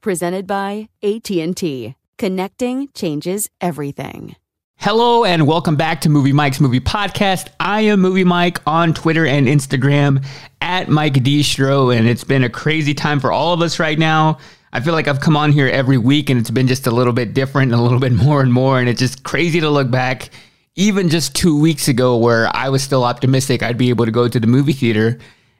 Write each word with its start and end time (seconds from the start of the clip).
presented 0.00 0.46
by 0.46 0.88
AT&T. 1.02 1.94
Connecting 2.18 2.88
changes 2.94 3.48
everything. 3.60 4.36
Hello 4.76 5.24
and 5.26 5.46
welcome 5.46 5.76
back 5.76 6.00
to 6.00 6.08
Movie 6.08 6.32
Mike's 6.32 6.58
Movie 6.58 6.80
Podcast. 6.80 7.48
I 7.60 7.82
am 7.82 8.00
Movie 8.00 8.24
Mike 8.24 8.66
on 8.66 8.94
Twitter 8.94 9.26
and 9.26 9.46
Instagram 9.46 10.24
at 10.62 10.88
Mike 10.88 11.12
Distro, 11.12 11.94
and 11.94 12.08
it's 12.08 12.24
been 12.24 12.44
a 12.44 12.48
crazy 12.48 12.94
time 12.94 13.20
for 13.20 13.30
all 13.30 13.52
of 13.52 13.60
us 13.60 13.78
right 13.78 13.98
now. 13.98 14.38
I 14.72 14.80
feel 14.80 14.94
like 14.94 15.06
I've 15.06 15.20
come 15.20 15.36
on 15.36 15.52
here 15.52 15.68
every 15.68 15.98
week 15.98 16.30
and 16.30 16.40
it's 16.40 16.48
been 16.48 16.66
just 16.66 16.86
a 16.86 16.90
little 16.90 17.12
bit 17.12 17.34
different 17.34 17.72
and 17.72 17.78
a 17.78 17.82
little 17.82 17.98
bit 18.00 18.12
more 18.12 18.40
and 18.40 18.50
more, 18.50 18.80
and 18.80 18.88
it's 18.88 19.00
just 19.00 19.22
crazy 19.22 19.60
to 19.60 19.68
look 19.68 19.90
back. 19.90 20.30
Even 20.76 21.10
just 21.10 21.34
two 21.34 21.60
weeks 21.60 21.88
ago, 21.88 22.16
where 22.16 22.48
I 22.56 22.70
was 22.70 22.82
still 22.82 23.04
optimistic 23.04 23.62
I'd 23.62 23.76
be 23.76 23.90
able 23.90 24.06
to 24.06 24.10
go 24.10 24.28
to 24.28 24.40
the 24.40 24.46
movie 24.46 24.72
theater, 24.72 25.18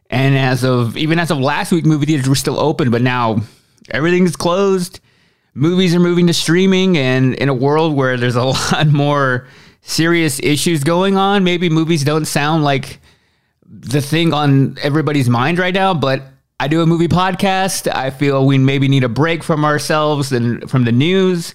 and 0.09 0.35
as 0.35 0.65
of 0.65 0.97
even 0.97 1.19
as 1.19 1.31
of 1.31 1.39
last 1.39 1.73
week, 1.73 1.85
movie 1.85 2.07
theaters 2.07 2.29
were 2.29 2.35
still 2.35 2.59
open, 2.59 2.91
but 2.91 3.03
now 3.03 3.43
everything's 3.91 4.37
closed. 4.37 5.01
Movies 5.55 5.95
are 5.95 6.01
moving 6.01 6.27
to 6.29 6.35
streaming, 6.35 6.97
and 6.97 7.35
in 7.35 7.49
a 7.49 7.55
world 7.55 7.95
where 7.97 8.17
there's 8.17 8.37
a 8.37 8.45
lot 8.73 8.87
more 8.87 9.47
serious 9.83 10.41
issues 10.41 10.85
going 10.85 11.17
on, 11.17 11.45
maybe 11.45 11.69
movies 11.69 12.05
don't 12.05 12.25
sound 12.27 12.65
like 12.65 13.01
the 13.67 14.01
thing 14.01 14.33
on 14.33 14.77
everybody's 14.83 15.29
mind 15.29 15.59
right 15.59 15.75
now. 15.75 15.95
But 15.95 16.23
I 16.59 16.69
do 16.69 16.83
a 16.83 16.87
movie 16.87 17.09
podcast. 17.09 17.91
I 17.93 18.11
feel 18.11 18.45
we 18.45 18.59
maybe 18.59 18.89
need 18.89 19.05
a 19.05 19.09
break 19.09 19.43
from 19.43 19.65
ourselves 19.65 20.33
and 20.33 20.69
from 20.71 20.85
the 20.85 20.93
news. 20.93 21.55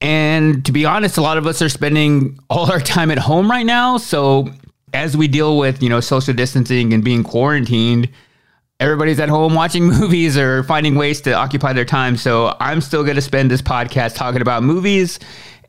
And 0.00 0.64
to 0.66 0.72
be 0.72 0.84
honest, 0.84 1.16
a 1.16 1.22
lot 1.22 1.38
of 1.38 1.46
us 1.46 1.62
are 1.62 1.68
spending 1.68 2.38
all 2.50 2.70
our 2.70 2.80
time 2.80 3.10
at 3.10 3.18
home 3.18 3.50
right 3.50 3.64
now. 3.64 3.96
So 3.96 4.48
as 4.92 5.16
we 5.16 5.28
deal 5.28 5.56
with, 5.56 5.82
you 5.82 5.88
know, 5.88 6.00
social 6.00 6.34
distancing 6.34 6.92
and 6.92 7.04
being 7.04 7.22
quarantined, 7.22 8.08
everybody's 8.80 9.20
at 9.20 9.28
home 9.28 9.54
watching 9.54 9.84
movies 10.00 10.36
or 10.36 10.62
finding 10.64 10.94
ways 10.94 11.20
to 11.22 11.32
occupy 11.32 11.72
their 11.72 11.84
time. 11.84 12.16
So 12.16 12.56
I'm 12.60 12.80
still 12.80 13.02
going 13.02 13.16
to 13.16 13.22
spend 13.22 13.50
this 13.50 13.62
podcast 13.62 14.14
talking 14.16 14.42
about 14.42 14.62
movies. 14.62 15.18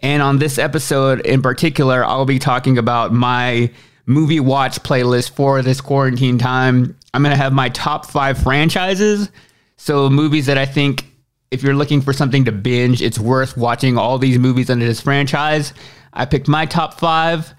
And 0.02 0.22
on 0.22 0.40
this 0.40 0.58
episode 0.58 1.22
in 1.22 1.42
particular, 1.42 2.04
I'll 2.04 2.26
be 2.26 2.40
talking 2.40 2.78
about 2.78 3.14
my 3.14 3.72
movie 4.06 4.40
watch 4.40 4.82
playlist 4.84 5.32
for 5.32 5.62
this 5.62 5.82
quarantine 5.82 6.38
time. 6.38 6.96
I'm 7.14 7.24
going 7.24 7.36
to 7.36 7.42
have 7.42 7.54
my 7.54 7.70
top 7.70 8.06
five 8.06 8.38
franchises. 8.38 9.30
So 9.78 10.10
movies 10.10 10.46
that 10.46 10.58
I 10.58 10.66
think 10.66 11.06
if 11.52 11.64
you're 11.64 11.74
looking 11.74 12.02
for 12.02 12.14
something 12.14 12.46
to 12.46 12.52
binge, 12.52 13.02
it's 13.02 13.20
worth 13.20 13.56
watching 13.56 13.98
all 13.98 14.18
these 14.18 14.38
movies 14.38 14.70
under 14.70 14.86
this 14.86 15.02
franchise. 15.02 15.74
I 16.14 16.26
picked 16.26 16.48
my 16.48 16.66
top 16.66 17.00
five. 17.00 17.54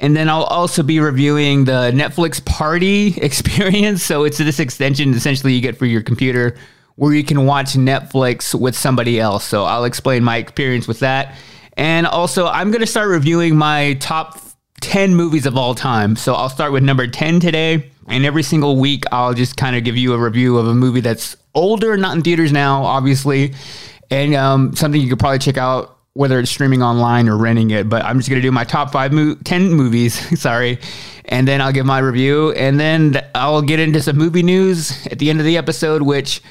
And 0.00 0.16
then 0.16 0.28
I'll 0.28 0.44
also 0.44 0.82
be 0.82 1.00
reviewing 1.00 1.64
the 1.64 1.90
Netflix 1.92 2.44
party 2.44 3.16
experience. 3.22 4.04
So 4.04 4.24
it's 4.24 4.38
this 4.38 4.60
extension 4.60 5.12
essentially 5.14 5.54
you 5.54 5.60
get 5.60 5.76
for 5.76 5.86
your 5.86 6.02
computer 6.02 6.56
where 6.96 7.14
you 7.14 7.22
can 7.22 7.46
watch 7.46 7.74
Netflix 7.74 8.58
with 8.58 8.76
somebody 8.76 9.20
else. 9.20 9.44
So 9.44 9.64
I'll 9.64 9.84
explain 9.84 10.24
my 10.24 10.36
experience 10.36 10.88
with 10.88 10.98
that. 11.00 11.36
And 11.76 12.08
also, 12.08 12.48
I'm 12.48 12.72
going 12.72 12.80
to 12.80 12.88
start 12.88 13.08
reviewing 13.08 13.54
my 13.56 13.94
top 14.00 14.40
10 14.80 15.14
movies 15.14 15.46
of 15.46 15.56
all 15.56 15.76
time. 15.76 16.16
So 16.16 16.34
I'll 16.34 16.48
start 16.48 16.72
with 16.72 16.82
number 16.82 17.06
10 17.06 17.38
today. 17.38 17.90
And 18.08 18.24
every 18.24 18.42
single 18.42 18.76
week, 18.80 19.04
I'll 19.12 19.32
just 19.32 19.56
kind 19.56 19.76
of 19.76 19.84
give 19.84 19.96
you 19.96 20.12
a 20.12 20.18
review 20.18 20.58
of 20.58 20.66
a 20.66 20.74
movie 20.74 21.00
that's 21.00 21.36
older, 21.54 21.96
not 21.96 22.16
in 22.16 22.22
theaters 22.22 22.52
now, 22.52 22.82
obviously, 22.82 23.54
and 24.10 24.34
um, 24.34 24.74
something 24.74 25.00
you 25.00 25.08
could 25.08 25.18
probably 25.18 25.38
check 25.38 25.56
out 25.56 25.97
whether 26.18 26.40
it's 26.40 26.50
streaming 26.50 26.82
online 26.82 27.28
or 27.28 27.36
renting 27.36 27.70
it. 27.70 27.88
But 27.88 28.04
I'm 28.04 28.18
just 28.18 28.28
to 28.28 28.40
do 28.40 28.50
my 28.50 28.64
top 28.64 28.90
five, 28.90 29.12
mo- 29.12 29.36
10 29.44 29.70
movies, 29.70 30.40
sorry. 30.40 30.80
And 31.26 31.46
then 31.46 31.60
I'll 31.60 31.70
give 31.70 31.86
my 31.86 32.00
review. 32.00 32.50
And 32.54 32.80
then 32.80 33.24
I'll 33.36 33.62
get 33.62 33.78
into 33.78 34.02
some 34.02 34.18
movie 34.18 34.42
news 34.42 35.06
at 35.06 35.20
the 35.20 35.30
end 35.30 35.38
of 35.38 35.46
the 35.46 35.56
episode, 35.56 36.02
which 36.02 36.42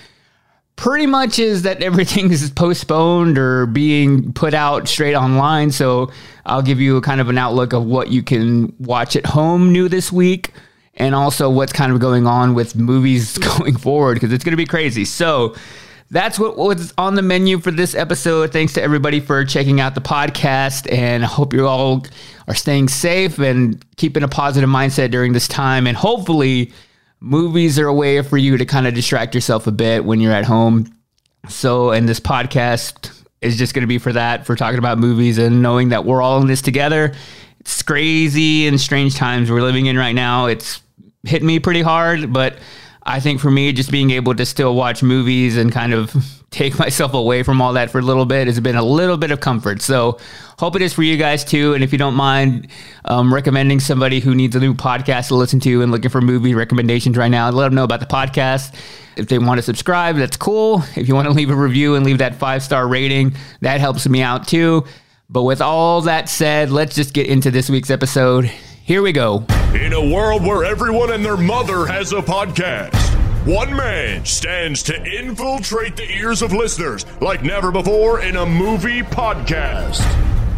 pretty 0.77 1.05
much 1.05 1.37
is 1.37 1.63
that 1.63 1.83
everything 1.83 2.31
is 2.31 2.49
postponed 2.49 3.37
or 3.37 3.65
being 3.65 4.31
put 4.31 4.53
out 4.53 4.87
straight 4.87 5.15
online. 5.15 5.71
So 5.71 6.11
I'll 6.45 6.61
give 6.61 6.79
you 6.79 6.95
a 6.95 7.01
kind 7.01 7.19
of 7.19 7.27
an 7.27 7.37
outlook 7.37 7.73
of 7.73 7.83
what 7.83 8.07
you 8.07 8.23
can 8.23 8.73
watch 8.79 9.17
at 9.17 9.25
home 9.25 9.73
new 9.73 9.89
this 9.89 10.13
week 10.13 10.53
and 10.93 11.13
also 11.13 11.49
what's 11.49 11.73
kind 11.73 11.91
of 11.91 11.99
going 11.99 12.25
on 12.25 12.53
with 12.53 12.77
movies 12.77 13.37
going 13.57 13.75
forward 13.75 14.13
because 14.13 14.31
it's 14.31 14.45
going 14.45 14.53
to 14.53 14.57
be 14.57 14.65
crazy. 14.65 15.03
So, 15.03 15.55
that's 16.09 16.39
what 16.39 16.57
was 16.57 16.93
on 16.97 17.15
the 17.15 17.21
menu 17.21 17.59
for 17.59 17.71
this 17.71 17.93
episode. 17.93 18.53
Thanks 18.53 18.73
to 18.73 18.81
everybody 18.81 19.19
for 19.19 19.43
checking 19.43 19.81
out 19.81 19.93
the 19.93 20.01
podcast, 20.01 20.91
and 20.91 21.23
I 21.23 21.27
hope 21.27 21.53
you 21.53 21.67
all 21.67 22.05
are 22.47 22.55
staying 22.55 22.87
safe 22.87 23.39
and 23.39 23.83
keeping 23.97 24.23
a 24.23 24.27
positive 24.27 24.69
mindset 24.69 25.11
during 25.11 25.33
this 25.33 25.47
time. 25.47 25.85
And 25.85 25.97
hopefully, 25.97 26.71
movies 27.19 27.77
are 27.77 27.87
a 27.87 27.93
way 27.93 28.21
for 28.21 28.37
you 28.37 28.57
to 28.57 28.65
kind 28.65 28.87
of 28.87 28.93
distract 28.93 29.35
yourself 29.35 29.67
a 29.67 29.71
bit 29.71 30.05
when 30.05 30.21
you're 30.21 30.33
at 30.33 30.45
home. 30.45 30.93
So, 31.49 31.91
and 31.91 32.07
this 32.07 32.19
podcast 32.19 33.25
is 33.41 33.57
just 33.57 33.73
going 33.73 33.83
to 33.83 33.87
be 33.87 33.97
for 33.97 34.13
that, 34.13 34.45
for 34.45 34.55
talking 34.55 34.79
about 34.79 34.97
movies 34.97 35.37
and 35.37 35.61
knowing 35.61 35.89
that 35.89 36.05
we're 36.05 36.21
all 36.21 36.41
in 36.41 36.47
this 36.47 36.61
together. 36.61 37.13
It's 37.59 37.83
crazy 37.83 38.65
and 38.65 38.79
strange 38.79 39.15
times 39.15 39.51
we're 39.51 39.61
living 39.61 39.87
in 39.87 39.97
right 39.97 40.13
now. 40.13 40.45
It's 40.45 40.81
hit 41.23 41.43
me 41.43 41.59
pretty 41.59 41.81
hard, 41.81 42.31
but 42.31 42.57
I 43.07 43.21
think 43.21 43.39
for 43.39 43.49
me, 43.49 43.71
just 43.71 43.89
being 43.89 44.11
able 44.11 44.35
to 44.35 44.45
still 44.45 44.75
watch 44.75 45.01
movies 45.01 45.55
and 45.55 45.71
kind 45.71 45.93
of 45.93 46.13
take 46.51 46.77
myself 46.77 47.13
away 47.13 47.41
from 47.43 47.61
all 47.61 47.73
that 47.73 47.89
for 47.89 47.99
a 47.99 48.01
little 48.01 48.25
bit 48.25 48.47
has 48.47 48.59
been 48.59 48.75
a 48.75 48.83
little 48.83 49.17
bit 49.17 49.31
of 49.31 49.39
comfort. 49.39 49.81
So, 49.81 50.19
hope 50.59 50.75
it 50.75 50.81
is 50.81 50.93
for 50.93 51.03
you 51.03 51.17
guys 51.17 51.43
too. 51.45 51.73
And 51.73 51.83
if 51.83 51.91
you 51.91 51.97
don't 51.97 52.15
mind 52.15 52.67
um, 53.05 53.33
recommending 53.33 53.79
somebody 53.79 54.19
who 54.19 54.35
needs 54.35 54.55
a 54.55 54.59
new 54.59 54.73
podcast 54.73 55.29
to 55.29 55.35
listen 55.35 55.59
to 55.61 55.81
and 55.81 55.91
looking 55.91 56.09
for 56.09 56.19
movie 56.19 56.53
recommendations 56.53 57.15
right 57.15 57.29
now, 57.29 57.49
let 57.49 57.65
them 57.65 57.75
know 57.75 57.83
about 57.83 57.99
the 58.01 58.05
podcast. 58.05 58.73
If 59.15 59.27
they 59.27 59.39
want 59.39 59.57
to 59.57 59.61
subscribe, 59.63 60.17
that's 60.17 60.37
cool. 60.37 60.83
If 60.95 61.07
you 61.07 61.15
want 61.15 61.27
to 61.27 61.33
leave 61.33 61.49
a 61.49 61.55
review 61.55 61.95
and 61.95 62.05
leave 62.05 62.17
that 62.19 62.35
five 62.35 62.61
star 62.61 62.87
rating, 62.87 63.35
that 63.61 63.79
helps 63.79 64.07
me 64.07 64.21
out 64.21 64.47
too. 64.47 64.85
But 65.29 65.43
with 65.43 65.61
all 65.61 66.01
that 66.01 66.29
said, 66.29 66.71
let's 66.71 66.95
just 66.95 67.13
get 67.13 67.27
into 67.27 67.51
this 67.51 67.69
week's 67.69 67.89
episode. 67.89 68.45
Here 68.45 69.01
we 69.01 69.11
go. 69.11 69.45
In 69.73 69.91
a 69.91 70.13
world 70.13 70.43
where 70.43 70.63
everyone 70.63 71.11
and 71.11 71.25
their 71.25 71.35
mother 71.35 71.85
has 71.85 72.13
a 72.13 72.21
podcast, 72.21 73.06
one 73.47 73.73
man 73.73 74.25
stands 74.25 74.83
to 74.83 74.93
infiltrate 75.05 75.95
the 75.95 76.03
ears 76.11 76.41
of 76.41 76.51
listeners 76.51 77.05
like 77.21 77.43
never 77.43 77.71
before 77.71 78.19
in 78.19 78.35
a 78.35 78.45
movie 78.45 79.01
podcast. 79.01 80.01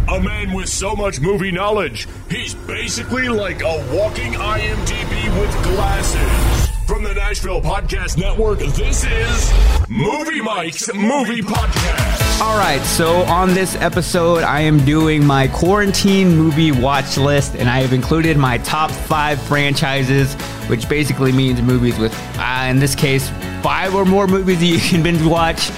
A 0.07 0.19
man 0.19 0.53
with 0.53 0.69
so 0.69 0.95
much 0.95 1.19
movie 1.19 1.51
knowledge, 1.51 2.07
he's 2.31 2.55
basically 2.55 3.29
like 3.29 3.61
a 3.61 3.87
walking 3.93 4.33
IMDb 4.33 5.39
with 5.39 5.63
glasses. 5.63 6.67
From 6.87 7.03
the 7.03 7.13
Nashville 7.13 7.61
Podcast 7.61 8.17
Network, 8.17 8.57
this 8.57 9.03
is 9.03 9.87
Movie 9.87 10.41
Mike's 10.41 10.91
Movie 10.91 11.43
Podcast. 11.43 12.41
All 12.41 12.57
right, 12.57 12.81
so 12.81 13.17
on 13.25 13.53
this 13.53 13.75
episode, 13.75 14.41
I 14.41 14.61
am 14.61 14.83
doing 14.83 15.23
my 15.23 15.47
quarantine 15.49 16.35
movie 16.35 16.71
watch 16.71 17.17
list, 17.17 17.53
and 17.53 17.69
I 17.69 17.81
have 17.81 17.93
included 17.93 18.37
my 18.37 18.57
top 18.57 18.89
five 18.89 19.39
franchises, 19.43 20.35
which 20.69 20.87
basically 20.87 21.31
means 21.31 21.61
movies 21.61 21.97
with, 21.97 22.13
uh, 22.37 22.67
in 22.69 22.79
this 22.79 22.95
case, 22.95 23.29
five 23.61 23.95
or 23.95 24.05
more 24.05 24.27
movies 24.27 24.59
that 24.59 24.65
you 24.65 24.77
can 24.89 25.01
binge 25.03 25.21
watch. 25.23 25.71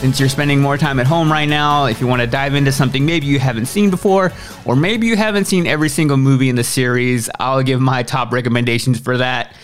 Since 0.00 0.20
you're 0.20 0.28
spending 0.28 0.60
more 0.60 0.76
time 0.76 1.00
at 1.00 1.06
home 1.06 1.32
right 1.32 1.48
now, 1.48 1.86
if 1.86 1.98
you 1.98 2.06
want 2.06 2.20
to 2.20 2.26
dive 2.26 2.54
into 2.54 2.70
something 2.70 3.06
maybe 3.06 3.26
you 3.26 3.38
haven't 3.38 3.66
seen 3.66 3.88
before, 3.88 4.32
or 4.66 4.76
maybe 4.76 5.06
you 5.06 5.16
haven't 5.16 5.46
seen 5.46 5.66
every 5.66 5.88
single 5.88 6.18
movie 6.18 6.50
in 6.50 6.56
the 6.56 6.64
series, 6.64 7.30
I'll 7.40 7.62
give 7.62 7.80
my 7.80 8.02
top 8.02 8.30
recommendations 8.30 9.00
for 9.00 9.16
that. 9.16 9.56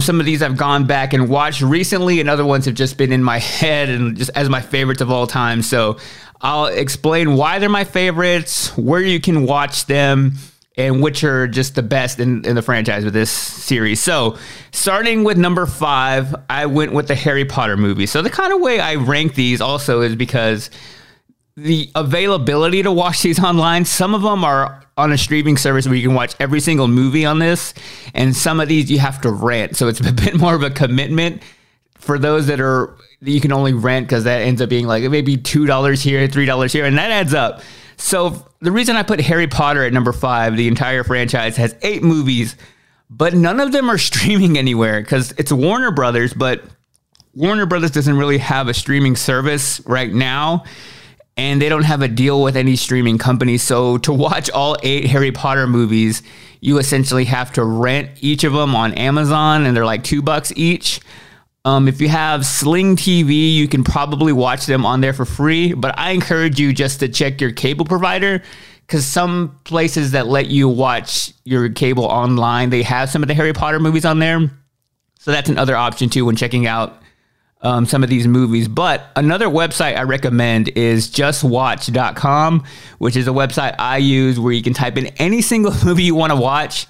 Some 0.00 0.18
of 0.18 0.24
these 0.24 0.40
I've 0.40 0.56
gone 0.56 0.86
back 0.86 1.12
and 1.12 1.28
watched 1.28 1.60
recently, 1.60 2.20
and 2.20 2.30
other 2.30 2.46
ones 2.46 2.64
have 2.64 2.74
just 2.74 2.96
been 2.96 3.12
in 3.12 3.22
my 3.22 3.38
head 3.60 3.90
and 3.90 4.16
just 4.16 4.30
as 4.34 4.48
my 4.48 4.62
favorites 4.62 5.02
of 5.02 5.10
all 5.10 5.26
time. 5.26 5.60
So 5.60 5.98
I'll 6.40 6.66
explain 6.66 7.36
why 7.36 7.58
they're 7.58 7.68
my 7.68 7.84
favorites, 7.84 8.76
where 8.78 9.02
you 9.02 9.20
can 9.20 9.44
watch 9.44 9.86
them, 9.86 10.36
and 10.76 11.02
which 11.02 11.22
are 11.22 11.46
just 11.46 11.74
the 11.74 11.82
best 11.82 12.18
in, 12.18 12.44
in 12.46 12.54
the 12.54 12.62
franchise 12.62 13.04
with 13.04 13.12
this 13.14 13.30
series. 13.30 14.00
So, 14.00 14.38
starting 14.70 15.24
with 15.24 15.36
number 15.36 15.66
five, 15.66 16.34
I 16.48 16.66
went 16.66 16.92
with 16.92 17.08
the 17.08 17.14
Harry 17.14 17.44
Potter 17.44 17.76
movie. 17.76 18.06
So, 18.06 18.22
the 18.22 18.30
kind 18.30 18.52
of 18.52 18.60
way 18.60 18.80
I 18.80 18.94
rank 18.94 19.34
these 19.34 19.60
also 19.60 20.00
is 20.00 20.16
because 20.16 20.70
the 21.56 21.90
availability 21.94 22.82
to 22.82 22.90
watch 22.90 23.22
these 23.22 23.38
online, 23.38 23.84
some 23.84 24.14
of 24.14 24.22
them 24.22 24.44
are 24.44 24.82
on 24.96 25.12
a 25.12 25.18
streaming 25.18 25.56
service 25.56 25.86
where 25.86 25.94
you 25.94 26.06
can 26.06 26.14
watch 26.14 26.34
every 26.40 26.60
single 26.60 26.88
movie 26.88 27.26
on 27.26 27.38
this, 27.38 27.74
and 28.14 28.34
some 28.34 28.58
of 28.60 28.68
these 28.68 28.90
you 28.90 28.98
have 28.98 29.20
to 29.20 29.30
rent. 29.30 29.76
So, 29.76 29.88
it's 29.88 30.00
a 30.06 30.12
bit 30.12 30.36
more 30.36 30.54
of 30.54 30.62
a 30.62 30.70
commitment 30.70 31.42
for 31.98 32.18
those 32.18 32.46
that 32.46 32.60
are 32.60 32.96
you 33.20 33.40
can 33.40 33.52
only 33.52 33.72
rent 33.72 34.06
because 34.06 34.24
that 34.24 34.42
ends 34.42 34.60
up 34.60 34.68
being 34.68 34.86
like 34.86 35.04
maybe 35.04 35.36
two 35.36 35.66
dollars 35.66 36.02
here, 36.02 36.26
three 36.28 36.46
dollars 36.46 36.72
here, 36.72 36.84
and 36.84 36.98
that 36.98 37.10
adds 37.10 37.34
up. 37.34 37.60
So 37.96 38.46
the 38.60 38.72
reason 38.72 38.96
I 38.96 39.02
put 39.02 39.20
Harry 39.20 39.46
Potter 39.46 39.84
at 39.84 39.92
number 39.92 40.12
five, 40.12 40.56
the 40.56 40.68
entire 40.68 41.04
franchise 41.04 41.56
has 41.56 41.74
eight 41.82 42.02
movies, 42.02 42.56
but 43.10 43.34
none 43.34 43.60
of 43.60 43.72
them 43.72 43.90
are 43.90 43.98
streaming 44.10 44.58
anywhere 44.58 45.00
because 45.00 45.32
it's 45.32 45.52
Warner 45.52 45.90
Brothers, 45.90 46.34
but 46.34 46.62
Warner 47.34 47.66
Brothers 47.66 47.90
doesn't 47.90 48.16
really 48.16 48.38
have 48.38 48.68
a 48.68 48.74
streaming 48.74 49.16
service 49.16 49.80
right 49.86 50.12
now. 50.12 50.64
And 51.34 51.62
they 51.62 51.70
don't 51.70 51.84
have 51.84 52.02
a 52.02 52.08
deal 52.08 52.42
with 52.42 52.56
any 52.56 52.76
streaming 52.76 53.16
company. 53.16 53.56
So 53.56 53.96
to 53.98 54.12
watch 54.12 54.50
all 54.50 54.76
eight 54.82 55.06
Harry 55.06 55.32
Potter 55.32 55.66
movies, 55.66 56.22
you 56.60 56.78
essentially 56.78 57.24
have 57.24 57.52
to 57.54 57.64
rent 57.64 58.10
each 58.20 58.44
of 58.44 58.52
them 58.52 58.74
on 58.74 58.92
Amazon, 58.92 59.64
and 59.64 59.74
they're 59.74 59.86
like 59.86 60.04
two 60.04 60.20
bucks 60.20 60.52
each. 60.56 61.00
Um, 61.64 61.86
if 61.86 62.00
you 62.00 62.08
have 62.08 62.44
Sling 62.44 62.96
TV, 62.96 63.54
you 63.54 63.68
can 63.68 63.84
probably 63.84 64.32
watch 64.32 64.66
them 64.66 64.84
on 64.84 65.00
there 65.00 65.12
for 65.12 65.24
free. 65.24 65.74
But 65.74 65.96
I 65.96 66.10
encourage 66.10 66.58
you 66.58 66.72
just 66.72 67.00
to 67.00 67.08
check 67.08 67.40
your 67.40 67.52
cable 67.52 67.84
provider 67.84 68.42
because 68.86 69.06
some 69.06 69.58
places 69.64 70.10
that 70.12 70.26
let 70.26 70.48
you 70.48 70.68
watch 70.68 71.32
your 71.44 71.68
cable 71.68 72.04
online, 72.04 72.70
they 72.70 72.82
have 72.82 73.10
some 73.10 73.22
of 73.22 73.28
the 73.28 73.34
Harry 73.34 73.52
Potter 73.52 73.78
movies 73.78 74.04
on 74.04 74.18
there. 74.18 74.50
So 75.20 75.30
that's 75.30 75.48
another 75.48 75.76
option 75.76 76.08
too 76.08 76.24
when 76.24 76.34
checking 76.34 76.66
out 76.66 77.00
um, 77.60 77.86
some 77.86 78.02
of 78.02 78.10
these 78.10 78.26
movies. 78.26 78.66
But 78.66 79.06
another 79.14 79.46
website 79.46 79.96
I 79.96 80.02
recommend 80.02 80.68
is 80.70 81.08
justwatch.com, 81.10 82.64
which 82.98 83.14
is 83.14 83.28
a 83.28 83.30
website 83.30 83.76
I 83.78 83.98
use 83.98 84.40
where 84.40 84.52
you 84.52 84.62
can 84.62 84.74
type 84.74 84.96
in 84.96 85.06
any 85.18 85.42
single 85.42 85.72
movie 85.84 86.02
you 86.02 86.16
want 86.16 86.32
to 86.32 86.36
watch 86.36 86.88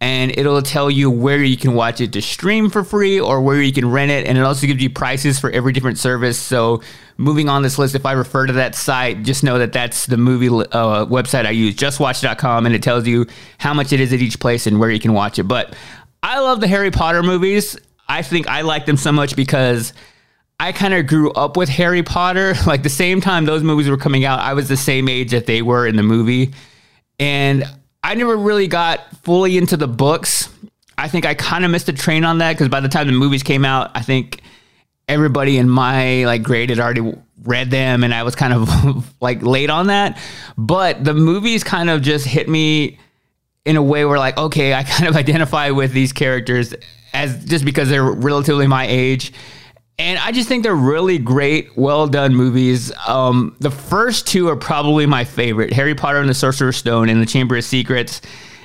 and 0.00 0.30
it'll 0.38 0.62
tell 0.62 0.90
you 0.90 1.10
where 1.10 1.42
you 1.42 1.56
can 1.56 1.74
watch 1.74 2.00
it 2.00 2.12
to 2.12 2.22
stream 2.22 2.70
for 2.70 2.84
free 2.84 3.18
or 3.18 3.40
where 3.40 3.60
you 3.60 3.72
can 3.72 3.90
rent 3.90 4.12
it. 4.12 4.26
And 4.26 4.38
it 4.38 4.42
also 4.42 4.66
gives 4.66 4.80
you 4.80 4.90
prices 4.90 5.40
for 5.40 5.50
every 5.50 5.72
different 5.72 5.98
service. 5.98 6.38
So, 6.38 6.82
moving 7.16 7.48
on 7.48 7.62
this 7.62 7.78
list, 7.78 7.96
if 7.96 8.06
I 8.06 8.12
refer 8.12 8.46
to 8.46 8.52
that 8.54 8.76
site, 8.76 9.24
just 9.24 9.42
know 9.42 9.58
that 9.58 9.72
that's 9.72 10.06
the 10.06 10.16
movie 10.16 10.48
uh, 10.48 11.06
website 11.06 11.46
I 11.46 11.50
use, 11.50 11.74
justwatch.com, 11.74 12.66
and 12.66 12.74
it 12.74 12.82
tells 12.82 13.08
you 13.08 13.26
how 13.58 13.74
much 13.74 13.92
it 13.92 14.00
is 14.00 14.12
at 14.12 14.20
each 14.20 14.38
place 14.38 14.68
and 14.68 14.78
where 14.78 14.90
you 14.90 15.00
can 15.00 15.14
watch 15.14 15.40
it. 15.40 15.44
But 15.44 15.74
I 16.22 16.38
love 16.38 16.60
the 16.60 16.68
Harry 16.68 16.92
Potter 16.92 17.24
movies. 17.24 17.76
I 18.08 18.22
think 18.22 18.48
I 18.48 18.60
like 18.62 18.86
them 18.86 18.96
so 18.96 19.10
much 19.10 19.34
because 19.34 19.92
I 20.60 20.70
kind 20.70 20.94
of 20.94 21.08
grew 21.08 21.32
up 21.32 21.56
with 21.56 21.68
Harry 21.68 22.04
Potter. 22.04 22.54
Like 22.66 22.84
the 22.84 22.88
same 22.88 23.20
time 23.20 23.46
those 23.46 23.64
movies 23.64 23.88
were 23.90 23.96
coming 23.96 24.24
out, 24.24 24.38
I 24.38 24.54
was 24.54 24.68
the 24.68 24.76
same 24.76 25.08
age 25.08 25.32
that 25.32 25.46
they 25.46 25.60
were 25.62 25.88
in 25.88 25.96
the 25.96 26.02
movie. 26.04 26.52
And 27.18 27.64
I 28.02 28.14
never 28.14 28.36
really 28.36 28.68
got 28.68 29.00
fully 29.22 29.58
into 29.58 29.76
the 29.76 29.88
books. 29.88 30.48
I 30.96 31.08
think 31.08 31.26
I 31.26 31.34
kind 31.34 31.64
of 31.64 31.70
missed 31.70 31.88
a 31.88 31.92
train 31.92 32.24
on 32.24 32.38
that 32.38 32.52
because 32.52 32.68
by 32.68 32.80
the 32.80 32.88
time 32.88 33.06
the 33.06 33.12
movies 33.12 33.42
came 33.42 33.64
out, 33.64 33.90
I 33.94 34.02
think 34.02 34.40
everybody 35.08 35.58
in 35.58 35.68
my 35.68 36.24
like 36.24 36.42
grade 36.42 36.70
had 36.70 36.78
already 36.78 37.14
read 37.44 37.70
them 37.70 38.04
and 38.04 38.12
I 38.12 38.22
was 38.22 38.34
kind 38.34 38.52
of 38.52 39.14
like 39.20 39.42
late 39.42 39.70
on 39.70 39.88
that. 39.88 40.18
But 40.56 41.04
the 41.04 41.14
movies 41.14 41.64
kind 41.64 41.90
of 41.90 42.02
just 42.02 42.26
hit 42.26 42.48
me 42.48 42.98
in 43.64 43.76
a 43.76 43.82
way 43.82 44.04
where 44.04 44.18
like, 44.18 44.36
okay, 44.36 44.74
I 44.74 44.82
kind 44.84 45.08
of 45.08 45.16
identify 45.16 45.70
with 45.70 45.92
these 45.92 46.12
characters 46.12 46.74
as 47.12 47.44
just 47.44 47.64
because 47.64 47.88
they're 47.88 48.04
relatively 48.04 48.66
my 48.66 48.86
age 48.86 49.32
and 49.98 50.18
I 50.18 50.30
just 50.30 50.48
think 50.48 50.62
they're 50.62 50.74
really 50.76 51.18
great, 51.18 51.76
well 51.76 52.06
done 52.06 52.34
movies. 52.34 52.92
Um, 53.06 53.56
the 53.58 53.70
first 53.70 54.28
two 54.28 54.48
are 54.48 54.56
probably 54.56 55.06
my 55.06 55.24
favorite 55.24 55.72
Harry 55.72 55.94
Potter 55.94 56.18
and 56.18 56.28
the 56.28 56.34
Sorcerer's 56.34 56.76
Stone 56.76 57.08
and 57.08 57.20
the 57.20 57.26
Chamber 57.26 57.56
of 57.56 57.64
Secrets, 57.64 58.20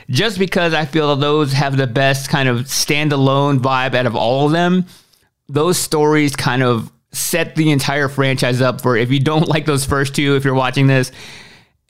just 0.09 0.38
because 0.38 0.74
I 0.75 0.85
feel 0.85 1.15
those 1.15 1.51
have 1.53 1.75
the 1.75 1.88
best 1.88 2.30
kind 2.30 2.47
of 2.47 2.59
standalone 2.62 3.59
vibe 3.59 3.95
out 3.95 4.06
of 4.06 4.15
all 4.15 4.45
of 4.45 4.51
them. 4.51 4.85
Those 5.50 5.77
stories 5.77 6.35
kind 6.35 6.62
of 6.62 6.91
set 7.12 7.56
the 7.56 7.71
entire 7.71 8.09
franchise 8.09 8.62
up 8.62 8.81
for 8.81 8.95
if 8.95 9.12
you 9.12 9.19
don't 9.19 9.47
like 9.47 9.65
those 9.65 9.86
first 9.86 10.15
two, 10.15 10.36
if 10.36 10.45
you're 10.45 10.53
watching 10.53 10.86
this, 10.86 11.12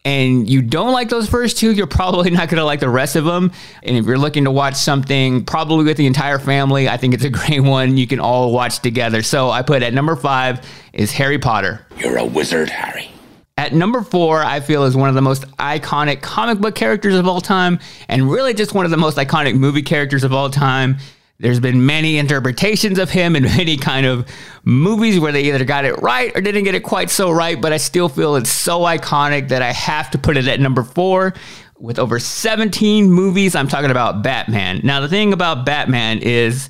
and 0.06 0.50
you 0.50 0.62
don't 0.62 0.92
like 0.92 1.10
those 1.10 1.30
first 1.30 1.58
two, 1.58 1.72
you're 1.72 1.88
probably 1.88 2.30
not 2.30 2.50
going 2.50 2.58
to 2.58 2.66
like 2.66 2.82
the 2.82 2.90
rest 2.90 3.16
of 3.16 3.24
them. 3.24 3.52
And 3.84 3.96
if 3.96 4.06
you're 4.06 4.18
looking 4.18 4.44
to 4.44 4.52
watch 4.52 4.76
something, 4.76 5.46
probably 5.46 5.86
with 5.86 5.98
the 5.98 6.08
entire 6.08 6.40
family, 6.40 6.90
I 6.90 6.98
think 6.98 7.14
it's 7.14 7.24
a 7.24 7.30
great 7.32 7.62
one 7.62 7.96
you 7.98 8.08
can 8.08 8.20
all 8.20 8.52
watch 8.52 8.80
together. 8.80 9.22
So 9.24 9.50
I 9.50 9.62
put 9.62 9.82
at 9.82 9.94
number 9.94 10.16
five 10.16 10.68
is 10.92 11.12
Harry 11.14 11.40
Potter. 11.40 11.86
You're 11.98 12.18
a 12.18 12.26
wizard, 12.26 12.70
Harry. 12.70 13.10
At 13.56 13.72
number 13.72 14.02
four, 14.02 14.44
I 14.44 14.62
feel 14.62 14.84
is 14.84 14.96
one 14.96 15.10
of 15.10 15.16
the 15.16 15.22
most 15.22 15.44
iconic 15.58 16.22
comic 16.22 16.58
book 16.58 16.74
characters 16.74 17.14
of 17.14 17.28
all 17.28 17.40
time, 17.40 17.80
and 18.10 18.30
really 18.30 18.56
just 18.56 18.74
one 18.74 18.84
of 18.84 18.92
the 18.92 18.98
most 18.98 19.18
iconic 19.18 19.56
movie 19.56 19.84
characters 19.84 20.24
of 20.24 20.34
all 20.34 20.50
time. 20.50 20.98
There's 21.44 21.60
been 21.60 21.86
many 21.86 22.18
interpretations 22.18 22.98
of 22.98 23.10
him 23.10 23.36
in 23.36 23.44
many 23.57 23.75
kind 23.75 24.06
of 24.06 24.25
movies 24.63 25.19
where 25.19 25.34
they 25.34 25.44
either 25.44 25.66
got 25.66 25.84
it 25.84 26.01
right 26.01 26.31
or 26.34 26.40
didn't 26.40 26.63
get 26.63 26.74
it 26.74 26.84
quite 26.84 27.10
so 27.10 27.31
right, 27.31 27.60
but 27.60 27.74
I 27.74 27.78
still 27.78 28.07
feel 28.07 28.38
it's 28.38 28.50
so 28.50 28.79
iconic 28.79 29.50
that 29.50 29.62
I 29.62 29.74
have 29.74 30.10
to 30.12 30.18
put 30.18 30.38
it 30.38 30.48
at 30.48 30.62
number 30.62 30.84
four. 30.84 31.34
With 31.77 32.00
over 32.00 32.18
17 32.18 33.12
movies, 33.12 33.56
I'm 33.56 33.68
talking 33.68 33.91
about 33.91 34.24
Batman. 34.24 34.79
Now, 34.86 35.01
the 35.01 35.10
thing 35.10 35.34
about 35.34 35.65
Batman 35.65 36.20
is 36.20 36.70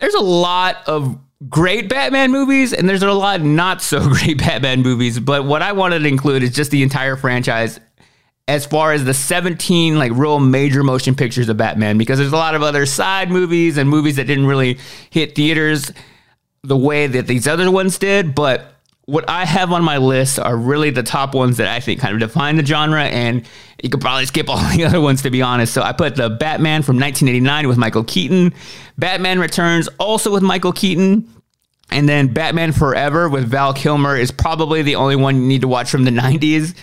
there's 0.00 0.14
a 0.14 0.20
lot 0.20 0.78
of 0.88 1.16
great 1.48 1.88
Batman 1.88 2.32
movies 2.32 2.72
and 2.72 2.88
there's 2.88 3.04
a 3.04 3.12
lot 3.12 3.40
not 3.40 3.80
so 3.80 4.00
great 4.08 4.38
Batman 4.38 4.82
movies, 4.82 5.20
but 5.20 5.44
what 5.44 5.62
I 5.62 5.70
wanted 5.70 6.00
to 6.00 6.08
include 6.08 6.42
is 6.42 6.50
just 6.50 6.72
the 6.72 6.82
entire 6.82 7.14
franchise 7.14 7.78
as 8.48 8.66
far 8.66 8.92
as 8.92 9.04
the 9.04 9.14
17 9.14 9.98
like 9.98 10.12
real 10.14 10.40
major 10.40 10.82
motion 10.82 11.14
pictures 11.14 11.48
of 11.48 11.56
Batman 11.56 11.96
because 11.96 12.18
there's 12.18 12.32
a 12.32 12.36
lot 12.36 12.54
of 12.54 12.62
other 12.62 12.86
side 12.86 13.30
movies 13.30 13.76
and 13.78 13.88
movies 13.88 14.16
that 14.16 14.26
didn't 14.26 14.46
really 14.46 14.78
hit 15.10 15.34
theaters 15.34 15.92
the 16.64 16.76
way 16.76 17.06
that 17.06 17.26
these 17.26 17.46
other 17.46 17.70
ones 17.70 17.98
did, 17.98 18.34
but 18.34 18.72
what 19.06 19.28
I 19.28 19.44
have 19.44 19.72
on 19.72 19.82
my 19.82 19.98
list 19.98 20.38
are 20.38 20.56
really 20.56 20.90
the 20.90 21.02
top 21.02 21.34
ones 21.34 21.56
that 21.56 21.66
I 21.66 21.80
think 21.80 22.00
kind 22.00 22.14
of 22.14 22.20
define 22.20 22.56
the 22.56 22.64
genre, 22.64 23.02
and 23.02 23.44
you 23.82 23.90
could 23.90 24.00
probably 24.00 24.26
skip 24.26 24.48
all 24.48 24.58
the 24.76 24.84
other 24.84 25.00
ones 25.00 25.22
to 25.22 25.30
be 25.30 25.42
honest. 25.42 25.74
So 25.74 25.82
I 25.82 25.92
put 25.92 26.16
the 26.16 26.30
Batman 26.30 26.82
from 26.82 26.96
1989 26.96 27.68
with 27.68 27.78
Michael 27.78 28.04
Keaton, 28.04 28.54
Batman 28.98 29.40
Returns 29.40 29.88
also 29.98 30.32
with 30.32 30.42
Michael 30.42 30.72
Keaton, 30.72 31.28
and 31.90 32.08
then 32.08 32.28
Batman 32.32 32.72
Forever 32.72 33.28
with 33.28 33.44
Val 33.44 33.74
Kilmer 33.74 34.16
is 34.16 34.30
probably 34.30 34.82
the 34.82 34.94
only 34.94 35.16
one 35.16 35.36
you 35.36 35.46
need 35.46 35.60
to 35.62 35.68
watch 35.68 35.90
from 35.90 36.04
the 36.04 36.10
90s. 36.10 36.74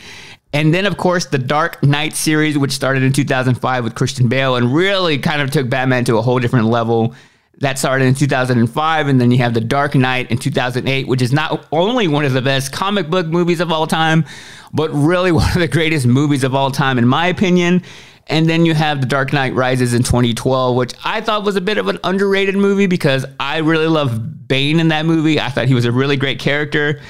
And 0.51 0.74
then, 0.74 0.86
of 0.86 0.98
course, 0.98 1.27
the 1.27 1.38
Dark 1.38 1.84
Knight 1.84 2.13
series, 2.13 2.58
which 2.58 2.72
started 2.72 3.03
in 3.03 3.13
2005 3.13 3.84
with 3.84 3.96
Christian 3.96 4.27
Bale 4.27 4.56
and 4.56 4.74
really 4.74 5.20
kind 5.20 5.41
of 5.41 5.51
took 5.51 5.70
Batman 5.70 6.06
to 6.06 6.18
a 6.18 6.22
whole 6.22 6.39
different 6.39 6.68
level. 6.68 7.13
That 7.60 7.77
started 7.77 8.06
in 8.06 8.15
2005. 8.15 9.08
And 9.08 9.22
then 9.22 9.32
you 9.32 9.38
have 9.39 9.53
The 9.53 9.62
Dark 9.62 9.94
Knight 9.94 10.32
in 10.32 10.38
2008, 10.38 11.08
which 11.08 11.22
is 11.22 11.32
not 11.32 11.68
only 11.72 12.08
one 12.08 12.25
of 12.25 12.34
the 12.34 12.41
best 12.41 12.72
comic 12.72 13.10
book 13.10 13.27
movies 13.27 13.60
of 13.60 13.72
all 13.72 13.86
time, 13.86 14.25
but 14.74 14.89
really 14.91 15.32
one 15.34 15.50
of 15.50 15.60
the 15.60 15.68
greatest 15.68 16.08
movies 16.08 16.44
of 16.44 16.56
all 16.56 16.72
time, 16.72 16.98
in 16.98 17.08
my 17.08 17.27
opinion. 17.27 17.84
And 18.25 18.48
then 18.48 18.65
you 18.65 18.74
have 18.75 19.01
The 19.01 19.08
Dark 19.08 19.34
Knight 19.34 19.53
Rises 19.56 19.94
in 19.94 20.03
2012, 20.03 20.75
which 20.75 20.94
I 21.03 21.20
thought 21.22 21.44
was 21.44 21.56
a 21.56 21.62
bit 21.62 21.77
of 21.77 21.88
an 21.88 22.00
underrated 22.03 22.56
movie 22.56 22.86
because 22.86 23.25
I 23.39 23.58
really 23.58 23.88
love 23.88 24.48
Bane 24.48 24.79
in 24.79 24.88
that 24.89 25.06
movie. 25.06 25.39
I 25.39 25.50
thought 25.50 25.68
he 25.68 25.74
was 25.74 25.86
a 25.86 25.91
really 25.91 26.15
great 26.15 26.39
character. 26.39 27.01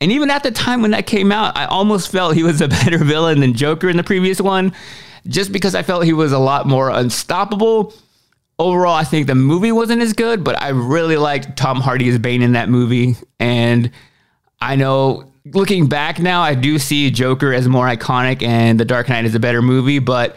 And 0.00 0.12
even 0.12 0.30
at 0.30 0.42
the 0.42 0.50
time 0.50 0.82
when 0.82 0.90
that 0.90 1.06
came 1.06 1.32
out, 1.32 1.56
I 1.56 1.64
almost 1.66 2.10
felt 2.10 2.34
he 2.34 2.42
was 2.42 2.60
a 2.60 2.68
better 2.84 2.98
villain 2.98 3.40
than 3.40 3.54
Joker 3.54 3.88
in 3.88 3.96
the 3.96 4.04
previous 4.04 4.40
one, 4.40 4.72
just 5.26 5.52
because 5.52 5.74
I 5.74 5.82
felt 5.82 6.04
he 6.04 6.12
was 6.12 6.32
a 6.32 6.38
lot 6.38 6.66
more 6.66 6.90
unstoppable. 6.90 7.94
Overall, 8.58 8.94
I 8.94 9.04
think 9.04 9.26
the 9.26 9.34
movie 9.34 9.72
wasn't 9.72 10.00
as 10.02 10.12
good, 10.12 10.42
but 10.42 10.60
I 10.60 10.68
really 10.68 11.16
liked 11.16 11.56
Tom 11.56 11.80
Hardy 11.80 12.08
as 12.08 12.18
Bane 12.18 12.42
in 12.42 12.52
that 12.52 12.68
movie. 12.68 13.16
And 13.38 13.90
I 14.60 14.76
know 14.76 15.30
looking 15.52 15.88
back 15.88 16.18
now, 16.18 16.42
I 16.42 16.54
do 16.54 16.78
see 16.78 17.10
Joker 17.10 17.52
as 17.52 17.68
more 17.68 17.86
iconic 17.86 18.42
and 18.42 18.80
The 18.80 18.84
Dark 18.84 19.08
Knight 19.08 19.24
is 19.24 19.34
a 19.34 19.40
better 19.40 19.62
movie, 19.62 19.98
but 19.98 20.36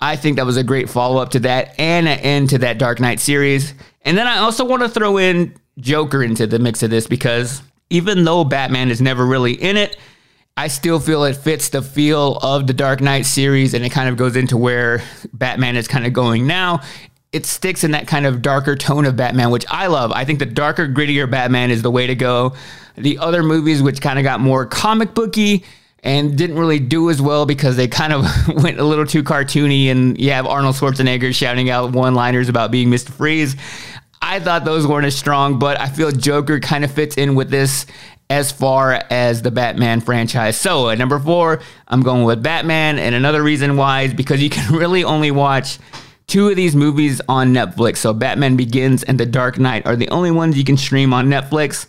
I 0.00 0.16
think 0.16 0.36
that 0.36 0.46
was 0.46 0.56
a 0.56 0.64
great 0.64 0.90
follow 0.90 1.20
up 1.20 1.30
to 1.30 1.40
that 1.40 1.78
and 1.78 2.06
an 2.06 2.18
end 2.20 2.50
to 2.50 2.58
that 2.58 2.78
Dark 2.78 3.00
Knight 3.00 3.20
series. 3.20 3.74
And 4.02 4.18
then 4.18 4.26
I 4.26 4.38
also 4.38 4.64
want 4.64 4.82
to 4.82 4.88
throw 4.88 5.16
in 5.16 5.54
Joker 5.78 6.22
into 6.22 6.46
the 6.46 6.58
mix 6.58 6.82
of 6.82 6.90
this 6.90 7.06
because 7.06 7.62
even 7.90 8.24
though 8.24 8.44
Batman 8.44 8.90
is 8.90 9.00
never 9.00 9.24
really 9.24 9.52
in 9.52 9.76
it, 9.76 9.96
I 10.56 10.68
still 10.68 11.00
feel 11.00 11.24
it 11.24 11.36
fits 11.36 11.70
the 11.70 11.82
feel 11.82 12.36
of 12.36 12.66
the 12.66 12.72
Dark 12.72 13.00
Knight 13.00 13.26
series 13.26 13.74
and 13.74 13.84
it 13.84 13.90
kind 13.90 14.08
of 14.08 14.16
goes 14.16 14.36
into 14.36 14.56
where 14.56 15.02
Batman 15.32 15.76
is 15.76 15.88
kind 15.88 16.06
of 16.06 16.12
going 16.12 16.46
now. 16.46 16.80
It 17.32 17.44
sticks 17.44 17.82
in 17.82 17.90
that 17.90 18.06
kind 18.06 18.26
of 18.26 18.42
darker 18.42 18.76
tone 18.76 19.04
of 19.04 19.16
Batman, 19.16 19.50
which 19.50 19.64
I 19.68 19.88
love. 19.88 20.12
I 20.12 20.24
think 20.24 20.38
the 20.38 20.46
darker, 20.46 20.86
grittier 20.86 21.28
Batman 21.28 21.72
is 21.72 21.82
the 21.82 21.90
way 21.90 22.06
to 22.06 22.14
go. 22.14 22.54
The 22.96 23.18
other 23.18 23.42
movies, 23.42 23.82
which 23.82 24.00
kind 24.00 24.20
of 24.20 24.22
got 24.22 24.38
more 24.38 24.64
comic 24.66 25.14
booky 25.14 25.64
and 26.04 26.36
didn't 26.36 26.58
really 26.58 26.78
do 26.78 27.10
as 27.10 27.20
well 27.20 27.46
because 27.46 27.76
they 27.76 27.88
kind 27.88 28.12
of 28.12 28.24
went 28.62 28.78
a 28.78 28.84
little 28.84 29.06
too 29.06 29.24
cartoony, 29.24 29.86
and 29.86 30.20
you 30.20 30.30
have 30.30 30.46
Arnold 30.46 30.76
Schwarzenegger 30.76 31.34
shouting 31.34 31.70
out 31.70 31.92
one 31.92 32.14
liners 32.14 32.48
about 32.48 32.70
being 32.70 32.90
Mr. 32.90 33.10
Freeze. 33.10 33.56
I 34.26 34.40
thought 34.40 34.64
those 34.64 34.86
weren't 34.86 35.04
as 35.04 35.14
strong, 35.14 35.58
but 35.58 35.78
I 35.78 35.86
feel 35.90 36.10
Joker 36.10 36.58
kind 36.58 36.82
of 36.82 36.90
fits 36.90 37.18
in 37.18 37.34
with 37.34 37.50
this 37.50 37.84
as 38.30 38.50
far 38.50 38.98
as 39.10 39.42
the 39.42 39.50
Batman 39.50 40.00
franchise. 40.00 40.56
So 40.56 40.88
at 40.88 40.96
number 40.96 41.18
four, 41.18 41.60
I'm 41.88 42.02
going 42.02 42.24
with 42.24 42.42
Batman. 42.42 42.98
And 42.98 43.14
another 43.14 43.42
reason 43.42 43.76
why 43.76 44.02
is 44.02 44.14
because 44.14 44.42
you 44.42 44.48
can 44.56 44.74
really 44.74 45.04
only 45.04 45.30
watch 45.30 45.78
two 46.26 46.48
of 46.48 46.56
these 46.56 46.74
movies 46.74 47.20
on 47.28 47.52
Netflix. 47.52 47.98
So 47.98 48.14
Batman 48.14 48.56
Begins 48.56 49.02
and 49.02 49.20
The 49.20 49.26
Dark 49.26 49.58
Knight 49.58 49.84
are 49.84 49.94
the 49.94 50.08
only 50.08 50.30
ones 50.30 50.56
you 50.56 50.64
can 50.64 50.78
stream 50.78 51.12
on 51.12 51.28
Netflix. 51.28 51.86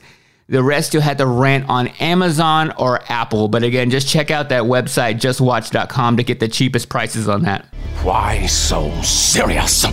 The 0.50 0.62
rest 0.62 0.94
you 0.94 1.00
had 1.00 1.18
to 1.20 1.26
rent 1.26 1.70
on 1.70 1.88
Amazon 2.00 2.74
or 2.78 3.02
Apple. 3.10 3.48
But 3.48 3.64
again, 3.64 3.90
just 3.90 4.10
check 4.10 4.30
out 4.30 4.50
that 4.50 4.64
website, 4.64 5.22
justwatch.com, 5.22 6.18
to 6.18 6.24
get 6.24 6.42
the 6.42 6.50
cheapest 6.50 6.90
prices 6.90 7.30
on 7.30 7.44
that. 7.44 7.66
Why 8.04 8.46
so 8.46 8.92
serious? 9.04 9.86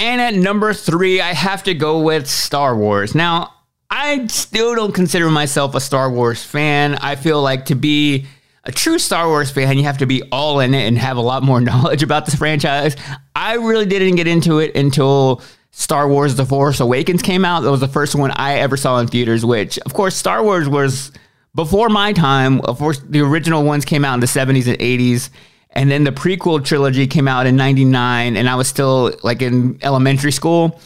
And 0.00 0.18
at 0.20 0.34
number 0.34 0.72
three, 0.72 1.20
I 1.20 1.34
have 1.34 1.62
to 1.64 1.74
go 1.74 2.00
with 2.00 2.26
Star 2.26 2.74
Wars. 2.74 3.14
Now, 3.14 3.52
I 3.90 4.26
still 4.28 4.74
don't 4.74 4.94
consider 4.94 5.30
myself 5.30 5.74
a 5.74 5.80
Star 5.80 6.10
Wars 6.10 6.42
fan. 6.42 6.94
I 6.94 7.16
feel 7.16 7.42
like 7.42 7.66
to 7.66 7.74
be 7.74 8.24
a 8.64 8.72
true 8.72 8.98
Star 8.98 9.28
Wars 9.28 9.50
fan, 9.50 9.76
you 9.76 9.84
have 9.84 9.98
to 9.98 10.06
be 10.06 10.22
all 10.32 10.60
in 10.60 10.72
it 10.72 10.86
and 10.86 10.96
have 10.96 11.18
a 11.18 11.20
lot 11.20 11.42
more 11.42 11.60
knowledge 11.60 12.02
about 12.02 12.24
this 12.24 12.34
franchise. 12.34 12.96
I 13.36 13.54
really 13.56 13.84
didn't 13.84 14.16
get 14.16 14.26
into 14.26 14.58
it 14.58 14.74
until 14.74 15.42
Star 15.70 16.08
Wars 16.08 16.34
The 16.34 16.46
Force 16.46 16.80
Awakens 16.80 17.20
came 17.20 17.44
out. 17.44 17.60
That 17.60 17.70
was 17.70 17.80
the 17.80 17.88
first 17.88 18.14
one 18.14 18.30
I 18.30 18.54
ever 18.54 18.78
saw 18.78 18.98
in 19.00 19.06
theaters, 19.06 19.44
which, 19.44 19.78
of 19.80 19.92
course, 19.92 20.16
Star 20.16 20.42
Wars 20.42 20.66
was 20.66 21.12
before 21.54 21.90
my 21.90 22.14
time. 22.14 22.62
Of 22.62 22.78
course, 22.78 23.00
the 23.00 23.20
original 23.20 23.64
ones 23.64 23.84
came 23.84 24.06
out 24.06 24.14
in 24.14 24.20
the 24.20 24.26
70s 24.26 24.66
and 24.66 24.78
80s. 24.78 25.28
And 25.72 25.90
then 25.90 26.04
the 26.04 26.10
prequel 26.10 26.64
trilogy 26.64 27.06
came 27.06 27.28
out 27.28 27.46
in 27.46 27.56
99, 27.56 28.36
and 28.36 28.48
I 28.48 28.56
was 28.56 28.68
still 28.68 29.12
like 29.22 29.40
in 29.40 29.78
elementary 29.82 30.32
school. 30.32 30.80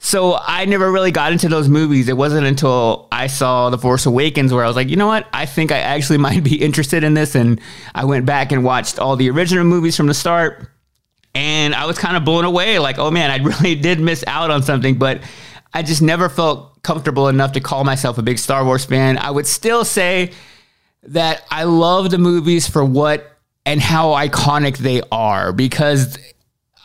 So 0.00 0.38
I 0.40 0.64
never 0.64 0.92
really 0.92 1.10
got 1.10 1.32
into 1.32 1.48
those 1.48 1.68
movies. 1.68 2.08
It 2.08 2.16
wasn't 2.16 2.46
until 2.46 3.08
I 3.10 3.26
saw 3.26 3.68
The 3.68 3.78
Force 3.78 4.06
Awakens 4.06 4.52
where 4.52 4.64
I 4.64 4.68
was 4.68 4.76
like, 4.76 4.88
you 4.88 4.96
know 4.96 5.08
what? 5.08 5.26
I 5.32 5.44
think 5.44 5.72
I 5.72 5.78
actually 5.78 6.18
might 6.28 6.44
be 6.44 6.62
interested 6.62 7.02
in 7.02 7.14
this. 7.14 7.34
And 7.34 7.60
I 7.94 8.04
went 8.04 8.24
back 8.24 8.52
and 8.52 8.64
watched 8.64 8.98
all 8.98 9.16
the 9.16 9.28
original 9.30 9.64
movies 9.64 9.96
from 9.96 10.06
the 10.06 10.14
start. 10.14 10.70
And 11.34 11.74
I 11.74 11.86
was 11.86 11.98
kind 11.98 12.16
of 12.16 12.24
blown 12.24 12.44
away. 12.44 12.78
Like, 12.78 12.98
oh 12.98 13.10
man, 13.10 13.30
I 13.30 13.36
really 13.44 13.74
did 13.74 13.98
miss 14.00 14.22
out 14.26 14.50
on 14.50 14.62
something. 14.62 14.98
But 14.98 15.22
I 15.74 15.82
just 15.82 16.00
never 16.00 16.28
felt 16.28 16.82
comfortable 16.82 17.28
enough 17.28 17.52
to 17.52 17.60
call 17.60 17.84
myself 17.84 18.18
a 18.18 18.22
big 18.22 18.38
Star 18.38 18.64
Wars 18.64 18.84
fan. 18.84 19.18
I 19.18 19.30
would 19.30 19.46
still 19.46 19.84
say 19.84 20.30
that 21.02 21.44
I 21.50 21.64
love 21.64 22.10
the 22.10 22.18
movies 22.18 22.68
for 22.68 22.84
what 22.84 23.27
and 23.68 23.82
how 23.82 24.12
iconic 24.12 24.78
they 24.78 25.02
are 25.12 25.52
because 25.52 26.16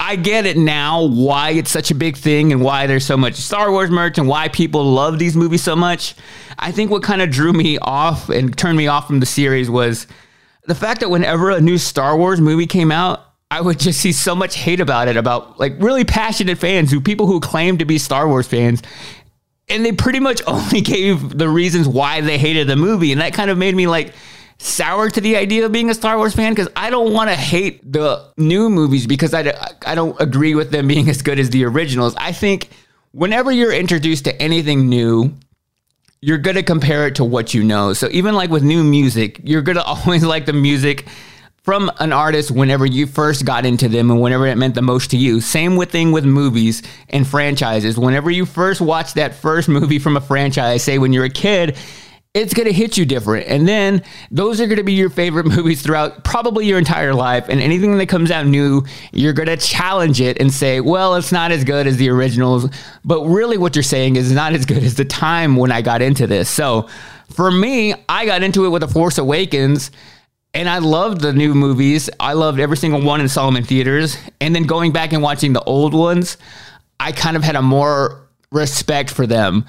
I 0.01 0.17
get 0.17 0.45
it 0.45 0.57
now 0.57 1.05
why 1.05 1.51
it's 1.51 1.71
such 1.71 1.91
a 1.91 1.95
big 1.95 2.17
thing 2.17 2.51
and 2.51 2.61
why 2.61 2.87
there's 2.87 3.05
so 3.05 3.15
much 3.15 3.35
Star 3.35 3.71
Wars 3.71 3.89
merch 3.89 4.17
and 4.17 4.27
why 4.27 4.49
people 4.49 4.83
love 4.83 5.17
these 5.17 5.33
movies 5.33 5.63
so 5.63 5.77
much. 5.77 6.13
I 6.59 6.73
think 6.73 6.91
what 6.91 7.01
kind 7.01 7.21
of 7.21 7.29
drew 7.29 7.53
me 7.53 7.77
off 7.77 8.27
and 8.27 8.57
turned 8.57 8.75
me 8.75 8.87
off 8.87 9.07
from 9.07 9.21
the 9.21 9.25
series 9.25 9.69
was 9.69 10.07
the 10.65 10.75
fact 10.75 10.99
that 10.99 11.09
whenever 11.09 11.51
a 11.51 11.61
new 11.61 11.77
Star 11.77 12.17
Wars 12.17 12.41
movie 12.41 12.67
came 12.67 12.91
out, 12.91 13.21
I 13.49 13.61
would 13.61 13.79
just 13.79 14.01
see 14.01 14.11
so 14.11 14.35
much 14.35 14.57
hate 14.57 14.81
about 14.81 15.07
it, 15.07 15.15
about 15.15 15.61
like 15.61 15.75
really 15.79 16.03
passionate 16.03 16.57
fans 16.57 16.91
who 16.91 16.99
people 16.99 17.27
who 17.27 17.39
claim 17.39 17.77
to 17.77 17.85
be 17.85 17.97
Star 17.97 18.27
Wars 18.27 18.45
fans. 18.45 18.81
And 19.69 19.85
they 19.85 19.93
pretty 19.93 20.19
much 20.19 20.41
only 20.47 20.81
gave 20.81 21.37
the 21.37 21.47
reasons 21.47 21.87
why 21.87 22.19
they 22.19 22.37
hated 22.37 22.67
the 22.67 22.75
movie. 22.75 23.13
And 23.13 23.21
that 23.21 23.33
kind 23.33 23.49
of 23.49 23.57
made 23.57 23.73
me 23.73 23.87
like, 23.87 24.13
sour 24.57 25.10
to 25.10 25.22
the 25.22 25.36
idea 25.36 25.65
of 25.65 25.72
being 25.72 25.89
a 25.89 25.93
Star 25.93 26.17
Wars 26.17 26.33
fan 26.36 26.53
because 26.53 26.69
I 26.75 26.89
don't 26.89 27.13
want 27.13 27.29
to 27.29 27.36
hate 27.36 27.91
the 27.91 28.31
new 28.38 28.69
movies 28.69 29.07
because 29.07 29.33
I, 29.33 29.53
I 29.86 29.95
don't 29.95 30.19
agree 30.22 30.55
with 30.55 30.72
them 30.72 30.88
being 30.88 31.10
as 31.10 31.22
good 31.22 31.39
as 31.39 31.50
the 31.50 31.65
originals. 31.65 32.15
I 32.15 32.31
think 32.31 32.69
whenever 33.12 33.51
you're 33.51 33.74
introduced 33.74 34.25
to 34.25 34.41
anything 34.41 34.89
new, 34.89 35.33
you're 36.22 36.38
going 36.38 36.55
to 36.55 36.63
compare 36.63 37.07
it 37.07 37.15
to 37.15 37.25
what 37.25 37.53
you 37.53 37.63
know. 37.63 37.93
So 37.93 38.07
even 38.12 38.33
like 38.33 38.50
with 38.50 38.63
new 38.63 38.83
music, 38.83 39.41
you're 39.43 39.62
going 39.62 39.75
to 39.77 39.83
always 39.83 40.24
like 40.24 40.45
the 40.45 40.53
music 40.53 41.05
from 41.63 41.89
an 42.00 42.12
artist 42.12 42.51
whenever 42.51 42.86
you 42.86 43.07
first 43.07 43.45
got 43.45 43.65
into 43.65 43.88
them 43.88 44.12
and 44.12 44.22
whenever 44.22 44.45
it 44.48 44.57
meant 44.57 44.75
the 44.75 44.81
most 44.81 45.12
to 45.12 45.17
you. 45.17 45.39
Same 45.39 45.77
with 45.77 45.91
thing 45.91 46.12
with 46.12 46.25
movies 46.25 46.83
and 47.10 47.25
franchises. 47.25 47.98
Whenever 47.98 48.29
you 48.29 48.45
first 48.45 48.81
watch 48.81 49.13
that 49.13 49.33
first 49.33 49.69
movie 49.69 50.00
from 50.00 50.17
a 50.17 50.22
franchise, 50.22 50.83
say 50.83 50.98
when 50.98 51.13
you're 51.13 51.24
a 51.24 51.29
kid, 51.29 51.77
it's 52.33 52.55
going 52.55 52.65
to 52.65 52.73
hit 52.73 52.97
you 52.97 53.05
different. 53.05 53.47
And 53.47 53.67
then 53.67 54.01
those 54.31 54.59
are 54.59 54.65
going 54.65 54.77
to 54.77 54.83
be 54.83 54.93
your 54.93 55.11
favorite 55.11 55.45
movies 55.55 55.83
throughout 55.83 56.23
probably 56.23 56.65
your 56.65 56.79
entire 56.79 57.13
life. 57.13 57.47
And 57.47 57.61
anything 57.61 57.95
that 57.97 58.07
comes 58.07 58.31
out 58.31 58.47
new, 58.47 58.83
you're 59.11 59.33
going 59.33 59.49
to 59.49 59.57
challenge 59.57 60.19
it 60.19 60.39
and 60.39 60.51
say, 60.51 60.79
well, 60.81 61.15
it's 61.15 61.31
not 61.31 61.51
as 61.51 61.63
good 61.63 61.85
as 61.85 61.97
the 61.97 62.09
originals. 62.09 62.67
But 63.05 63.23
really, 63.25 63.57
what 63.57 63.75
you're 63.75 63.83
saying 63.83 64.15
is 64.15 64.31
not 64.31 64.53
as 64.53 64.65
good 64.65 64.83
as 64.83 64.95
the 64.95 65.05
time 65.05 65.55
when 65.57 65.71
I 65.71 65.81
got 65.83 66.01
into 66.01 66.25
this. 66.25 66.49
So 66.49 66.89
for 67.29 67.51
me, 67.51 67.93
I 68.09 68.25
got 68.25 68.41
into 68.41 68.65
it 68.65 68.69
with 68.69 68.81
The 68.81 68.87
Force 68.87 69.17
Awakens. 69.17 69.91
And 70.55 70.69
I 70.69 70.77
loved 70.77 71.21
the 71.21 71.33
new 71.33 71.55
movies. 71.55 72.11
I 72.19 72.33
loved 72.33 72.59
every 72.59 72.77
single 72.77 73.01
one 73.01 73.21
in 73.21 73.27
Solomon 73.27 73.63
Theaters. 73.63 74.17
And 74.39 74.55
then 74.55 74.63
going 74.63 74.91
back 74.91 75.11
and 75.11 75.23
watching 75.23 75.53
the 75.53 75.63
old 75.63 75.95
ones, 75.95 76.37
I 76.99 77.11
kind 77.11 77.35
of 77.35 77.43
had 77.43 77.55
a 77.55 77.61
more 77.63 78.27
respect 78.51 79.09
for 79.09 79.25
them. 79.25 79.65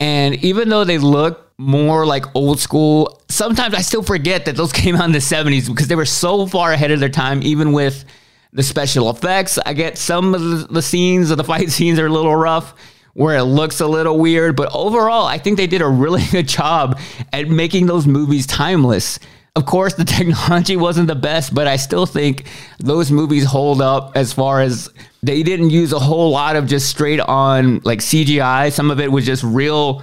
And 0.00 0.34
even 0.36 0.70
though 0.70 0.84
they 0.84 0.96
look 0.96 1.51
more 1.62 2.04
like 2.04 2.24
old 2.34 2.58
school. 2.58 3.20
Sometimes 3.28 3.74
I 3.74 3.80
still 3.80 4.02
forget 4.02 4.44
that 4.46 4.56
those 4.56 4.72
came 4.82 4.96
out 4.96 5.06
in 5.06 5.12
the 5.12 5.18
70s 5.18 5.68
because 5.68 5.88
they 5.88 5.96
were 5.96 6.04
so 6.04 6.46
far 6.46 6.72
ahead 6.72 6.90
of 6.90 7.00
their 7.00 7.08
time, 7.08 7.42
even 7.42 7.72
with 7.72 8.04
the 8.52 8.62
special 8.62 9.08
effects. 9.08 9.58
I 9.64 9.72
get 9.72 9.96
some 9.96 10.34
of 10.34 10.68
the 10.68 10.82
scenes 10.82 11.30
of 11.30 11.38
the 11.38 11.44
fight 11.44 11.70
scenes 11.76 11.98
are 11.98 12.06
a 12.06 12.12
little 12.12 12.36
rough 12.36 12.74
where 13.14 13.36
it 13.36 13.44
looks 13.44 13.80
a 13.80 13.86
little 13.86 14.18
weird, 14.18 14.56
but 14.56 14.74
overall, 14.74 15.26
I 15.26 15.36
think 15.36 15.58
they 15.58 15.66
did 15.66 15.82
a 15.82 15.88
really 15.88 16.22
good 16.30 16.48
job 16.48 16.98
at 17.32 17.48
making 17.48 17.86
those 17.86 18.06
movies 18.06 18.46
timeless. 18.46 19.18
Of 19.54 19.66
course, 19.66 19.94
the 19.94 20.04
technology 20.04 20.76
wasn't 20.76 21.08
the 21.08 21.14
best, 21.14 21.54
but 21.54 21.66
I 21.66 21.76
still 21.76 22.06
think 22.06 22.46
those 22.78 23.10
movies 23.10 23.44
hold 23.44 23.82
up 23.82 24.12
as 24.14 24.32
far 24.32 24.62
as 24.62 24.88
they 25.22 25.42
didn't 25.42 25.70
use 25.70 25.92
a 25.92 25.98
whole 25.98 26.30
lot 26.30 26.56
of 26.56 26.66
just 26.66 26.88
straight 26.88 27.20
on 27.20 27.80
like 27.84 27.98
CGI. 27.98 28.72
Some 28.72 28.90
of 28.90 28.98
it 28.98 29.12
was 29.12 29.26
just 29.26 29.44
real 29.44 30.02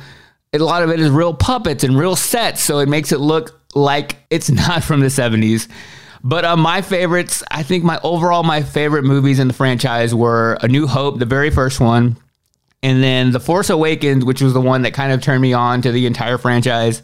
a 0.54 0.58
lot 0.60 0.84
of 0.84 0.90
it 0.90 1.00
is 1.00 1.10
real 1.10 1.34
puppets 1.34 1.84
and 1.84 1.98
real 1.98 2.16
sets, 2.16 2.62
so 2.62 2.80
it 2.80 2.90
makes 2.90 3.12
it 3.12 3.20
look 3.20 3.60
like 3.76 4.18
it's 4.30 4.50
not 4.50 4.84
from 4.84 5.00
the 5.00 5.08
70s. 5.08 5.68
But 6.24 6.44
uh, 6.44 6.58
my 6.58 6.82
favorites, 6.82 7.44
I 7.50 7.64
think 7.64 7.84
my 7.84 8.00
overall 8.04 8.44
my 8.44 8.62
favorite 8.62 9.04
movies 9.04 9.40
in 9.40 9.48
the 9.48 9.54
franchise 9.54 10.14
were 10.14 10.58
A 10.62 10.68
New 10.68 10.86
Hope, 10.86 11.20
the 11.20 11.26
very 11.26 11.50
first 11.50 11.80
one, 11.80 12.18
and 12.84 13.02
then 13.02 13.32
The 13.32 13.40
Force 13.40 13.70
Awakens, 13.70 14.26
which 14.26 14.42
was 14.42 14.54
the 14.54 14.62
one 14.62 14.82
that 14.82 14.94
kind 14.94 15.14
of 15.14 15.22
turned 15.22 15.42
me 15.42 15.54
on 15.54 15.82
to 15.82 15.92
the 15.92 16.06
entire 16.06 16.38
franchise. 16.38 17.04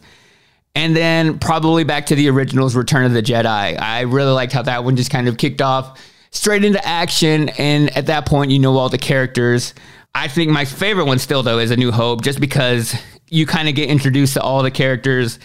And 0.74 0.94
then 0.94 1.40
probably 1.40 1.86
back 1.86 2.08
to 2.08 2.16
the 2.16 2.30
originals, 2.30 2.76
Return 2.76 3.06
of 3.06 3.14
the 3.14 3.24
Jedi. 3.24 3.80
I 3.80 4.02
really 4.02 4.34
liked 4.34 4.52
how 4.52 4.64
that 4.64 4.84
one 4.84 4.98
just 4.98 5.10
kind 5.10 5.30
of 5.30 5.38
kicked 5.38 5.62
off 5.62 6.02
straight 6.32 6.66
into 6.66 6.86
action. 6.86 7.48
And 7.58 7.96
at 7.96 8.08
that 8.08 8.26
point, 8.26 8.52
you 8.52 8.60
know 8.60 8.76
all 8.78 8.90
the 8.90 8.98
characters. 8.98 9.74
I 10.14 10.28
think 10.28 10.52
my 10.52 10.66
favorite 10.66 11.06
one 11.06 11.20
still, 11.20 11.44
though, 11.44 11.60
is 11.60 11.72
A 11.72 11.78
New 11.78 11.94
Hope, 11.94 12.24
just 12.24 12.42
because 12.42 12.94
you 13.30 13.46
kind 13.46 13.68
of 13.68 13.76
get 13.76 13.90
introduced 13.90 14.34
to 14.34 14.42
all 14.42 14.64
the 14.64 14.72
characters 14.72 15.40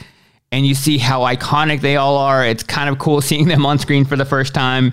and 0.53 0.67
you 0.67 0.75
see 0.75 0.99
how 0.99 1.21
iconic 1.21 1.81
they 1.81 1.97
all 1.97 2.17
are. 2.17 2.45
It's 2.45 2.63
kind 2.63 2.89
of 2.89 2.99
cool 2.99 3.21
seeing 3.21 3.49
them 3.49 3.67
on 3.67 3.79
screen 3.79 4.05
for 4.05 4.17
the 4.17 4.25
first 4.25 4.55
time. 4.55 4.93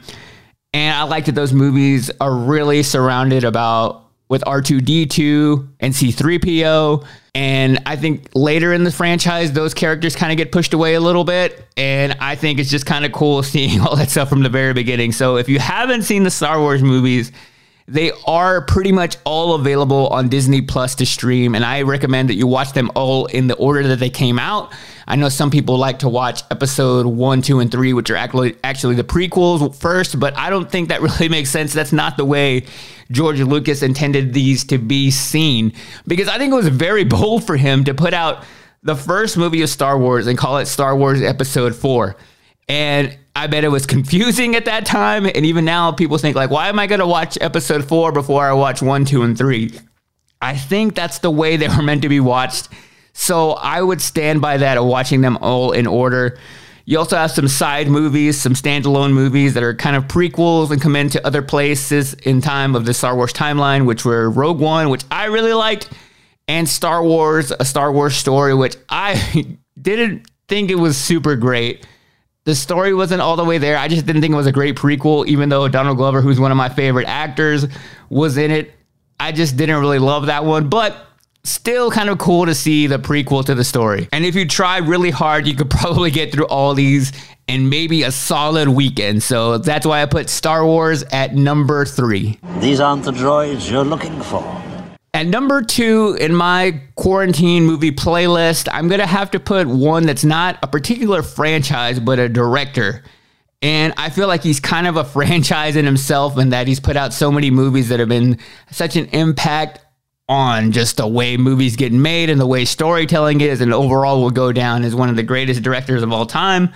And 0.73 0.95
I 0.95 1.03
like 1.03 1.25
that 1.25 1.35
those 1.35 1.53
movies 1.53 2.11
are 2.19 2.33
really 2.33 2.83
surrounded 2.83 3.43
about 3.43 4.03
with 4.29 4.43
R2D2 4.43 5.69
and 5.79 5.93
C3PO. 5.93 7.05
And 7.33 7.79
I 7.85 7.95
think 7.95 8.29
later 8.35 8.73
in 8.73 8.83
the 8.83 8.91
franchise, 8.91 9.53
those 9.53 9.73
characters 9.73 10.15
kind 10.15 10.31
of 10.31 10.37
get 10.37 10.51
pushed 10.51 10.73
away 10.73 10.95
a 10.95 10.99
little 10.99 11.23
bit. 11.23 11.65
And 11.77 12.17
I 12.19 12.35
think 12.35 12.59
it's 12.59 12.69
just 12.69 12.85
kind 12.85 13.05
of 13.05 13.11
cool 13.11 13.41
seeing 13.43 13.79
all 13.79 13.95
that 13.95 14.09
stuff 14.09 14.29
from 14.29 14.43
the 14.43 14.49
very 14.49 14.73
beginning. 14.73 15.13
So 15.13 15.37
if 15.37 15.47
you 15.47 15.59
haven't 15.59 16.03
seen 16.03 16.23
the 16.23 16.31
Star 16.31 16.59
Wars 16.59 16.83
movies, 16.83 17.31
They 17.89 18.11
are 18.25 18.61
pretty 18.61 18.91
much 18.91 19.15
all 19.23 19.55
available 19.55 20.07
on 20.09 20.27
Disney 20.27 20.61
Plus 20.61 20.93
to 20.95 21.05
stream, 21.05 21.55
and 21.55 21.63
I 21.63 21.83
recommend 21.83 22.27
that 22.27 22.33
you 22.33 22.45
watch 22.45 22.73
them 22.73 22.91
all 22.95 23.27
in 23.27 23.47
the 23.47 23.55
order 23.55 23.87
that 23.87 23.99
they 23.99 24.09
came 24.09 24.37
out. 24.37 24.73
I 25.07 25.15
know 25.15 25.29
some 25.29 25.49
people 25.49 25.77
like 25.77 25.99
to 25.99 26.09
watch 26.09 26.43
episode 26.51 27.05
one, 27.05 27.41
two, 27.41 27.61
and 27.61 27.71
three, 27.71 27.93
which 27.93 28.09
are 28.09 28.17
actually 28.17 28.57
actually 28.61 28.95
the 28.95 29.05
prequels 29.05 29.73
first, 29.73 30.19
but 30.19 30.37
I 30.37 30.49
don't 30.49 30.69
think 30.69 30.89
that 30.89 31.01
really 31.01 31.29
makes 31.29 31.49
sense. 31.49 31.71
That's 31.71 31.93
not 31.93 32.17
the 32.17 32.25
way 32.25 32.65
George 33.09 33.39
Lucas 33.39 33.81
intended 33.81 34.33
these 34.33 34.65
to 34.65 34.77
be 34.77 35.09
seen, 35.09 35.71
because 36.05 36.27
I 36.27 36.37
think 36.37 36.51
it 36.51 36.57
was 36.57 36.67
very 36.67 37.03
bold 37.05 37.47
for 37.47 37.55
him 37.55 37.85
to 37.85 37.93
put 37.93 38.13
out 38.13 38.43
the 38.83 38.97
first 38.97 39.37
movie 39.37 39.61
of 39.61 39.69
Star 39.69 39.97
Wars 39.97 40.27
and 40.27 40.37
call 40.37 40.57
it 40.57 40.65
Star 40.65 40.93
Wars 40.93 41.21
Episode 41.21 41.73
Four. 41.73 42.17
And 42.67 43.17
I 43.37 43.45
bet 43.45 43.63
it 43.63 43.69
was 43.69 43.85
confusing 43.85 44.55
at 44.55 44.65
that 44.65 44.87
time. 44.87 45.27
And 45.27 45.45
even 45.45 45.63
now, 45.63 45.91
people 45.91 46.17
think, 46.17 46.35
like, 46.35 46.49
why 46.49 46.69
am 46.69 46.79
I 46.79 46.87
going 46.87 47.01
to 47.01 47.05
watch 47.05 47.37
episode 47.39 47.87
four 47.87 48.11
before 48.11 48.43
I 48.43 48.53
watch 48.53 48.81
one, 48.81 49.05
two, 49.05 49.21
and 49.21 49.37
three? 49.37 49.77
I 50.41 50.57
think 50.57 50.95
that's 50.95 51.19
the 51.19 51.29
way 51.29 51.55
they 51.55 51.67
were 51.67 51.83
meant 51.83 52.01
to 52.01 52.09
be 52.09 52.19
watched. 52.19 52.69
So 53.13 53.51
I 53.51 53.79
would 53.79 54.01
stand 54.01 54.41
by 54.41 54.57
that 54.57 54.79
of 54.79 54.85
watching 54.85 55.21
them 55.21 55.37
all 55.37 55.71
in 55.71 55.85
order. 55.85 56.39
You 56.85 56.97
also 56.97 57.15
have 57.15 57.29
some 57.29 57.47
side 57.47 57.87
movies, 57.89 58.41
some 58.41 58.53
standalone 58.53 59.13
movies 59.13 59.53
that 59.53 59.61
are 59.61 59.75
kind 59.75 59.95
of 59.95 60.05
prequels 60.05 60.71
and 60.71 60.81
come 60.81 60.95
into 60.95 61.23
other 61.25 61.43
places 61.43 62.15
in 62.15 62.41
time 62.41 62.75
of 62.75 62.85
the 62.85 62.93
Star 62.93 63.15
Wars 63.15 63.33
timeline, 63.33 63.85
which 63.85 64.03
were 64.03 64.31
Rogue 64.31 64.59
One, 64.59 64.89
which 64.89 65.03
I 65.11 65.25
really 65.25 65.53
liked, 65.53 65.91
and 66.47 66.67
Star 66.67 67.03
Wars, 67.03 67.51
a 67.51 67.65
Star 67.65 67.91
Wars 67.91 68.15
story, 68.15 68.55
which 68.55 68.77
I 68.89 69.57
didn't 69.81 70.25
think 70.47 70.71
it 70.71 70.75
was 70.75 70.97
super 70.97 71.35
great. 71.35 71.85
The 72.47 72.55
story 72.55 72.93
wasn't 72.93 73.19
all 73.19 73.35
the 73.35 73.43
way 73.43 73.57
there. 73.57 73.77
I 73.77 73.89
just 73.89 74.05
didn't 74.05 74.21
think 74.21 74.31
it 74.31 74.37
was 74.37 74.47
a 74.47 74.53
great 74.53 74.77
prequel, 74.77 75.27
even 75.27 75.49
though 75.49 75.67
Donald 75.67 75.97
Glover, 75.97 76.21
who's 76.21 76.39
one 76.39 76.49
of 76.49 76.55
my 76.55 76.69
favorite 76.69 77.05
actors, 77.05 77.67
was 78.09 78.37
in 78.37 78.51
it. 78.51 78.71
I 79.19 79.33
just 79.33 79.57
didn't 79.57 79.81
really 79.81 79.99
love 79.99 80.27
that 80.27 80.45
one, 80.45 80.69
but 80.69 80.95
still 81.43 81.91
kind 81.91 82.09
of 82.09 82.19
cool 82.19 82.45
to 82.45 82.55
see 82.55 82.87
the 82.87 82.99
prequel 82.99 83.43
to 83.43 83.53
the 83.53 83.65
story. 83.65 84.07
And 84.13 84.23
if 84.23 84.33
you 84.33 84.47
try 84.47 84.77
really 84.77 85.09
hard, 85.09 85.45
you 85.45 85.55
could 85.55 85.69
probably 85.81 86.09
get 86.09 86.31
through 86.31 86.45
all 86.45 86.73
these 86.73 87.11
in 87.49 87.67
maybe 87.67 88.03
a 88.03 88.13
solid 88.13 88.69
weekend. 88.69 89.23
So 89.23 89.57
that's 89.57 89.85
why 89.85 90.01
I 90.01 90.05
put 90.05 90.29
Star 90.29 90.65
Wars 90.65 91.03
at 91.11 91.35
number 91.35 91.83
three. 91.83 92.39
These 92.59 92.79
aren't 92.79 93.03
the 93.03 93.11
droids 93.11 93.69
you're 93.69 93.83
looking 93.83 94.21
for. 94.21 94.41
At 95.17 95.25
number 95.25 95.63
two 95.63 96.15
in 96.19 96.35
my 96.35 96.79
quarantine 96.93 97.65
movie 97.65 97.91
playlist, 97.91 98.67
I'm 98.71 98.87
going 98.87 98.99
to 98.99 99.07
have 99.07 99.31
to 99.31 99.39
put 99.39 99.65
one 99.65 100.05
that's 100.05 100.23
not 100.23 100.59
a 100.61 100.67
particular 100.67 101.23
franchise, 101.23 101.99
but 101.99 102.19
a 102.19 102.29
director. 102.29 103.03
And 103.63 103.95
I 103.97 104.11
feel 104.11 104.27
like 104.27 104.43
he's 104.43 104.59
kind 104.59 104.85
of 104.85 104.95
a 104.95 105.03
franchise 105.15 105.75
in 105.75 105.85
himself, 105.85 106.37
and 106.37 106.53
that 106.53 106.67
he's 106.67 106.79
put 106.79 106.95
out 106.95 107.15
so 107.15 107.31
many 107.31 107.49
movies 107.49 107.89
that 107.89 107.99
have 107.99 108.09
been 108.09 108.37
such 108.69 108.95
an 108.95 109.07
impact 109.07 109.79
on 110.29 110.71
just 110.71 110.97
the 110.97 111.07
way 111.07 111.35
movies 111.35 111.75
get 111.75 111.91
made 111.91 112.29
and 112.29 112.39
the 112.39 112.45
way 112.45 112.63
storytelling 112.63 113.41
is, 113.41 113.59
and 113.59 113.73
overall 113.73 114.21
will 114.21 114.29
go 114.29 114.51
down 114.51 114.83
as 114.83 114.93
one 114.93 115.09
of 115.09 115.15
the 115.15 115.23
greatest 115.23 115.63
directors 115.63 116.03
of 116.03 116.13
all 116.13 116.27
time. 116.27 116.71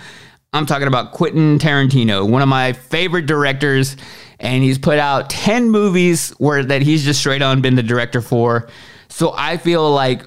I'm 0.52 0.66
talking 0.66 0.88
about 0.88 1.12
Quentin 1.12 1.60
Tarantino, 1.60 2.28
one 2.28 2.42
of 2.42 2.48
my 2.48 2.72
favorite 2.72 3.26
directors 3.26 3.96
and 4.42 4.64
he's 4.64 4.76
put 4.76 4.98
out 4.98 5.30
10 5.30 5.70
movies 5.70 6.30
where 6.30 6.64
that 6.64 6.82
he's 6.82 7.04
just 7.04 7.20
straight 7.20 7.42
on 7.42 7.62
been 7.62 7.76
the 7.76 7.82
director 7.82 8.20
for. 8.20 8.68
So 9.08 9.32
I 9.36 9.56
feel 9.56 9.90
like 9.90 10.26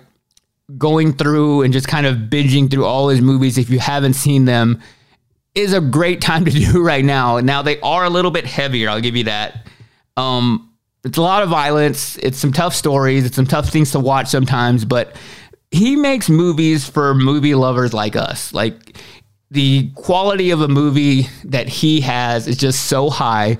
going 0.77 1.13
through 1.13 1.61
and 1.61 1.73
just 1.73 1.87
kind 1.87 2.07
of 2.07 2.17
binging 2.17 2.71
through 2.71 2.85
all 2.85 3.09
his 3.09 3.21
movies 3.21 3.57
if 3.57 3.69
you 3.69 3.77
haven't 3.77 4.13
seen 4.13 4.45
them 4.45 4.81
is 5.53 5.73
a 5.73 5.81
great 5.81 6.21
time 6.29 6.45
to 6.45 6.51
do 6.51 6.81
right 6.81 7.05
now. 7.05 7.39
Now 7.39 7.61
they 7.61 7.79
are 7.81 8.05
a 8.05 8.09
little 8.09 8.31
bit 8.31 8.45
heavier, 8.45 8.89
I'll 8.89 9.01
give 9.01 9.15
you 9.15 9.25
that. 9.25 9.67
Um 10.17 10.71
it's 11.03 11.19
a 11.19 11.21
lot 11.21 11.43
of 11.43 11.49
violence, 11.49 12.17
it's 12.17 12.39
some 12.39 12.51
tough 12.51 12.73
stories, 12.73 13.25
it's 13.25 13.35
some 13.35 13.45
tough 13.45 13.69
things 13.69 13.91
to 13.91 13.99
watch 13.99 14.27
sometimes, 14.27 14.85
but 14.85 15.15
he 15.69 15.95
makes 15.95 16.29
movies 16.29 16.89
for 16.89 17.13
movie 17.13 17.53
lovers 17.53 17.93
like 17.93 18.15
us. 18.15 18.51
Like 18.53 18.97
the 19.51 19.91
quality 19.91 20.49
of 20.49 20.61
a 20.61 20.67
movie 20.67 21.27
that 21.43 21.67
he 21.67 22.01
has 22.01 22.47
is 22.47 22.57
just 22.57 22.85
so 22.85 23.11
high 23.11 23.57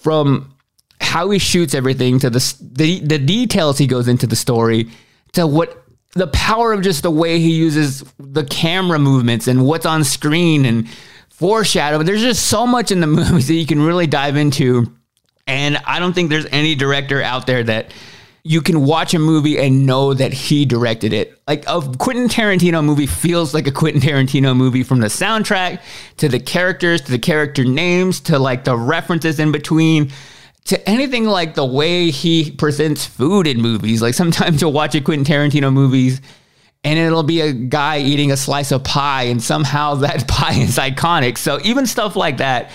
from 0.00 0.54
how 1.00 1.30
he 1.30 1.38
shoots 1.38 1.74
everything 1.74 2.18
to 2.18 2.30
the, 2.30 2.56
the 2.60 3.00
the 3.00 3.18
details 3.18 3.78
he 3.78 3.86
goes 3.86 4.06
into 4.06 4.26
the 4.26 4.36
story 4.36 4.90
to 5.32 5.46
what 5.46 5.84
the 6.14 6.26
power 6.28 6.72
of 6.72 6.82
just 6.82 7.02
the 7.02 7.10
way 7.10 7.38
he 7.38 7.52
uses 7.52 8.04
the 8.18 8.44
camera 8.44 8.98
movements 8.98 9.46
and 9.46 9.64
what's 9.64 9.86
on 9.86 10.02
screen 10.04 10.64
and 10.64 10.88
foreshadow. 11.30 12.02
There's 12.02 12.22
just 12.22 12.46
so 12.46 12.66
much 12.66 12.90
in 12.90 13.00
the 13.00 13.06
movies 13.18 13.48
that 13.48 13.54
you 13.54 13.66
can 13.66 13.80
really 13.82 14.06
dive 14.06 14.36
into. 14.36 14.92
And 15.46 15.78
I 15.86 15.98
don't 15.98 16.12
think 16.12 16.30
there's 16.30 16.46
any 16.52 16.74
director 16.74 17.22
out 17.22 17.46
there 17.46 17.62
that 17.64 17.92
you 18.42 18.62
can 18.62 18.84
watch 18.84 19.12
a 19.14 19.18
movie 19.18 19.58
and 19.58 19.86
know 19.86 20.14
that 20.14 20.32
he 20.32 20.64
directed 20.64 21.12
it. 21.12 21.40
Like 21.46 21.64
a 21.66 21.80
Quentin 21.98 22.28
Tarantino 22.28 22.84
movie 22.84 23.06
feels 23.06 23.52
like 23.52 23.66
a 23.66 23.72
Quentin 23.72 24.00
Tarantino 24.00 24.56
movie 24.56 24.82
from 24.82 25.00
the 25.00 25.08
soundtrack 25.08 25.80
to 26.18 26.28
the 26.28 26.40
characters 26.40 27.02
to 27.02 27.10
the 27.10 27.18
character 27.18 27.64
names 27.64 28.20
to 28.20 28.38
like 28.38 28.64
the 28.64 28.76
references 28.76 29.38
in 29.38 29.52
between 29.52 30.10
to 30.64 30.88
anything 30.88 31.24
like 31.24 31.54
the 31.54 31.64
way 31.64 32.10
he 32.10 32.50
presents 32.50 33.04
food 33.04 33.46
in 33.46 33.60
movies. 33.60 34.00
Like 34.00 34.14
sometimes 34.14 34.60
you'll 34.60 34.72
watch 34.72 34.94
a 34.94 35.00
Quentin 35.00 35.24
Tarantino 35.24 35.72
movies 35.72 36.20
and 36.82 36.98
it'll 36.98 37.22
be 37.22 37.42
a 37.42 37.52
guy 37.52 37.98
eating 37.98 38.32
a 38.32 38.36
slice 38.36 38.72
of 38.72 38.84
pie 38.84 39.24
and 39.24 39.42
somehow 39.42 39.96
that 39.96 40.26
pie 40.28 40.54
is 40.54 40.78
iconic. 40.78 41.36
So 41.36 41.58
even 41.62 41.86
stuff 41.86 42.16
like 42.16 42.38
that 42.38 42.70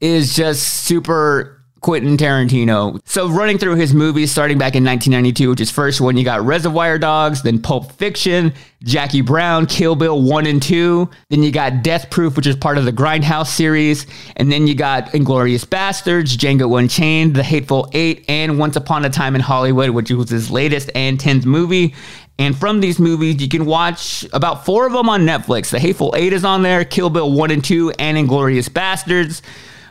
is 0.00 0.34
just 0.36 0.84
super 0.84 1.57
Quentin 1.80 2.16
Tarantino. 2.16 3.00
So 3.04 3.28
running 3.28 3.58
through 3.58 3.76
his 3.76 3.94
movies 3.94 4.30
starting 4.30 4.58
back 4.58 4.74
in 4.74 4.84
1992, 4.84 5.50
which 5.50 5.60
is 5.60 5.70
first 5.70 6.00
one, 6.00 6.16
you 6.16 6.24
got 6.24 6.42
Reservoir 6.42 6.98
Dogs, 6.98 7.42
then 7.42 7.60
Pulp 7.60 7.92
Fiction, 7.92 8.52
Jackie 8.82 9.20
Brown, 9.20 9.66
Kill 9.66 9.94
Bill 9.94 10.20
1 10.20 10.46
and 10.46 10.62
2. 10.62 11.08
Then 11.30 11.42
you 11.42 11.50
got 11.52 11.82
Death 11.82 12.10
Proof, 12.10 12.36
which 12.36 12.46
is 12.46 12.56
part 12.56 12.78
of 12.78 12.84
the 12.84 12.92
Grindhouse 12.92 13.48
series. 13.48 14.06
And 14.36 14.50
then 14.50 14.66
you 14.66 14.74
got 14.74 15.06
Inglourious 15.12 15.64
Basterds, 15.64 16.36
Django 16.36 16.78
Unchained, 16.78 17.34
The 17.34 17.42
Hateful 17.42 17.88
Eight, 17.92 18.24
and 18.28 18.58
Once 18.58 18.76
Upon 18.76 19.04
a 19.04 19.10
Time 19.10 19.34
in 19.34 19.40
Hollywood, 19.40 19.90
which 19.90 20.10
was 20.10 20.30
his 20.30 20.50
latest 20.50 20.90
and 20.94 21.18
10th 21.18 21.44
movie. 21.44 21.94
And 22.40 22.56
from 22.56 22.80
these 22.80 23.00
movies, 23.00 23.42
you 23.42 23.48
can 23.48 23.66
watch 23.66 24.24
about 24.32 24.64
four 24.64 24.86
of 24.86 24.92
them 24.92 25.08
on 25.08 25.22
Netflix. 25.22 25.70
The 25.70 25.80
Hateful 25.80 26.14
Eight 26.16 26.32
is 26.32 26.44
on 26.44 26.62
there, 26.62 26.84
Kill 26.84 27.10
Bill 27.10 27.32
1 27.32 27.50
and 27.50 27.64
2, 27.64 27.92
and 27.98 28.16
Inglourious 28.16 28.68
Basterds. 28.68 29.42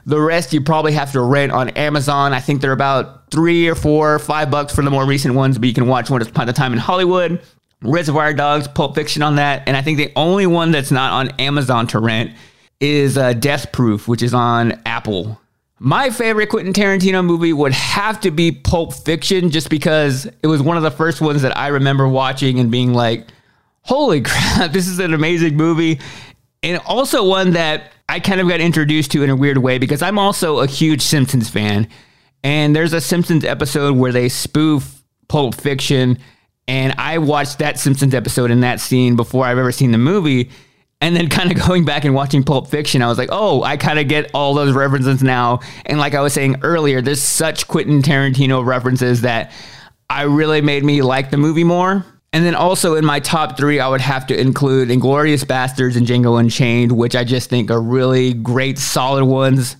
The 0.07 0.19
rest 0.19 0.53
you 0.53 0.61
probably 0.61 0.93
have 0.93 1.11
to 1.11 1.21
rent 1.21 1.51
on 1.51 1.67
Amazon. 1.71 2.31
I 2.31 2.39
think 2.39 2.61
they're 2.61 2.71
about 2.71 3.29
three 3.29 3.67
or 3.67 3.75
four, 3.75 4.15
or 4.15 4.19
five 4.19 4.49
bucks 4.49 4.73
for 4.73 4.81
the 4.81 4.89
more 4.89 5.05
recent 5.05 5.35
ones, 5.35 5.57
but 5.57 5.67
you 5.67 5.73
can 5.73 5.85
watch 5.85 6.09
Once 6.09 6.29
Upon 6.29 6.47
a 6.47 6.53
Time 6.53 6.71
in 6.71 6.79
Hollywood, 6.79 7.41
Reservoir 7.81 8.33
Dogs, 8.33 8.69
Pulp 8.69 8.95
Fiction 8.95 9.21
on 9.21 9.35
that. 9.35 9.63
And 9.67 9.75
I 9.75 9.81
think 9.81 9.97
the 9.97 10.13
only 10.15 10.47
one 10.47 10.71
that's 10.71 10.91
not 10.91 11.11
on 11.11 11.29
Amazon 11.41 11.87
to 11.87 11.99
rent 11.99 12.31
is 12.79 13.17
uh, 13.17 13.33
Death 13.33 13.73
Proof, 13.73 14.07
which 14.07 14.23
is 14.23 14.33
on 14.33 14.81
Apple. 14.85 15.41
My 15.77 16.09
favorite 16.09 16.47
Quentin 16.47 16.71
Tarantino 16.71 17.23
movie 17.23 17.51
would 17.51 17.73
have 17.73 18.21
to 18.21 18.31
be 18.31 18.53
Pulp 18.53 18.93
Fiction, 18.93 19.49
just 19.49 19.69
because 19.69 20.25
it 20.41 20.47
was 20.47 20.61
one 20.61 20.77
of 20.77 20.83
the 20.83 20.91
first 20.91 21.19
ones 21.19 21.41
that 21.41 21.57
I 21.57 21.67
remember 21.67 22.07
watching 22.07 22.59
and 22.59 22.71
being 22.71 22.93
like, 22.93 23.27
holy 23.81 24.21
crap, 24.25 24.71
this 24.71 24.87
is 24.87 24.99
an 24.99 25.13
amazing 25.13 25.57
movie. 25.57 25.99
And 26.63 26.81
also 26.85 27.27
one 27.27 27.51
that 27.51 27.91
I 28.09 28.19
kind 28.19 28.39
of 28.39 28.47
got 28.47 28.61
introduced 28.61 29.11
to 29.11 29.23
in 29.23 29.29
a 29.29 29.35
weird 29.35 29.57
way 29.57 29.77
because 29.77 30.01
I'm 30.01 30.17
also 30.17 30.59
a 30.59 30.67
huge 30.67 31.01
Simpsons 31.01 31.49
fan. 31.49 31.87
And 32.43 32.75
there's 32.75 32.93
a 32.93 33.01
Simpsons 33.01 33.43
episode 33.43 33.97
where 33.97 34.11
they 34.11 34.29
spoof 34.29 35.03
Pulp 35.27 35.55
Fiction. 35.55 36.17
And 36.67 36.93
I 36.97 37.17
watched 37.17 37.59
that 37.59 37.79
Simpsons 37.79 38.13
episode 38.13 38.51
in 38.51 38.61
that 38.61 38.79
scene 38.79 39.15
before 39.15 39.45
I've 39.45 39.57
ever 39.57 39.71
seen 39.71 39.91
the 39.91 39.97
movie. 39.97 40.49
And 41.01 41.15
then 41.15 41.27
kind 41.29 41.51
of 41.51 41.57
going 41.67 41.83
back 41.83 42.05
and 42.05 42.15
watching 42.15 42.43
Pulp 42.43 42.67
Fiction, 42.67 43.01
I 43.01 43.07
was 43.07 43.17
like, 43.17 43.29
oh, 43.31 43.63
I 43.63 43.75
kind 43.75 43.99
of 43.99 44.07
get 44.07 44.31
all 44.33 44.53
those 44.53 44.73
references 44.73 45.21
now. 45.21 45.59
And 45.85 45.99
like 45.99 46.13
I 46.15 46.21
was 46.21 46.33
saying 46.33 46.57
earlier, 46.63 47.01
there's 47.01 47.21
such 47.21 47.67
Quentin 47.67 48.01
Tarantino 48.01 48.65
references 48.65 49.21
that 49.21 49.51
I 50.09 50.23
really 50.23 50.61
made 50.61 50.85
me 50.85 51.01
like 51.01 51.31
the 51.31 51.37
movie 51.37 51.65
more. 51.65 52.05
And 52.37 52.45
then 52.45 52.53
also 52.53 52.93
in 52.93 53.03
my 53.03 53.19
top 53.19 53.57
three, 53.57 53.79
I 53.79 53.87
would 53.87 53.99
have 53.99 54.27
to 54.27 54.39
include 54.39 54.89
Inglourious 54.89 55.43
Basterds 55.43 55.97
and 55.97 56.05
Django 56.05 56.39
Unchained, 56.39 56.91
which 56.91 57.15
I 57.15 57.23
just 57.23 57.49
think 57.49 57.71
are 57.71 57.81
really 57.81 58.35
great, 58.35 58.77
solid 58.77 59.25
ones 59.25 59.75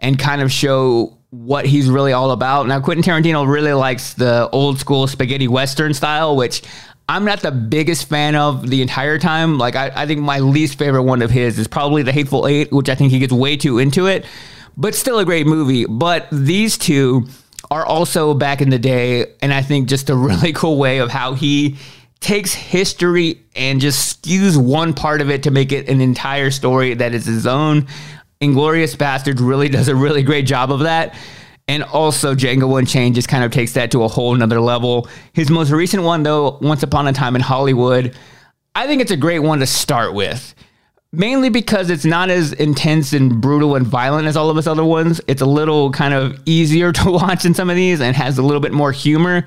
and 0.00 0.18
kind 0.18 0.42
of 0.42 0.52
show 0.52 1.16
what 1.30 1.64
he's 1.64 1.88
really 1.88 2.12
all 2.12 2.32
about. 2.32 2.66
Now, 2.66 2.78
Quentin 2.78 3.02
Tarantino 3.02 3.50
really 3.50 3.72
likes 3.72 4.12
the 4.12 4.50
old 4.50 4.78
school 4.78 5.06
spaghetti 5.06 5.48
western 5.48 5.94
style, 5.94 6.36
which 6.36 6.60
I'm 7.08 7.24
not 7.24 7.40
the 7.40 7.50
biggest 7.50 8.06
fan 8.06 8.36
of 8.36 8.68
the 8.68 8.82
entire 8.82 9.18
time. 9.18 9.56
Like, 9.56 9.74
I, 9.74 9.90
I 9.96 10.06
think 10.06 10.20
my 10.20 10.40
least 10.40 10.78
favorite 10.78 11.04
one 11.04 11.22
of 11.22 11.30
his 11.30 11.58
is 11.58 11.66
probably 11.66 12.02
The 12.02 12.12
Hateful 12.12 12.46
Eight, 12.46 12.70
which 12.70 12.90
I 12.90 12.94
think 12.96 13.12
he 13.12 13.18
gets 13.18 13.32
way 13.32 13.56
too 13.56 13.78
into 13.78 14.08
it, 14.08 14.26
but 14.76 14.94
still 14.94 15.20
a 15.20 15.24
great 15.24 15.46
movie. 15.46 15.86
But 15.86 16.28
these 16.30 16.76
two 16.76 17.28
are 17.70 17.84
also 17.84 18.34
back 18.34 18.60
in 18.60 18.70
the 18.70 18.78
day, 18.78 19.32
and 19.42 19.52
I 19.52 19.62
think 19.62 19.88
just 19.88 20.10
a 20.10 20.16
really 20.16 20.52
cool 20.52 20.78
way 20.78 20.98
of 20.98 21.10
how 21.10 21.34
he 21.34 21.76
takes 22.20 22.54
history 22.54 23.42
and 23.54 23.80
just 23.80 24.22
skews 24.22 24.56
one 24.56 24.94
part 24.94 25.20
of 25.20 25.30
it 25.30 25.42
to 25.42 25.50
make 25.50 25.72
it 25.72 25.88
an 25.88 26.00
entire 26.00 26.50
story 26.50 26.94
that 26.94 27.12
is 27.12 27.26
his 27.26 27.46
own. 27.46 27.86
Inglourious 28.40 28.96
Basterds 28.96 29.46
really 29.46 29.68
does 29.70 29.88
a 29.88 29.94
really 29.94 30.22
great 30.22 30.46
job 30.46 30.72
of 30.72 30.80
that. 30.80 31.14
And 31.66 31.82
also, 31.82 32.34
Django 32.34 32.78
Unchained 32.78 33.14
just 33.14 33.28
kind 33.28 33.42
of 33.42 33.50
takes 33.50 33.72
that 33.72 33.90
to 33.92 34.04
a 34.04 34.08
whole 34.08 34.34
nother 34.34 34.60
level. 34.60 35.08
His 35.32 35.50
most 35.50 35.70
recent 35.70 36.02
one, 36.02 36.22
though, 36.22 36.58
Once 36.60 36.82
Upon 36.82 37.06
a 37.06 37.12
Time 37.12 37.36
in 37.36 37.42
Hollywood, 37.42 38.14
I 38.74 38.86
think 38.86 39.00
it's 39.00 39.10
a 39.10 39.16
great 39.16 39.38
one 39.38 39.60
to 39.60 39.66
start 39.66 40.12
with. 40.12 40.54
Mainly 41.16 41.48
because 41.48 41.90
it's 41.90 42.04
not 42.04 42.28
as 42.28 42.52
intense 42.52 43.12
and 43.12 43.40
brutal 43.40 43.76
and 43.76 43.86
violent 43.86 44.26
as 44.26 44.36
all 44.36 44.50
of 44.50 44.56
his 44.56 44.66
other 44.66 44.84
ones. 44.84 45.20
It's 45.26 45.42
a 45.42 45.46
little 45.46 45.90
kind 45.92 46.12
of 46.12 46.40
easier 46.44 46.92
to 47.00 47.10
watch 47.10 47.44
in 47.44 47.54
some 47.54 47.70
of 47.70 47.76
these 47.76 48.00
and 48.00 48.16
has 48.16 48.38
a 48.38 48.42
little 48.42 48.60
bit 48.60 48.72
more 48.72 48.92
humor, 48.92 49.46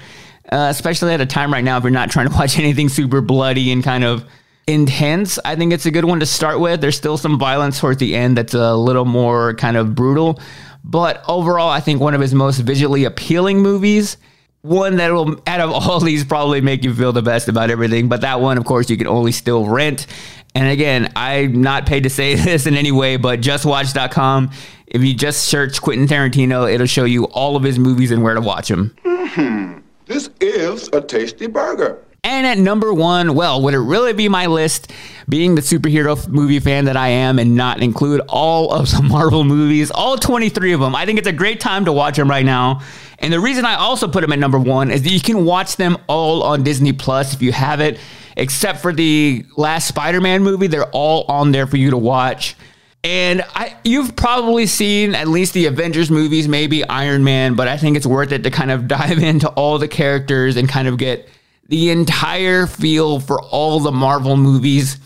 uh, 0.51 0.67
especially 0.69 1.13
at 1.13 1.21
a 1.21 1.25
time 1.25 1.51
right 1.51 1.63
now 1.63 1.77
if 1.77 1.84
you're 1.84 1.91
not 1.91 2.10
trying 2.10 2.30
to 2.30 2.34
watch 2.34 2.58
anything 2.60 2.89
super 2.89 3.21
bloody 3.21 3.71
and 3.71 3.84
kind 3.84 4.03
of 4.03 4.25
intense. 4.67 5.39
I 5.43 5.56
think 5.56 5.73
it's 5.73 5.86
a 5.86 5.91
good 5.91 6.06
one 6.06 6.19
to 6.19 6.25
start 6.25 6.60
with. 6.60 6.82
There's 6.82 6.97
still 6.97 7.17
some 7.17 7.39
violence 7.39 7.80
towards 7.80 7.99
the 7.99 8.15
end 8.15 8.38
that's 8.38 8.53
a 8.53 8.75
little 8.75 9.06
more 9.06 9.53
kind 9.56 9.77
of 9.77 9.95
brutal. 9.95 10.39
But 10.84 11.23
overall, 11.27 11.69
I 11.69 11.80
think 11.80 11.99
one 11.99 12.13
of 12.13 12.21
his 12.21 12.34
most 12.34 12.60
visually 12.60 13.03
appealing 13.03 13.60
movies. 13.60 14.17
One 14.62 14.97
that 14.97 15.12
will, 15.12 15.41
out 15.47 15.62
of 15.62 15.71
all 15.71 15.99
these, 16.01 16.25
probably 16.25 16.62
make 16.62 16.84
you 16.84 16.93
feel 16.93 17.13
the 17.13 17.21
best 17.21 17.47
about 17.47 17.69
everything. 17.69 18.10
But 18.10 18.21
that 18.21 18.41
one, 18.41 18.58
of 18.58 18.65
course, 18.65 18.89
you 18.89 18.97
can 18.97 19.08
only 19.08 19.32
still 19.32 19.65
rent. 19.65 20.08
And 20.57 20.69
again, 20.69 21.11
I'm 21.15 21.61
not 21.61 21.85
paid 21.85 22.01
to 22.01 22.09
say 22.09 22.33
this 22.35 22.65
in 22.65 22.73
any 22.73 22.91
way, 22.91 23.17
but 23.17 23.41
justwatch.com. 23.41 24.49
If 24.87 25.03
you 25.03 25.13
just 25.13 25.43
search 25.43 25.79
Quentin 25.79 26.07
Tarantino, 26.07 26.73
it'll 26.73 26.87
show 26.87 27.03
you 27.03 27.25
all 27.25 27.55
of 27.55 27.61
his 27.61 27.77
movies 27.77 28.09
and 28.09 28.23
where 28.23 28.33
to 28.33 28.41
watch 28.41 28.69
them. 28.69 28.95
Mm-hmm. 29.05 29.81
This 30.07 30.31
is 30.41 30.89
a 30.93 31.01
tasty 31.01 31.45
burger. 31.45 32.03
And 32.23 32.47
at 32.47 32.57
number 32.57 32.91
one, 32.91 33.35
well, 33.35 33.61
would 33.61 33.75
it 33.75 33.79
really 33.79 34.13
be 34.13 34.29
my 34.29 34.47
list, 34.47 34.91
being 35.29 35.53
the 35.53 35.61
superhero 35.61 36.27
movie 36.27 36.59
fan 36.59 36.85
that 36.85 36.97
I 36.97 37.09
am, 37.09 37.37
and 37.37 37.55
not 37.55 37.83
include 37.83 38.21
all 38.27 38.73
of 38.73 38.89
the 38.89 39.01
Marvel 39.03 39.43
movies, 39.43 39.91
all 39.91 40.17
23 40.17 40.73
of 40.73 40.79
them? 40.79 40.95
I 40.95 41.05
think 41.05 41.19
it's 41.19 41.27
a 41.27 41.33
great 41.33 41.59
time 41.59 41.85
to 41.85 41.93
watch 41.93 42.17
them 42.17 42.29
right 42.29 42.45
now. 42.45 42.81
And 43.19 43.31
the 43.31 43.39
reason 43.39 43.63
I 43.63 43.75
also 43.75 44.07
put 44.07 44.21
them 44.21 44.31
at 44.31 44.39
number 44.39 44.57
one 44.57 44.89
is 44.89 45.03
that 45.03 45.11
you 45.11 45.21
can 45.21 45.45
watch 45.45 45.75
them 45.75 45.97
all 46.07 46.41
on 46.41 46.63
Disney 46.63 46.93
Plus 46.93 47.35
if 47.35 47.43
you 47.43 47.51
have 47.51 47.79
it, 47.79 47.99
except 48.38 48.80
for 48.82 48.93
the 48.93 49.43
last 49.58 49.88
Spider 49.88 50.21
Man 50.21 50.43
movie. 50.43 50.67
They're 50.67 50.89
all 50.91 51.26
on 51.28 51.52
there 51.52 51.67
for 51.67 51.76
you 51.76 51.89
to 51.89 51.97
watch. 51.97 52.56
And 53.04 53.43
I, 53.56 53.76
you've 53.84 54.15
probably 54.15 54.67
seen 54.67 55.15
at 55.15 55.28
least 55.28 55.54
the 55.54 55.65
Avengers 55.65 56.10
movies, 56.10 56.47
maybe 56.47 56.88
Iron 56.88 57.23
Man, 57.23 57.56
but 57.56 57.67
I 57.67 57.78
think 57.78 57.97
it's 57.97 58.06
worth 58.06 58.32
it 58.32 58.43
to 58.43 58.52
kind 58.52 58.71
of 58.71 58.88
dive 58.88 59.19
into 59.19 59.50
all 59.50 59.78
the 59.78 59.88
characters 59.88 60.56
and 60.56 60.69
kind 60.69 60.88
of 60.88 60.97
get 60.97 61.28
the 61.67 61.89
entire 61.89 62.65
feel 62.65 63.19
for 63.19 63.41
all 63.41 63.80
the 63.80 63.91
Marvel 63.91 64.38
movies. 64.38 64.97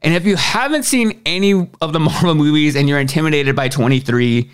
And 0.00 0.14
if 0.14 0.24
you 0.24 0.36
haven't 0.36 0.84
seen 0.84 1.20
any 1.26 1.68
of 1.80 1.92
the 1.92 2.00
Marvel 2.00 2.34
movies 2.34 2.76
and 2.76 2.88
you're 2.88 3.00
intimidated 3.00 3.56
by 3.56 3.68
23, 3.68 4.50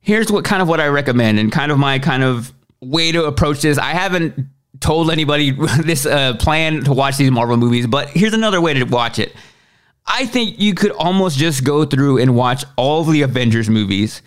here's 0.00 0.30
what 0.30 0.44
kind 0.44 0.60
of 0.60 0.68
what 0.68 0.80
I 0.80 0.88
recommend 0.88 1.38
and 1.38 1.52
kind 1.52 1.70
of 1.70 1.78
my 1.78 1.98
kind 1.98 2.24
of 2.24 2.52
way 2.80 3.12
to 3.12 3.24
approach 3.24 3.60
this. 3.62 3.78
I 3.78 3.90
haven't 3.90 4.46
told 4.78 5.10
anybody 5.10 5.50
this 5.82 6.06
uh, 6.06 6.36
plan 6.38 6.84
to 6.84 6.92
watch 6.92 7.16
these 7.16 7.30
Marvel 7.30 7.56
movies, 7.56 7.86
but 7.86 8.08
here's 8.10 8.34
another 8.34 8.60
way 8.60 8.74
to 8.74 8.84
watch 8.84 9.18
it. 9.18 9.34
I 10.06 10.26
think 10.26 10.58
you 10.58 10.74
could 10.74 10.92
almost 10.92 11.38
just 11.38 11.64
go 11.64 11.84
through 11.84 12.18
and 12.18 12.34
watch 12.34 12.64
all 12.76 13.04
the 13.04 13.22
Avengers 13.22 13.68
movies 13.68 14.22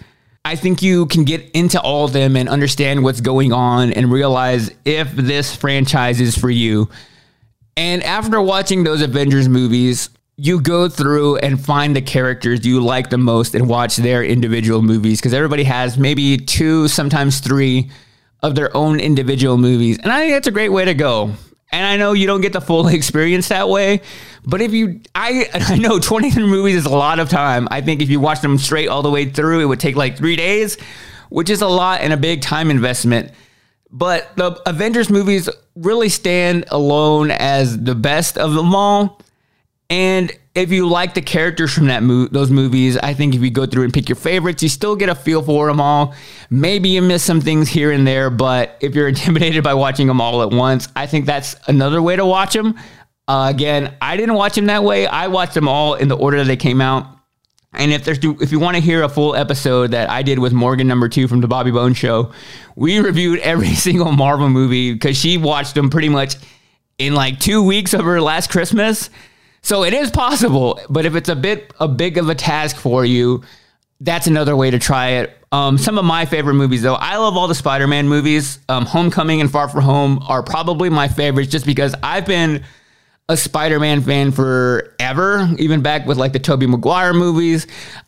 I 0.46 0.58
think 0.58 0.82
you 0.82 1.06
can 1.06 1.24
get 1.24 1.52
into 1.52 1.80
all 1.80 2.04
of 2.04 2.12
them 2.12 2.36
and 2.36 2.50
understand 2.50 3.02
what's 3.02 3.22
going 3.22 3.54
on 3.54 3.94
and 3.94 4.12
realize 4.12 4.70
if 4.84 5.10
this 5.14 5.56
franchise 5.56 6.20
is 6.20 6.38
for 6.38 6.50
you. 6.50 6.90
And 7.78 8.04
after 8.04 8.42
watching 8.42 8.84
those 8.84 9.02
Avengers 9.02 9.48
movies, 9.48 10.10
you 10.36 10.60
go 10.60 10.90
through 10.90 11.38
and 11.38 11.64
find 11.64 11.96
the 11.96 12.02
characters 12.02 12.66
you 12.66 12.82
like 12.82 13.10
the 13.10 13.18
most 13.18 13.56
and 13.56 13.70
watch 13.70 13.96
their 13.96 14.22
individual 14.22 14.82
movies 14.82 15.22
because 15.22 15.34
everybody 15.34 15.64
has 15.64 15.98
maybe 15.98 16.38
two, 16.38 16.90
sometimes 16.90 17.40
three 17.40 17.90
of 18.44 18.56
their 18.56 18.76
own 18.76 19.00
individual 19.00 19.58
movies. 19.58 19.98
And 19.98 20.12
I 20.12 20.20
think 20.20 20.34
that's 20.34 20.48
a 20.48 20.52
great 20.52 20.70
way 20.70 20.86
to 20.86 20.94
go. 20.94 21.32
And 21.72 21.88
I 21.88 21.98
know 21.98 22.14
you 22.14 22.28
don't 22.28 22.42
get 22.42 22.54
the 22.54 22.62
full 22.62 22.88
experience 23.00 23.48
that 23.48 23.68
way, 23.68 24.02
but 24.46 24.62
if 24.62 24.74
you, 24.74 25.02
I, 25.16 25.50
I 25.54 25.78
know 25.78 25.98
23 25.98 26.46
movies 26.46 26.76
is 26.76 26.86
a 26.86 26.90
lot 26.90 27.20
of 27.20 27.30
time. 27.30 27.68
I 27.72 27.82
think 27.82 28.02
if 28.02 28.10
you 28.10 28.20
watch 28.20 28.42
them 28.42 28.60
straight 28.60 28.90
all 28.90 29.02
the 29.02 29.10
way 29.10 29.26
through, 29.26 29.62
it 29.62 29.66
would 29.66 29.80
take 29.80 29.96
like 29.96 30.18
three 30.18 30.36
days, 30.36 30.78
which 31.30 31.50
is 31.50 31.62
a 31.62 31.68
lot 31.68 32.02
and 32.02 32.14
a 32.14 32.18
big 32.18 32.42
time 32.42 32.70
investment. 32.70 33.32
But 33.90 34.36
the 34.36 34.60
Avengers 34.68 35.10
movies 35.10 35.50
really 35.76 36.10
stand 36.10 36.66
alone 36.70 37.32
as 37.32 37.82
the 37.82 37.96
best 37.96 38.38
of 38.38 38.54
them 38.54 38.76
all. 38.76 39.22
And 39.94 40.32
if 40.56 40.72
you 40.72 40.88
like 40.90 41.14
the 41.14 41.22
characters 41.22 41.72
from 41.72 41.86
that 41.86 42.02
mo- 42.02 42.28
those 42.32 42.50
movies, 42.50 42.98
I 42.98 43.14
think 43.14 43.36
if 43.36 43.42
you 43.42 43.52
go 43.52 43.68
through 43.68 43.84
and 43.84 43.94
pick 43.94 44.10
your 44.10 44.16
favorites, 44.16 44.64
you 44.64 44.70
still 44.70 44.96
get 44.96 45.08
a 45.08 45.14
feel 45.14 45.44
for 45.44 45.68
them 45.68 45.80
all. 45.80 46.16
Maybe 46.50 46.90
you 46.90 47.04
miss 47.04 47.24
some 47.24 47.42
things 47.42 47.70
here 47.70 47.92
and 47.92 48.08
there, 48.08 48.32
but 48.32 48.76
if 48.82 48.96
you're 48.96 49.08
intimidated 49.16 49.64
by 49.64 49.76
watching 49.76 50.08
them 50.08 50.20
all 50.20 50.42
at 50.42 50.50
once, 50.50 50.88
I 50.96 51.06
think 51.06 51.28
that's 51.28 51.56
another 51.68 52.02
way 52.02 52.16
to 52.16 52.26
watch 52.26 52.54
them. 52.54 52.74
Uh, 53.28 53.52
again, 53.54 53.96
I 54.02 54.18
didn't 54.18 54.34
watch 54.34 54.56
them 54.56 54.66
that 54.66 54.84
way. 54.84 55.06
I 55.06 55.28
watched 55.28 55.54
them 55.54 55.68
all 55.68 55.94
in 55.94 56.08
the 56.08 56.18
order 56.18 56.40
that 56.40 56.46
they 56.46 56.58
came 56.58 56.82
out. 56.82 57.06
And 57.72 57.92
if 57.92 58.04
there's 58.04 58.18
if 58.42 58.52
you 58.52 58.60
want 58.60 58.76
to 58.76 58.82
hear 58.82 59.04
a 59.04 59.10
full 59.10 59.36
episode 59.36 59.92
that 59.92 60.10
I 60.10 60.24
did 60.24 60.40
with 60.40 60.54
Morgan 60.54 60.88
number 60.88 61.08
two 61.08 61.28
from 61.28 61.42
the 61.42 61.48
Bobby 61.48 61.70
Bones 61.70 61.98
show, 61.98 62.32
we 62.76 62.98
reviewed 63.10 63.42
every 63.42 63.76
single 63.76 64.12
Marvel 64.12 64.50
movie 64.50 64.92
because 64.92 65.18
she 65.18 65.38
watched 65.38 65.76
them 65.76 65.92
pretty 65.92 66.10
much 66.10 66.38
in 66.98 67.14
like 67.14 67.40
two 67.40 67.62
weeks 67.62 67.94
of 67.94 68.06
her 68.06 68.20
last 68.20 68.50
Christmas. 68.50 69.12
So 69.64 69.84
it 69.84 69.94
is 69.94 70.12
possible, 70.12 70.80
but 70.90 71.06
if 71.06 71.16
it's 71.16 71.30
a 71.30 71.36
bit 71.36 71.74
a 71.80 71.88
big 71.88 72.18
of 72.18 72.30
a 72.30 72.36
task 72.36 72.76
for 72.76 73.06
you, 73.06 73.44
that's 74.02 74.28
another 74.28 74.56
way 74.56 74.70
to 74.70 74.78
try 74.78 75.10
it. 75.12 75.38
Um, 75.54 75.78
some 75.78 75.98
of 75.98 76.04
my 76.04 76.26
favorite 76.26 76.56
movies, 76.56 76.82
though, 76.82 76.96
I 76.96 77.18
love 77.18 77.38
all 77.38 77.48
the 77.48 77.56
Spider-Man 77.56 78.10
movies. 78.10 78.60
Um, 78.68 78.86
Homecoming 78.86 79.40
and 79.40 79.50
Far 79.50 79.70
From 79.70 79.84
Home 79.84 80.20
are 80.28 80.44
probably 80.44 80.90
my 80.90 81.08
favorites, 81.08 81.50
just 81.50 81.66
because 81.66 81.96
I've 82.04 82.26
been 82.26 82.64
a 83.30 83.38
Spider-Man 83.38 84.02
fan 84.02 84.32
forever, 84.32 85.48
even 85.58 85.82
back 85.82 86.06
with 86.06 86.18
like 86.18 86.34
the 86.34 86.40
Tobey 86.40 86.68
Maguire 86.68 87.14
movies. 87.14 87.66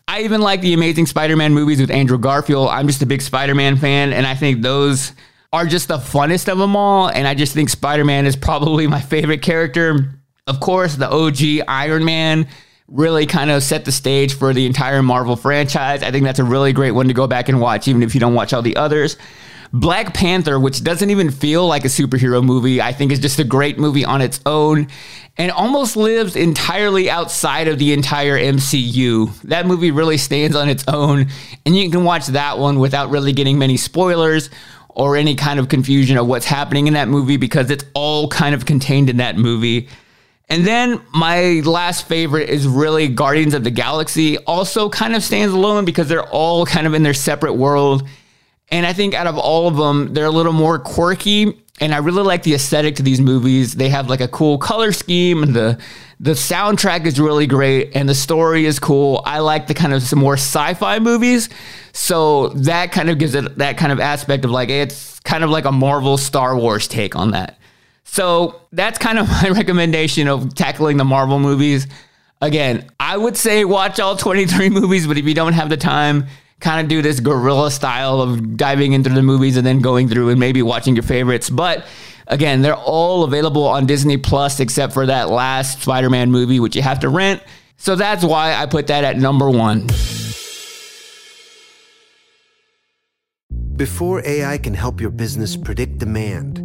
I 0.08 0.24
even 0.24 0.42
like 0.42 0.62
the 0.62 0.74
Amazing 0.74 1.06
Spider-Man 1.06 1.54
movies 1.54 1.80
with 1.80 1.92
Andrew 1.92 2.18
Garfield. 2.18 2.68
I'm 2.70 2.88
just 2.88 3.02
a 3.02 3.06
big 3.06 3.22
Spider-Man 3.22 3.78
fan, 3.78 4.12
and 4.12 4.28
I 4.28 4.36
think 4.36 4.62
those 4.62 5.14
are 5.54 5.66
just 5.66 5.88
the 5.88 5.98
funnest 5.98 6.52
of 6.52 6.58
them 6.58 6.76
all. 6.76 7.08
And 7.08 7.28
I 7.28 7.34
just 7.34 7.54
think 7.54 7.70
Spider-Man 7.70 8.26
is 8.26 8.36
probably 8.36 8.88
my 8.98 9.02
favorite 9.02 9.42
character. 9.42 10.20
Of 10.48 10.60
course, 10.60 10.96
the 10.96 11.10
OG 11.10 11.66
Iron 11.68 12.06
Man 12.06 12.48
really 12.88 13.26
kind 13.26 13.50
of 13.50 13.64
set 13.64 13.84
the 13.84 13.92
stage 13.92 14.36
for 14.36 14.54
the 14.54 14.68
entire 14.68 15.02
Marvel 15.02 15.36
franchise. 15.36 16.04
I 16.04 16.12
think 16.12 16.24
that's 16.24 16.38
a 16.38 16.44
really 16.44 16.72
great 16.72 16.92
one 16.92 17.08
to 17.08 17.16
go 17.16 17.26
back 17.26 17.50
and 17.50 17.60
watch, 17.60 17.88
even 17.88 18.04
if 18.04 18.14
you 18.14 18.20
don't 18.20 18.36
watch 18.36 18.54
all 18.54 18.62
the 18.62 18.76
others. 18.76 19.18
Black 19.74 20.14
Panther, 20.14 20.60
which 20.60 20.84
doesn't 20.84 21.10
even 21.10 21.32
feel 21.32 21.66
like 21.66 21.84
a 21.84 21.88
superhero 21.88 22.46
movie, 22.46 22.80
I 22.80 22.94
think 22.94 23.12
is 23.12 23.18
just 23.18 23.40
a 23.40 23.44
great 23.44 23.80
movie 23.80 24.06
on 24.06 24.22
its 24.22 24.40
own 24.46 24.88
and 25.36 25.52
almost 25.52 25.98
lives 25.98 26.36
entirely 26.36 27.10
outside 27.10 27.68
of 27.68 27.80
the 27.80 27.92
entire 27.92 28.38
MCU. 28.38 29.42
That 29.42 29.66
movie 29.66 29.90
really 29.90 30.20
stands 30.20 30.56
on 30.56 30.70
its 30.70 30.84
own, 30.88 31.26
and 31.66 31.76
you 31.76 31.90
can 31.90 32.04
watch 32.04 32.28
that 32.28 32.60
one 32.60 32.80
without 32.80 33.10
really 33.10 33.34
getting 33.34 33.58
many 33.58 33.78
spoilers 33.78 34.52
or 34.90 35.16
any 35.16 35.34
kind 35.34 35.60
of 35.60 35.70
confusion 35.70 36.20
of 36.20 36.28
what's 36.28 36.46
happening 36.46 36.86
in 36.86 36.94
that 36.94 37.08
movie 37.08 37.38
because 37.38 37.72
it's 37.72 37.84
all 37.96 38.28
kind 38.28 38.54
of 38.54 38.68
contained 38.68 39.10
in 39.10 39.18
that 39.18 39.38
movie. 39.38 39.90
And 40.48 40.66
then 40.66 41.02
my 41.14 41.62
last 41.66 42.08
favorite 42.08 42.50
is 42.50 42.68
really 42.68 43.08
Guardians 43.08 43.54
of 43.54 43.64
the 43.64 43.72
Galaxy. 43.72 44.38
Also, 44.40 44.90
kind 44.90 45.16
of 45.16 45.24
stands 45.24 45.54
alone 45.54 45.86
because 45.86 46.08
they're 46.08 46.30
all 46.30 46.66
kind 46.66 46.86
of 46.86 46.94
in 46.94 47.04
their 47.04 47.16
separate 47.16 47.54
world 47.54 48.08
and 48.70 48.86
I 48.86 48.94
think 48.94 49.14
out 49.14 49.28
of 49.28 49.38
all 49.38 49.68
of 49.68 49.78
them, 49.78 50.14
they're 50.14 50.26
a 50.26 50.32
little 50.32 50.54
more 50.54 50.80
quirky. 50.80 51.62
And 51.82 51.94
I 51.94 51.98
really 51.98 52.24
like 52.24 52.44
the 52.44 52.54
aesthetic 52.54 52.96
to 52.96 53.04
these 53.04 53.20
movies. 53.20 53.76
They 53.76 53.90
have 53.90 54.10
like 54.10 54.22
a 54.22 54.28
cool 54.30 54.58
color 54.58 54.92
scheme, 54.94 55.44
and 55.44 55.54
the 55.54 55.78
the 56.22 56.32
soundtrack 56.32 57.06
is 57.06 57.20
really 57.20 57.48
great, 57.48 57.96
and 57.96 58.08
the 58.08 58.16
story 58.16 58.66
is 58.66 58.80
cool. 58.80 59.22
I 59.26 59.40
like 59.40 59.68
the 59.68 59.74
kind 59.74 59.94
of 59.94 60.02
some 60.02 60.20
more 60.20 60.36
sci-fi 60.36 61.00
movies, 61.00 61.50
so 61.92 62.50
that 62.50 62.94
kind 62.94 63.10
of 63.10 63.18
gives 63.18 63.36
it 63.36 63.58
that 63.58 63.78
kind 63.78 63.92
of 63.92 64.00
aspect 64.00 64.46
of 64.46 64.52
like 64.52 64.70
it's 64.70 65.20
kind 65.20 65.44
of 65.44 65.50
like 65.50 65.66
a 65.66 65.72
Marvel 65.72 66.18
Star 66.18 66.58
Wars 66.58 66.88
take 66.88 67.14
on 67.14 67.32
that. 67.32 67.60
So 68.06 68.62
that's 68.72 68.98
kind 68.98 69.20
of 69.20 69.28
my 69.44 69.50
recommendation 69.50 70.28
of 70.28 70.56
tackling 70.56 70.98
the 70.98 71.04
Marvel 71.04 71.40
movies. 71.40 71.88
Again, 72.42 72.90
I 73.00 73.18
would 73.18 73.36
say 73.36 73.66
watch 73.66 74.00
all 74.00 74.16
23 74.16 74.70
movies, 74.70 75.08
but 75.08 75.18
if 75.18 75.26
you 75.26 75.34
don't 75.34 75.54
have 75.54 75.70
the 75.70 75.78
time, 75.78 76.28
kind 76.60 76.82
of 76.82 76.88
do 76.88 77.02
this 77.02 77.20
guerrilla 77.20 77.70
style 77.70 78.22
of 78.22 78.58
diving 78.58 78.94
into 78.94 79.10
the 79.10 79.22
movies 79.22 79.58
and 79.58 79.66
then 79.66 79.80
going 79.80 80.08
through 80.08 80.30
and 80.30 80.40
maybe 80.40 80.62
watching 80.62 80.96
your 80.96 81.04
favorites. 81.04 81.50
But 81.50 81.86
again, 82.28 82.62
they're 82.62 82.76
all 82.76 83.24
available 83.24 83.68
on 83.68 83.86
Disney 83.86 84.18
Plus 84.18 84.60
except 84.60 84.94
for 84.94 85.06
that 85.06 85.30
last 85.30 85.82
Spider 85.82 86.10
Man 86.10 86.32
movie, 86.32 86.60
which 86.60 86.76
you 86.76 86.82
have 86.82 87.00
to 87.02 87.10
rent. 87.10 87.42
So 87.78 87.96
that's 87.96 88.24
why 88.24 88.54
I 88.54 88.66
put 88.66 88.88
that 88.88 89.04
at 89.04 89.18
number 89.18 89.50
one. 89.50 89.88
Before 93.76 94.26
AI 94.26 94.58
can 94.58 94.74
help 94.74 95.02
your 95.02 95.10
business 95.10 95.58
predict 95.58 95.98
demand, 95.98 96.65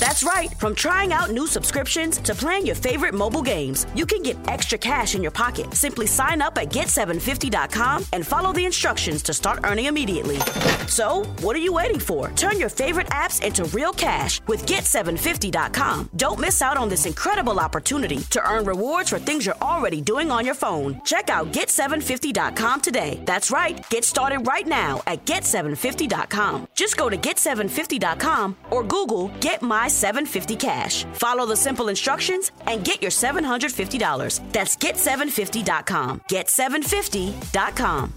That's 0.00 0.22
right. 0.24 0.50
From 0.58 0.74
trying 0.74 1.12
out 1.12 1.30
new 1.30 1.46
subscriptions 1.46 2.16
to 2.22 2.34
playing 2.34 2.64
your 2.64 2.74
favorite 2.74 3.12
mobile 3.12 3.42
games, 3.42 3.86
you 3.94 4.06
can 4.06 4.22
get 4.22 4.38
extra 4.48 4.78
cash 4.78 5.14
in 5.14 5.20
your 5.20 5.30
pocket. 5.30 5.74
Simply 5.74 6.06
sign 6.06 6.40
up 6.40 6.56
at 6.56 6.70
get750.com 6.70 8.06
and 8.14 8.26
follow 8.26 8.54
the 8.54 8.64
instructions 8.64 9.22
to 9.24 9.34
start 9.34 9.60
earning 9.64 9.84
immediately. 9.84 10.38
So, 10.86 11.24
what 11.42 11.54
are 11.54 11.60
you 11.60 11.74
waiting 11.74 11.98
for? 11.98 12.30
Turn 12.30 12.58
your 12.58 12.70
favorite 12.70 13.08
apps 13.08 13.42
into 13.44 13.64
real 13.76 13.92
cash 13.92 14.40
with 14.46 14.64
get750.com. 14.64 16.08
Don't 16.16 16.40
miss 16.40 16.62
out 16.62 16.78
on 16.78 16.88
this 16.88 17.04
incredible 17.04 17.60
opportunity 17.60 18.20
to 18.30 18.42
earn 18.50 18.64
rewards 18.64 19.10
for 19.10 19.18
things 19.18 19.44
you're 19.44 19.54
already 19.60 20.00
doing 20.00 20.30
on 20.30 20.46
your 20.46 20.54
phone. 20.54 20.98
Check 21.04 21.28
out 21.28 21.52
get750.com 21.52 22.80
today. 22.80 23.20
That's 23.26 23.50
right. 23.50 23.86
Get 23.90 24.06
started 24.06 24.46
right 24.46 24.66
now 24.66 25.02
at 25.06 25.26
get750.com. 25.26 26.68
Just 26.74 26.96
go 26.96 27.10
to 27.10 27.18
get750.com 27.18 28.56
or 28.70 28.82
Google 28.82 29.28
Get 29.40 29.60
My 29.60 29.89
750 29.90 30.56
cash. 30.56 31.04
Follow 31.12 31.46
the 31.46 31.56
simple 31.56 31.88
instructions 31.88 32.52
and 32.66 32.84
get 32.84 33.02
your 33.02 33.10
$750. 33.10 34.52
That's 34.52 34.76
get750.com. 34.76 36.20
Get750.com. 36.20 38.14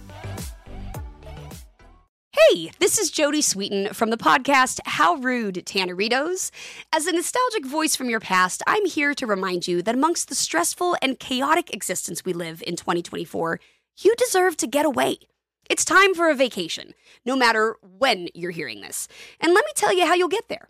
Hey, 2.49 2.71
this 2.79 2.97
is 2.97 3.11
Jodie 3.11 3.43
Sweetin 3.43 3.93
from 3.93 4.09
the 4.09 4.17
podcast 4.17 4.79
How 4.85 5.15
Rude, 5.15 5.63
Tanneritos. 5.65 6.49
As 6.91 7.05
a 7.05 7.11
nostalgic 7.11 7.63
voice 7.63 7.95
from 7.95 8.09
your 8.09 8.19
past, 8.19 8.63
I'm 8.65 8.87
here 8.87 9.13
to 9.13 9.27
remind 9.27 9.67
you 9.67 9.83
that 9.83 9.93
amongst 9.93 10.29
the 10.29 10.35
stressful 10.35 10.97
and 10.99 11.19
chaotic 11.19 11.71
existence 11.73 12.25
we 12.25 12.33
live 12.33 12.63
in 12.65 12.75
2024, 12.75 13.59
you 13.99 14.15
deserve 14.15 14.57
to 14.57 14.67
get 14.67 14.83
away. 14.83 15.17
It's 15.69 15.85
time 15.85 16.15
for 16.15 16.29
a 16.29 16.35
vacation, 16.35 16.95
no 17.23 17.35
matter 17.35 17.77
when 17.81 18.29
you're 18.33 18.51
hearing 18.51 18.81
this. 18.81 19.07
And 19.39 19.53
let 19.53 19.63
me 19.63 19.71
tell 19.75 19.95
you 19.95 20.07
how 20.07 20.15
you'll 20.15 20.27
get 20.27 20.49
there. 20.49 20.69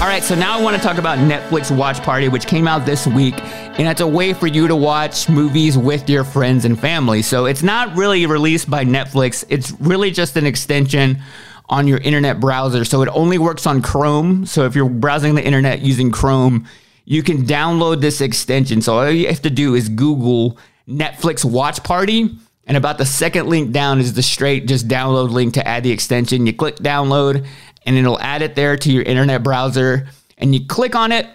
All 0.00 0.06
right, 0.06 0.22
so 0.22 0.36
now 0.36 0.56
I 0.56 0.62
want 0.62 0.76
to 0.76 0.82
talk 0.82 0.98
about 0.98 1.18
Netflix 1.18 1.76
Watch 1.76 2.00
Party, 2.04 2.28
which 2.28 2.46
came 2.46 2.68
out 2.68 2.86
this 2.86 3.04
week, 3.04 3.34
and 3.42 3.88
it's 3.88 4.00
a 4.00 4.06
way 4.06 4.32
for 4.32 4.46
you 4.46 4.68
to 4.68 4.76
watch 4.76 5.28
movies 5.28 5.76
with 5.76 6.08
your 6.08 6.22
friends 6.22 6.64
and 6.64 6.78
family. 6.78 7.20
So 7.20 7.46
it's 7.46 7.64
not 7.64 7.96
really 7.96 8.24
released 8.24 8.70
by 8.70 8.84
Netflix, 8.84 9.44
it's 9.48 9.72
really 9.80 10.12
just 10.12 10.36
an 10.36 10.46
extension 10.46 11.18
on 11.68 11.88
your 11.88 11.98
internet 11.98 12.38
browser. 12.38 12.84
So 12.84 13.02
it 13.02 13.08
only 13.08 13.38
works 13.38 13.66
on 13.66 13.82
Chrome. 13.82 14.46
So 14.46 14.66
if 14.66 14.76
you're 14.76 14.88
browsing 14.88 15.34
the 15.34 15.44
internet 15.44 15.80
using 15.80 16.12
Chrome, 16.12 16.68
you 17.04 17.24
can 17.24 17.44
download 17.44 18.00
this 18.00 18.20
extension. 18.20 18.80
So 18.80 18.98
all 18.98 19.10
you 19.10 19.26
have 19.26 19.42
to 19.42 19.50
do 19.50 19.74
is 19.74 19.88
Google 19.88 20.58
Netflix 20.88 21.44
Watch 21.44 21.82
Party. 21.82 22.38
And 22.68 22.76
about 22.76 22.98
the 22.98 23.06
second 23.06 23.48
link 23.48 23.72
down 23.72 23.98
is 23.98 24.12
the 24.12 24.22
straight 24.22 24.68
just 24.68 24.86
download 24.86 25.30
link 25.30 25.54
to 25.54 25.66
add 25.66 25.84
the 25.84 25.90
extension. 25.90 26.46
You 26.46 26.52
click 26.52 26.76
download 26.76 27.46
and 27.88 27.96
it'll 27.96 28.20
add 28.20 28.42
it 28.42 28.54
there 28.54 28.76
to 28.76 28.92
your 28.92 29.02
internet 29.02 29.42
browser. 29.42 30.06
And 30.36 30.54
you 30.54 30.66
click 30.66 30.94
on 30.94 31.10
it, 31.10 31.26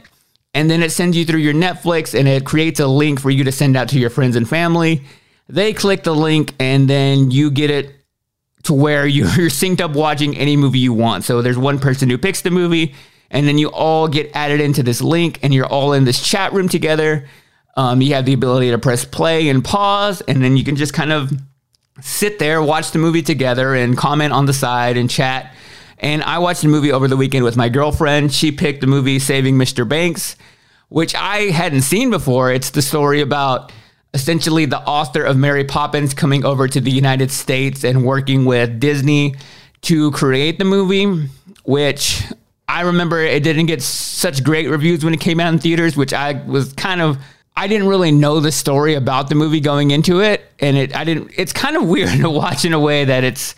and 0.53 0.69
then 0.69 0.83
it 0.83 0.91
sends 0.91 1.17
you 1.17 1.25
through 1.25 1.39
your 1.39 1.53
Netflix 1.53 2.17
and 2.17 2.27
it 2.27 2.45
creates 2.45 2.79
a 2.79 2.85
link 2.85 3.19
for 3.19 3.31
you 3.31 3.43
to 3.45 3.51
send 3.51 3.75
out 3.75 3.89
to 3.89 3.99
your 3.99 4.11
friends 4.11 4.35
and 4.35 4.47
family. 4.47 5.01
They 5.49 5.73
click 5.73 6.03
the 6.03 6.13
link, 6.13 6.53
and 6.59 6.87
then 6.87 7.31
you 7.31 7.49
get 7.49 7.71
it 7.71 7.95
to 8.63 8.73
where 8.73 9.07
you're 9.07 9.25
synced 9.49 9.81
up 9.81 9.91
watching 9.93 10.37
any 10.37 10.55
movie 10.55 10.79
you 10.79 10.93
want. 10.93 11.23
So 11.23 11.41
there's 11.41 11.57
one 11.57 11.79
person 11.79 12.07
who 12.07 12.19
picks 12.19 12.41
the 12.41 12.51
movie, 12.51 12.93
and 13.31 13.47
then 13.47 13.57
you 13.57 13.69
all 13.69 14.07
get 14.07 14.29
added 14.35 14.61
into 14.61 14.83
this 14.83 15.01
link, 15.01 15.39
and 15.41 15.53
you're 15.53 15.65
all 15.65 15.93
in 15.93 16.05
this 16.05 16.21
chat 16.23 16.53
room 16.53 16.69
together. 16.69 17.27
Um, 17.75 17.99
you 18.01 18.13
have 18.13 18.25
the 18.25 18.33
ability 18.33 18.69
to 18.69 18.77
press 18.77 19.05
play 19.05 19.49
and 19.49 19.65
pause, 19.65 20.21
and 20.21 20.43
then 20.43 20.55
you 20.55 20.63
can 20.63 20.75
just 20.75 20.93
kind 20.93 21.11
of 21.11 21.33
sit 21.99 22.37
there, 22.37 22.61
watch 22.61 22.91
the 22.91 22.99
movie 22.99 23.23
together, 23.23 23.73
and 23.73 23.97
comment 23.97 24.31
on 24.31 24.45
the 24.45 24.53
side 24.53 24.97
and 24.97 25.09
chat. 25.09 25.55
And 26.03 26.21
I 26.21 26.39
watched 26.39 26.65
a 26.65 26.67
movie 26.67 26.91
over 26.91 27.07
the 27.07 27.15
weekend 27.15 27.45
with 27.45 27.55
my 27.55 27.69
girlfriend. 27.69 28.33
She 28.33 28.51
picked 28.51 28.81
the 28.81 28.87
movie 28.87 29.19
Saving 29.19 29.55
Mr. 29.55 29.87
Banks, 29.87 30.35
which 30.89 31.15
I 31.15 31.43
hadn't 31.51 31.83
seen 31.83 32.09
before. 32.09 32.51
It's 32.51 32.71
the 32.71 32.81
story 32.81 33.21
about 33.21 33.71
essentially 34.13 34.65
the 34.65 34.81
author 34.81 35.23
of 35.23 35.37
Mary 35.37 35.63
Poppins 35.63 36.13
coming 36.13 36.43
over 36.43 36.67
to 36.67 36.81
the 36.81 36.91
United 36.91 37.31
States 37.31 37.85
and 37.85 38.05
working 38.05 38.43
with 38.43 38.81
Disney 38.81 39.35
to 39.83 40.11
create 40.11 40.59
the 40.59 40.65
movie, 40.65 41.29
which 41.63 42.25
I 42.67 42.81
remember 42.81 43.19
it 43.21 43.41
didn't 43.41 43.67
get 43.67 43.81
such 43.81 44.43
great 44.43 44.69
reviews 44.69 45.05
when 45.05 45.13
it 45.13 45.21
came 45.21 45.39
out 45.39 45.53
in 45.53 45.59
theaters, 45.59 45.95
which 45.95 46.13
I 46.13 46.33
was 46.45 46.73
kind 46.73 47.01
of 47.01 47.17
I 47.55 47.67
didn't 47.67 47.87
really 47.87 48.11
know 48.11 48.41
the 48.41 48.51
story 48.51 48.95
about 48.95 49.29
the 49.29 49.35
movie 49.35 49.61
going 49.61 49.91
into 49.91 50.19
it, 50.19 50.43
and 50.59 50.75
it 50.75 50.95
I 50.95 51.05
didn't. 51.05 51.31
It's 51.37 51.53
kind 51.53 51.77
of 51.77 51.83
weird 51.87 52.19
to 52.19 52.29
watch 52.29 52.65
in 52.65 52.73
a 52.73 52.79
way 52.79 53.05
that 53.05 53.23
it's 53.23 53.55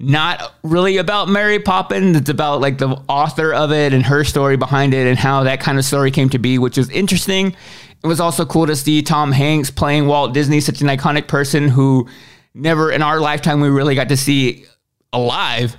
not 0.00 0.54
really 0.62 0.98
about 0.98 1.28
Mary 1.28 1.58
Poppins. 1.58 2.16
It's 2.16 2.30
about 2.30 2.60
like 2.60 2.78
the 2.78 2.88
author 3.08 3.52
of 3.52 3.72
it 3.72 3.92
and 3.92 4.04
her 4.04 4.24
story 4.24 4.56
behind 4.56 4.94
it 4.94 5.06
and 5.06 5.18
how 5.18 5.42
that 5.44 5.60
kind 5.60 5.78
of 5.78 5.84
story 5.84 6.10
came 6.10 6.28
to 6.30 6.38
be, 6.38 6.58
which 6.58 6.78
was 6.78 6.88
interesting. 6.90 7.56
It 8.02 8.06
was 8.06 8.20
also 8.20 8.46
cool 8.46 8.66
to 8.66 8.76
see 8.76 9.02
Tom 9.02 9.32
Hanks 9.32 9.70
playing 9.70 10.06
Walt 10.06 10.32
Disney, 10.32 10.60
such 10.60 10.80
an 10.80 10.86
iconic 10.86 11.26
person 11.26 11.68
who 11.68 12.08
never 12.54 12.92
in 12.92 13.02
our 13.02 13.20
lifetime 13.20 13.60
we 13.60 13.68
really 13.68 13.96
got 13.96 14.08
to 14.10 14.16
see 14.16 14.66
alive. 15.12 15.76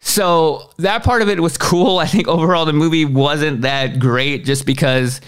So 0.00 0.70
that 0.78 1.02
part 1.02 1.22
of 1.22 1.28
it 1.28 1.40
was 1.40 1.58
cool. 1.58 1.98
I 1.98 2.06
think 2.06 2.28
overall 2.28 2.64
the 2.64 2.72
movie 2.72 3.04
wasn't 3.04 3.62
that 3.62 3.98
great 3.98 4.44
just 4.44 4.66
because 4.66 5.20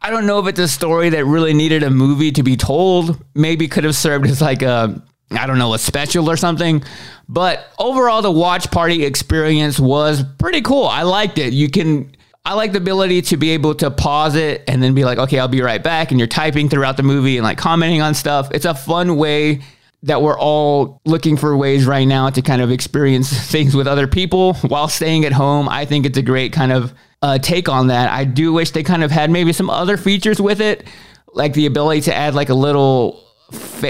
I 0.00 0.10
don't 0.10 0.26
know 0.26 0.38
if 0.38 0.46
it's 0.46 0.60
a 0.60 0.68
story 0.68 1.10
that 1.10 1.24
really 1.24 1.52
needed 1.52 1.82
a 1.82 1.90
movie 1.90 2.30
to 2.32 2.44
be 2.44 2.56
told. 2.56 3.22
Maybe 3.34 3.66
could 3.66 3.84
have 3.84 3.96
served 3.96 4.26
as 4.26 4.40
like 4.40 4.62
a 4.62 5.02
I 5.30 5.46
don't 5.46 5.58
know, 5.58 5.74
a 5.74 5.78
special 5.78 6.28
or 6.28 6.36
something. 6.36 6.82
But 7.28 7.72
overall, 7.78 8.22
the 8.22 8.30
watch 8.30 8.70
party 8.70 9.04
experience 9.04 9.78
was 9.78 10.24
pretty 10.38 10.62
cool. 10.62 10.86
I 10.86 11.02
liked 11.02 11.38
it. 11.38 11.52
You 11.52 11.70
can, 11.70 12.14
I 12.44 12.54
like 12.54 12.72
the 12.72 12.78
ability 12.78 13.22
to 13.22 13.36
be 13.36 13.50
able 13.50 13.74
to 13.76 13.90
pause 13.90 14.34
it 14.34 14.64
and 14.66 14.82
then 14.82 14.94
be 14.94 15.04
like, 15.04 15.18
okay, 15.18 15.38
I'll 15.38 15.48
be 15.48 15.62
right 15.62 15.82
back. 15.82 16.10
And 16.10 16.18
you're 16.18 16.26
typing 16.26 16.68
throughout 16.68 16.96
the 16.96 17.02
movie 17.02 17.36
and 17.36 17.44
like 17.44 17.58
commenting 17.58 18.02
on 18.02 18.14
stuff. 18.14 18.50
It's 18.52 18.64
a 18.64 18.74
fun 18.74 19.16
way 19.16 19.60
that 20.02 20.22
we're 20.22 20.38
all 20.38 21.00
looking 21.04 21.36
for 21.36 21.56
ways 21.56 21.84
right 21.84 22.06
now 22.06 22.30
to 22.30 22.42
kind 22.42 22.62
of 22.62 22.70
experience 22.70 23.30
things 23.50 23.74
with 23.74 23.86
other 23.86 24.08
people 24.08 24.54
while 24.54 24.88
staying 24.88 25.24
at 25.24 25.32
home. 25.32 25.68
I 25.68 25.84
think 25.84 26.06
it's 26.06 26.18
a 26.18 26.22
great 26.22 26.52
kind 26.52 26.72
of 26.72 26.94
uh, 27.22 27.38
take 27.38 27.68
on 27.68 27.88
that. 27.88 28.10
I 28.10 28.24
do 28.24 28.52
wish 28.52 28.70
they 28.70 28.82
kind 28.82 29.04
of 29.04 29.10
had 29.10 29.30
maybe 29.30 29.52
some 29.52 29.70
other 29.70 29.96
features 29.96 30.40
with 30.40 30.60
it, 30.60 30.86
like 31.34 31.52
the 31.52 31.66
ability 31.66 32.02
to 32.02 32.14
add 32.14 32.34
like 32.34 32.48
a 32.48 32.54
little 32.54 33.22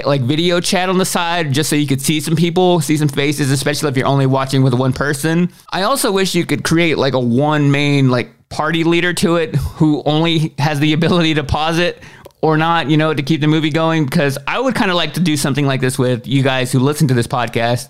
like 0.05 0.21
video 0.21 0.59
chat 0.59 0.89
on 0.89 0.97
the 0.97 1.05
side 1.05 1.51
just 1.51 1.69
so 1.69 1.75
you 1.75 1.87
could 1.87 2.01
see 2.01 2.19
some 2.19 2.35
people, 2.35 2.79
see 2.81 2.97
some 2.97 3.07
faces, 3.07 3.51
especially 3.51 3.89
if 3.89 3.97
you're 3.97 4.07
only 4.07 4.25
watching 4.25 4.63
with 4.63 4.73
one 4.73 4.93
person. 4.93 5.51
I 5.69 5.83
also 5.83 6.11
wish 6.11 6.35
you 6.35 6.45
could 6.45 6.63
create 6.63 6.97
like 6.97 7.13
a 7.13 7.19
one 7.19 7.71
main 7.71 8.09
like 8.09 8.31
party 8.49 8.83
leader 8.83 9.13
to 9.13 9.35
it 9.37 9.55
who 9.55 10.03
only 10.05 10.53
has 10.57 10.79
the 10.79 10.93
ability 10.93 11.35
to 11.35 11.43
pause 11.43 11.79
it 11.79 12.01
or 12.41 12.57
not, 12.57 12.89
you 12.89 12.97
know, 12.97 13.13
to 13.13 13.23
keep 13.23 13.41
the 13.41 13.47
movie 13.47 13.69
going 13.69 14.05
because 14.05 14.37
I 14.47 14.59
would 14.59 14.75
kind 14.75 14.89
of 14.89 14.97
like 14.97 15.13
to 15.13 15.19
do 15.19 15.37
something 15.37 15.65
like 15.65 15.81
this 15.81 15.97
with 15.97 16.27
you 16.27 16.43
guys 16.43 16.71
who 16.71 16.79
listen 16.79 17.07
to 17.09 17.13
this 17.13 17.27
podcast 17.27 17.89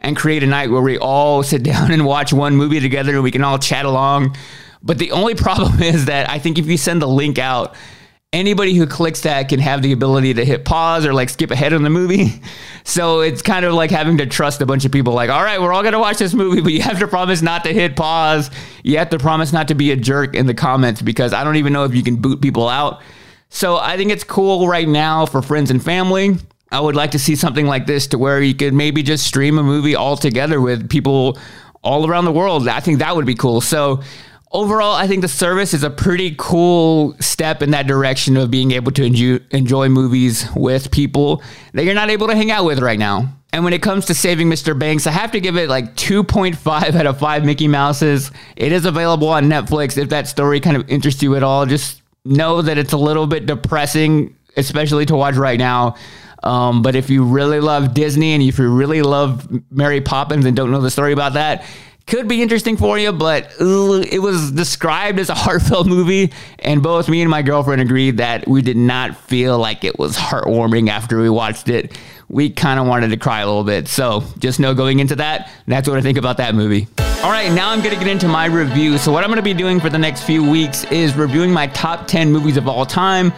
and 0.00 0.16
create 0.16 0.42
a 0.42 0.46
night 0.46 0.70
where 0.70 0.82
we 0.82 0.98
all 0.98 1.42
sit 1.42 1.62
down 1.64 1.90
and 1.90 2.04
watch 2.04 2.32
one 2.32 2.56
movie 2.56 2.80
together 2.80 3.14
and 3.14 3.22
we 3.22 3.30
can 3.30 3.44
all 3.44 3.58
chat 3.58 3.84
along. 3.84 4.36
But 4.82 4.98
the 4.98 5.12
only 5.12 5.34
problem 5.46 5.82
is 5.82 6.06
that 6.06 6.28
I 6.28 6.38
think 6.38 6.58
if 6.58 6.66
you 6.66 6.76
send 6.76 7.00
the 7.00 7.08
link 7.08 7.38
out 7.38 7.74
anybody 8.34 8.74
who 8.74 8.86
clicks 8.86 9.20
that 9.20 9.48
can 9.48 9.60
have 9.60 9.80
the 9.80 9.92
ability 9.92 10.34
to 10.34 10.44
hit 10.44 10.64
pause 10.64 11.06
or 11.06 11.14
like 11.14 11.30
skip 11.30 11.50
ahead 11.50 11.72
in 11.72 11.82
the 11.82 11.90
movie. 11.90 12.40
So 12.86 13.20
it's 13.20 13.40
kind 13.40 13.64
of 13.64 13.72
like 13.72 13.90
having 13.90 14.18
to 14.18 14.26
trust 14.26 14.60
a 14.60 14.66
bunch 14.66 14.84
of 14.84 14.92
people 14.92 15.14
like, 15.14 15.30
all 15.30 15.42
right, 15.42 15.58
we're 15.58 15.72
all 15.72 15.80
going 15.80 15.94
to 15.94 15.98
watch 15.98 16.18
this 16.18 16.34
movie, 16.34 16.60
but 16.60 16.70
you 16.70 16.82
have 16.82 16.98
to 16.98 17.08
promise 17.08 17.40
not 17.40 17.64
to 17.64 17.72
hit 17.72 17.96
pause. 17.96 18.50
You 18.82 18.98
have 18.98 19.08
to 19.08 19.18
promise 19.18 19.54
not 19.54 19.68
to 19.68 19.74
be 19.74 19.90
a 19.90 19.96
jerk 19.96 20.36
in 20.36 20.44
the 20.44 20.52
comments 20.52 21.00
because 21.00 21.32
I 21.32 21.44
don't 21.44 21.56
even 21.56 21.72
know 21.72 21.84
if 21.84 21.94
you 21.94 22.02
can 22.02 22.16
boot 22.16 22.42
people 22.42 22.68
out. 22.68 23.00
So 23.48 23.78
I 23.78 23.96
think 23.96 24.10
it's 24.12 24.22
cool 24.22 24.68
right 24.68 24.86
now 24.86 25.24
for 25.24 25.40
friends 25.40 25.70
and 25.70 25.82
family. 25.82 26.36
I 26.70 26.78
would 26.78 26.94
like 26.94 27.12
to 27.12 27.18
see 27.18 27.36
something 27.36 27.66
like 27.66 27.86
this 27.86 28.06
to 28.08 28.18
where 28.18 28.42
you 28.42 28.54
could 28.54 28.74
maybe 28.74 29.02
just 29.02 29.26
stream 29.26 29.56
a 29.56 29.62
movie 29.62 29.94
all 29.96 30.18
together 30.18 30.60
with 30.60 30.90
people 30.90 31.38
all 31.82 32.06
around 32.06 32.26
the 32.26 32.32
world. 32.32 32.68
I 32.68 32.80
think 32.80 32.98
that 32.98 33.16
would 33.16 33.24
be 33.24 33.34
cool. 33.34 33.62
So 33.62 34.02
overall, 34.54 34.94
I 34.94 35.06
think 35.08 35.20
the 35.20 35.28
service 35.28 35.74
is 35.74 35.82
a 35.82 35.90
pretty 35.90 36.34
cool 36.38 37.16
step 37.20 37.60
in 37.60 37.72
that 37.72 37.86
direction 37.86 38.36
of 38.36 38.50
being 38.50 38.70
able 38.70 38.92
to 38.92 39.02
enjoy, 39.02 39.40
enjoy 39.50 39.88
movies 39.88 40.46
with 40.54 40.90
people 40.92 41.42
that 41.74 41.84
you're 41.84 41.94
not 41.94 42.08
able 42.08 42.28
to 42.28 42.36
hang 42.36 42.50
out 42.50 42.64
with 42.64 42.78
right 42.78 42.98
now. 42.98 43.36
And 43.52 43.64
when 43.64 43.72
it 43.72 43.82
comes 43.82 44.06
to 44.06 44.14
saving 44.14 44.48
Mr. 44.48 44.78
Banks, 44.78 45.06
I 45.06 45.10
have 45.10 45.32
to 45.32 45.40
give 45.40 45.56
it 45.56 45.68
like 45.68 45.94
2.5 45.96 46.94
out 46.94 47.06
of 47.06 47.18
5 47.18 47.44
Mickey 47.44 47.68
Mouses. 47.68 48.30
It 48.56 48.72
is 48.72 48.86
available 48.86 49.28
on 49.28 49.44
Netflix 49.44 49.98
if 49.98 50.08
that 50.08 50.28
story 50.28 50.60
kind 50.60 50.76
of 50.76 50.88
interests 50.88 51.22
you 51.22 51.36
at 51.36 51.42
all. 51.42 51.66
Just 51.66 52.02
know 52.24 52.62
that 52.62 52.78
it's 52.78 52.92
a 52.92 52.96
little 52.96 53.26
bit 53.26 53.46
depressing, 53.46 54.36
especially 54.56 55.04
to 55.06 55.16
watch 55.16 55.34
right 55.34 55.58
now. 55.58 55.96
Um, 56.42 56.82
but 56.82 56.94
if 56.94 57.10
you 57.10 57.24
really 57.24 57.60
love 57.60 57.94
Disney 57.94 58.34
and 58.34 58.42
if 58.42 58.58
you 58.58 58.68
really 58.68 59.02
love 59.02 59.48
Mary 59.70 60.00
Poppins 60.00 60.44
and 60.44 60.54
don't 60.54 60.70
know 60.70 60.80
the 60.80 60.90
story 60.90 61.12
about 61.12 61.32
that, 61.34 61.64
could 62.06 62.28
be 62.28 62.42
interesting 62.42 62.76
for 62.76 62.98
you, 62.98 63.12
but 63.12 63.44
uh, 63.60 64.02
it 64.10 64.20
was 64.20 64.52
described 64.52 65.18
as 65.18 65.30
a 65.30 65.34
heartfelt 65.34 65.86
movie, 65.86 66.32
and 66.58 66.82
both 66.82 67.08
me 67.08 67.22
and 67.22 67.30
my 67.30 67.42
girlfriend 67.42 67.80
agreed 67.80 68.18
that 68.18 68.46
we 68.46 68.62
did 68.62 68.76
not 68.76 69.16
feel 69.16 69.58
like 69.58 69.84
it 69.84 69.98
was 69.98 70.16
heartwarming 70.16 70.88
after 70.90 71.20
we 71.20 71.30
watched 71.30 71.68
it. 71.68 71.98
We 72.28 72.50
kind 72.50 72.78
of 72.78 72.86
wanted 72.86 73.08
to 73.08 73.16
cry 73.16 73.40
a 73.40 73.46
little 73.46 73.64
bit. 73.64 73.88
So 73.88 74.24
just 74.38 74.60
know 74.60 74.74
going 74.74 74.98
into 74.98 75.16
that, 75.16 75.50
that's 75.66 75.88
what 75.88 75.98
I 75.98 76.00
think 76.00 76.18
about 76.18 76.36
that 76.38 76.54
movie. 76.54 76.88
All 77.22 77.30
right, 77.30 77.50
now 77.52 77.70
I'm 77.70 77.80
going 77.80 77.94
to 77.94 77.98
get 77.98 78.08
into 78.08 78.28
my 78.28 78.46
review. 78.46 78.98
So, 78.98 79.10
what 79.10 79.24
I'm 79.24 79.30
going 79.30 79.38
to 79.38 79.42
be 79.42 79.54
doing 79.54 79.80
for 79.80 79.88
the 79.88 79.98
next 79.98 80.24
few 80.24 80.48
weeks 80.48 80.84
is 80.84 81.14
reviewing 81.14 81.50
my 81.50 81.68
top 81.68 82.06
10 82.06 82.30
movies 82.30 82.58
of 82.58 82.68
all 82.68 82.84
time. 82.84 83.32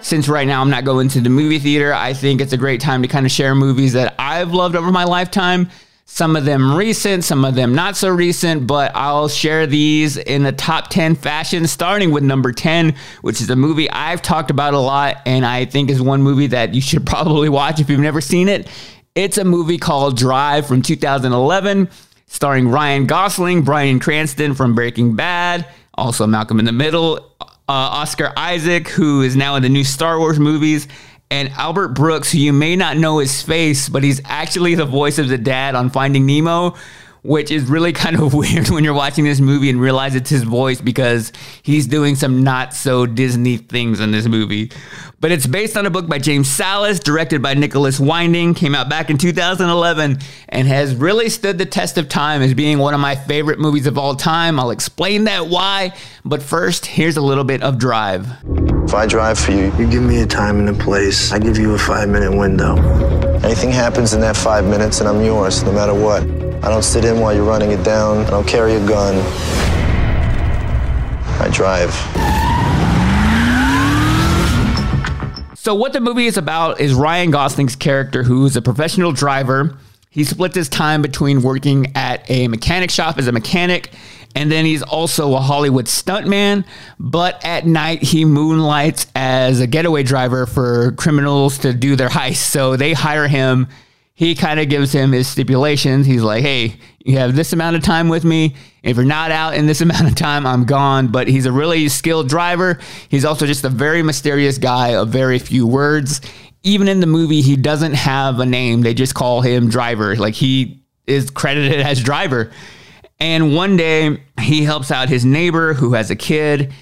Since 0.00 0.28
right 0.28 0.46
now 0.46 0.60
I'm 0.60 0.70
not 0.70 0.84
going 0.84 1.08
to 1.08 1.20
the 1.20 1.28
movie 1.28 1.58
theater, 1.58 1.92
I 1.92 2.12
think 2.12 2.40
it's 2.40 2.52
a 2.52 2.56
great 2.56 2.80
time 2.80 3.02
to 3.02 3.08
kind 3.08 3.26
of 3.26 3.32
share 3.32 3.54
movies 3.56 3.94
that 3.94 4.14
I've 4.16 4.52
loved 4.52 4.76
over 4.76 4.92
my 4.92 5.04
lifetime 5.04 5.70
some 6.12 6.36
of 6.36 6.44
them 6.44 6.76
recent, 6.76 7.24
some 7.24 7.42
of 7.42 7.54
them 7.54 7.74
not 7.74 7.96
so 7.96 8.10
recent, 8.10 8.66
but 8.66 8.92
I'll 8.94 9.28
share 9.28 9.66
these 9.66 10.18
in 10.18 10.42
the 10.42 10.52
top 10.52 10.88
10 10.90 11.14
fashion, 11.14 11.66
starting 11.66 12.10
with 12.10 12.22
number 12.22 12.52
10, 12.52 12.94
which 13.22 13.40
is 13.40 13.48
a 13.48 13.56
movie 13.56 13.90
I've 13.90 14.20
talked 14.20 14.50
about 14.50 14.74
a 14.74 14.78
lot 14.78 15.22
and 15.24 15.46
I 15.46 15.64
think 15.64 15.88
is 15.88 16.02
one 16.02 16.20
movie 16.20 16.48
that 16.48 16.74
you 16.74 16.82
should 16.82 17.06
probably 17.06 17.48
watch 17.48 17.80
if 17.80 17.88
you've 17.88 17.98
never 17.98 18.20
seen 18.20 18.50
it. 18.50 18.68
It's 19.14 19.38
a 19.38 19.44
movie 19.44 19.78
called 19.78 20.18
Drive 20.18 20.66
from 20.66 20.82
2011, 20.82 21.88
starring 22.26 22.68
Ryan 22.68 23.06
Gosling, 23.06 23.62
Bryan 23.62 23.98
Cranston 23.98 24.52
from 24.52 24.74
Breaking 24.74 25.16
Bad, 25.16 25.66
also 25.94 26.26
Malcolm 26.26 26.58
in 26.58 26.66
the 26.66 26.72
Middle, 26.72 27.32
uh, 27.40 27.46
Oscar 27.68 28.34
Isaac, 28.36 28.86
who 28.88 29.22
is 29.22 29.34
now 29.34 29.56
in 29.56 29.62
the 29.62 29.70
new 29.70 29.82
Star 29.82 30.18
Wars 30.18 30.38
movies, 30.38 30.88
and 31.32 31.48
Albert 31.52 31.88
Brooks, 31.88 32.30
who 32.30 32.36
you 32.36 32.52
may 32.52 32.76
not 32.76 32.98
know 32.98 33.16
his 33.16 33.40
face, 33.40 33.88
but 33.88 34.04
he's 34.04 34.20
actually 34.26 34.74
the 34.74 34.84
voice 34.84 35.18
of 35.18 35.28
the 35.28 35.38
dad 35.38 35.74
on 35.74 35.88
Finding 35.88 36.26
Nemo, 36.26 36.74
which 37.22 37.50
is 37.50 37.64
really 37.64 37.92
kind 38.02 38.20
of 38.20 38.34
weird 38.34 38.68
when 38.68 38.84
you're 38.84 38.94
watching 38.94 39.24
this 39.24 39.40
movie 39.40 39.70
and 39.70 39.80
realize 39.80 40.14
it's 40.14 40.30
his 40.30 40.42
voice 40.42 40.80
because 40.80 41.32
he's 41.62 41.86
doing 41.86 42.14
some 42.14 42.42
not 42.42 42.74
so 42.74 43.06
Disney 43.06 43.56
things 43.56 44.00
in 44.00 44.10
this 44.10 44.26
movie. 44.26 44.70
But 45.20 45.30
it's 45.30 45.46
based 45.46 45.76
on 45.76 45.86
a 45.86 45.90
book 45.90 46.08
by 46.08 46.18
James 46.18 46.48
Sallis, 46.48 47.00
directed 47.02 47.42
by 47.42 47.54
Nicolas 47.54 48.00
Winding, 48.00 48.54
came 48.54 48.74
out 48.74 48.88
back 48.88 49.08
in 49.08 49.18
2011, 49.18 50.18
and 50.48 50.68
has 50.68 50.96
really 50.96 51.28
stood 51.28 51.58
the 51.58 51.66
test 51.66 51.96
of 51.96 52.08
time 52.08 52.42
as 52.42 52.54
being 52.54 52.78
one 52.78 52.92
of 52.92 52.98
my 52.98 53.14
favorite 53.14 53.60
movies 53.60 53.86
of 53.86 53.96
all 53.96 54.16
time. 54.16 54.58
I'll 54.58 54.72
explain 54.72 55.24
that 55.24 55.46
why, 55.46 55.94
but 56.24 56.42
first, 56.42 56.86
here's 56.86 57.16
a 57.16 57.22
little 57.22 57.44
bit 57.44 57.62
of 57.62 57.78
Drive. 57.78 58.26
If 58.84 58.94
I 58.94 59.06
drive 59.06 59.38
for 59.38 59.52
you, 59.52 59.72
you 59.78 59.88
give 59.88 60.02
me 60.02 60.22
a 60.22 60.26
time 60.26 60.58
and 60.58 60.68
a 60.68 60.74
place. 60.74 61.30
I 61.32 61.38
give 61.38 61.56
you 61.56 61.74
a 61.74 61.78
five 61.78 62.08
minute 62.08 62.36
window. 62.36 63.31
Anything 63.44 63.72
happens 63.72 64.12
in 64.12 64.20
that 64.20 64.36
five 64.36 64.64
minutes, 64.64 65.00
and 65.00 65.08
I'm 65.08 65.20
yours, 65.24 65.64
no 65.64 65.72
matter 65.72 65.92
what. 65.92 66.22
I 66.64 66.70
don't 66.70 66.84
sit 66.84 67.04
in 67.04 67.18
while 67.18 67.34
you're 67.34 67.44
running 67.44 67.72
it 67.72 67.82
down. 67.82 68.18
I 68.26 68.30
don't 68.30 68.46
carry 68.46 68.74
a 68.74 68.86
gun. 68.86 69.16
I 71.40 71.48
drive. 71.52 71.92
So, 75.56 75.74
what 75.74 75.92
the 75.92 76.00
movie 76.00 76.26
is 76.26 76.36
about 76.36 76.80
is 76.80 76.94
Ryan 76.94 77.32
Gosling's 77.32 77.74
character, 77.74 78.22
who's 78.22 78.56
a 78.56 78.62
professional 78.62 79.10
driver. 79.10 79.76
He 80.08 80.22
splits 80.22 80.54
his 80.54 80.68
time 80.68 81.02
between 81.02 81.42
working 81.42 81.90
at 81.96 82.28
a 82.30 82.46
mechanic 82.46 82.90
shop 82.90 83.18
as 83.18 83.26
a 83.26 83.32
mechanic, 83.32 83.90
and 84.34 84.50
then 84.50 84.64
he's 84.64 84.82
also 84.82 85.34
a 85.34 85.40
Hollywood 85.40 85.86
stuntman. 85.86 86.64
But 86.98 87.44
at 87.44 87.66
night, 87.66 88.02
he 88.02 88.24
moonlights 88.24 89.06
as 89.14 89.60
a 89.60 89.66
getaway 89.66 90.02
driver 90.02 90.46
for 90.46 90.92
criminals 90.92 91.58
to 91.58 91.72
do 91.72 91.96
their 91.96 92.08
heist. 92.08 92.36
So, 92.36 92.76
they 92.76 92.92
hire 92.92 93.28
him 93.28 93.68
he 94.14 94.34
kind 94.34 94.60
of 94.60 94.68
gives 94.68 94.92
him 94.92 95.10
his 95.12 95.26
stipulations. 95.26 96.06
He's 96.06 96.22
like, 96.22 96.42
hey, 96.42 96.76
you 97.04 97.18
have 97.18 97.34
this 97.34 97.52
amount 97.52 97.76
of 97.76 97.82
time 97.82 98.08
with 98.08 98.24
me. 98.24 98.54
If 98.82 98.96
you're 98.96 99.04
not 99.04 99.32
out 99.32 99.54
in 99.54 99.66
this 99.66 99.80
amount 99.80 100.06
of 100.06 100.14
time, 100.14 100.46
I'm 100.46 100.64
gone. 100.64 101.08
But 101.08 101.28
he's 101.28 101.46
a 101.46 101.52
really 101.52 101.88
skilled 101.88 102.28
driver. 102.28 102.78
He's 103.08 103.24
also 103.24 103.46
just 103.46 103.64
a 103.64 103.68
very 103.68 104.02
mysterious 104.02 104.58
guy 104.58 104.94
of 104.94 105.08
very 105.08 105.38
few 105.38 105.66
words. 105.66 106.20
Even 106.62 106.86
in 106.86 107.00
the 107.00 107.06
movie, 107.06 107.40
he 107.40 107.56
doesn't 107.56 107.94
have 107.94 108.38
a 108.38 108.46
name. 108.46 108.82
They 108.82 108.94
just 108.94 109.14
call 109.14 109.40
him 109.40 109.68
driver. 109.68 110.14
Like 110.14 110.34
he 110.34 110.84
is 111.06 111.30
credited 111.30 111.80
as 111.80 112.00
driver. 112.00 112.52
And 113.22 113.54
one 113.54 113.76
day 113.76 114.20
he 114.40 114.64
helps 114.64 114.90
out 114.90 115.08
his 115.08 115.24
neighbor 115.24 115.74
who 115.74 115.92
has 115.92 116.10
a 116.10 116.16
kid 116.16 116.72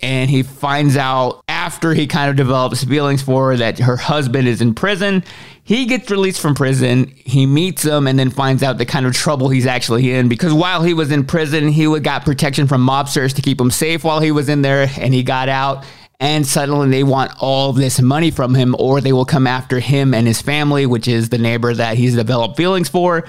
and 0.00 0.30
he 0.30 0.42
finds 0.42 0.96
out 0.96 1.44
after 1.46 1.92
he 1.92 2.06
kind 2.06 2.30
of 2.30 2.36
develops 2.36 2.82
feelings 2.82 3.20
for 3.20 3.50
her 3.50 3.56
that 3.58 3.78
her 3.80 3.98
husband 3.98 4.48
is 4.48 4.62
in 4.62 4.74
prison. 4.74 5.22
He 5.62 5.84
gets 5.84 6.10
released 6.10 6.40
from 6.40 6.54
prison. 6.54 7.12
He 7.16 7.44
meets 7.44 7.82
him 7.82 8.06
and 8.06 8.18
then 8.18 8.30
finds 8.30 8.62
out 8.62 8.78
the 8.78 8.86
kind 8.86 9.04
of 9.04 9.12
trouble 9.12 9.50
he's 9.50 9.66
actually 9.66 10.10
in 10.14 10.30
because 10.30 10.54
while 10.54 10.82
he 10.82 10.94
was 10.94 11.10
in 11.10 11.26
prison, 11.26 11.68
he 11.68 12.00
got 12.00 12.24
protection 12.24 12.66
from 12.66 12.80
mobsters 12.80 13.34
to 13.34 13.42
keep 13.42 13.60
him 13.60 13.70
safe 13.70 14.02
while 14.02 14.20
he 14.20 14.32
was 14.32 14.48
in 14.48 14.62
there 14.62 14.90
and 14.96 15.12
he 15.12 15.22
got 15.22 15.50
out. 15.50 15.84
And 16.18 16.46
suddenly 16.46 16.88
they 16.88 17.04
want 17.04 17.32
all 17.40 17.74
this 17.74 18.00
money 18.00 18.30
from 18.30 18.54
him 18.54 18.74
or 18.78 19.02
they 19.02 19.12
will 19.12 19.26
come 19.26 19.46
after 19.46 19.80
him 19.80 20.14
and 20.14 20.26
his 20.26 20.40
family, 20.40 20.86
which 20.86 21.08
is 21.08 21.28
the 21.28 21.36
neighbor 21.36 21.74
that 21.74 21.98
he's 21.98 22.16
developed 22.16 22.56
feelings 22.56 22.88
for. 22.88 23.26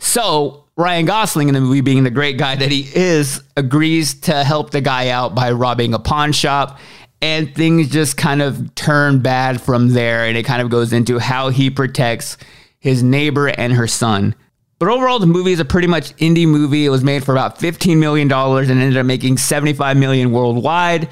So 0.00 0.59
Ryan 0.80 1.04
Gosling 1.04 1.48
in 1.48 1.54
the 1.54 1.60
movie, 1.60 1.82
being 1.82 2.04
the 2.04 2.10
great 2.10 2.38
guy 2.38 2.56
that 2.56 2.70
he 2.70 2.88
is, 2.94 3.42
agrees 3.56 4.14
to 4.22 4.42
help 4.42 4.70
the 4.70 4.80
guy 4.80 5.10
out 5.10 5.34
by 5.34 5.52
robbing 5.52 5.94
a 5.94 5.98
pawn 5.98 6.32
shop. 6.32 6.78
And 7.22 7.54
things 7.54 7.90
just 7.90 8.16
kind 8.16 8.40
of 8.40 8.74
turn 8.74 9.20
bad 9.20 9.60
from 9.60 9.90
there. 9.90 10.24
And 10.24 10.38
it 10.38 10.44
kind 10.44 10.62
of 10.62 10.70
goes 10.70 10.92
into 10.92 11.18
how 11.18 11.50
he 11.50 11.68
protects 11.68 12.38
his 12.78 13.02
neighbor 13.02 13.48
and 13.48 13.74
her 13.74 13.86
son. 13.86 14.34
But 14.78 14.88
overall, 14.88 15.18
the 15.18 15.26
movie 15.26 15.52
is 15.52 15.60
a 15.60 15.64
pretty 15.66 15.86
much 15.86 16.16
indie 16.16 16.48
movie. 16.48 16.86
It 16.86 16.88
was 16.88 17.04
made 17.04 17.22
for 17.22 17.32
about 17.32 17.58
$15 17.58 17.98
million 17.98 18.32
and 18.32 18.70
ended 18.70 18.96
up 18.96 19.04
making 19.04 19.36
75 19.36 19.98
million 19.98 20.32
worldwide. 20.32 21.10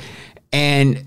And 0.51 1.05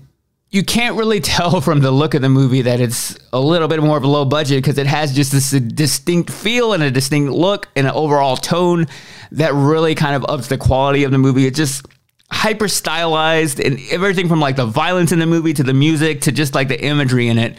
you 0.52 0.62
can't 0.62 0.96
really 0.96 1.18
tell 1.34 1.60
from 1.60 1.80
the 1.80 1.90
look 1.90 2.14
of 2.14 2.22
the 2.22 2.28
movie 2.28 2.62
that 2.62 2.80
it's 2.80 3.18
a 3.32 3.40
little 3.40 3.66
bit 3.66 3.82
more 3.82 3.96
of 3.96 4.04
a 4.04 4.08
low 4.08 4.24
budget 4.24 4.62
because 4.62 4.78
it 4.78 4.86
has 4.86 5.12
just 5.12 5.32
this 5.32 5.50
distinct 5.50 6.30
feel 6.30 6.72
and 6.72 6.82
a 6.82 6.90
distinct 6.90 7.32
look 7.32 7.68
and 7.74 7.88
an 7.88 7.92
overall 7.94 8.36
tone 8.36 8.86
that 9.32 9.52
really 9.54 9.96
kind 9.96 10.14
of 10.14 10.24
ups 10.28 10.46
the 10.46 10.58
quality 10.58 11.02
of 11.02 11.10
the 11.10 11.18
movie. 11.18 11.46
It's 11.46 11.56
just 11.56 11.86
hyper 12.30 12.68
stylized 12.68 13.60
and 13.60 13.78
everything 13.90 14.28
from 14.28 14.40
like 14.40 14.56
the 14.56 14.66
violence 14.66 15.12
in 15.12 15.18
the 15.18 15.26
movie 15.26 15.52
to 15.54 15.62
the 15.62 15.74
music 15.74 16.22
to 16.22 16.32
just 16.32 16.54
like 16.54 16.68
the 16.68 16.82
imagery 16.82 17.28
in 17.28 17.38
it, 17.38 17.56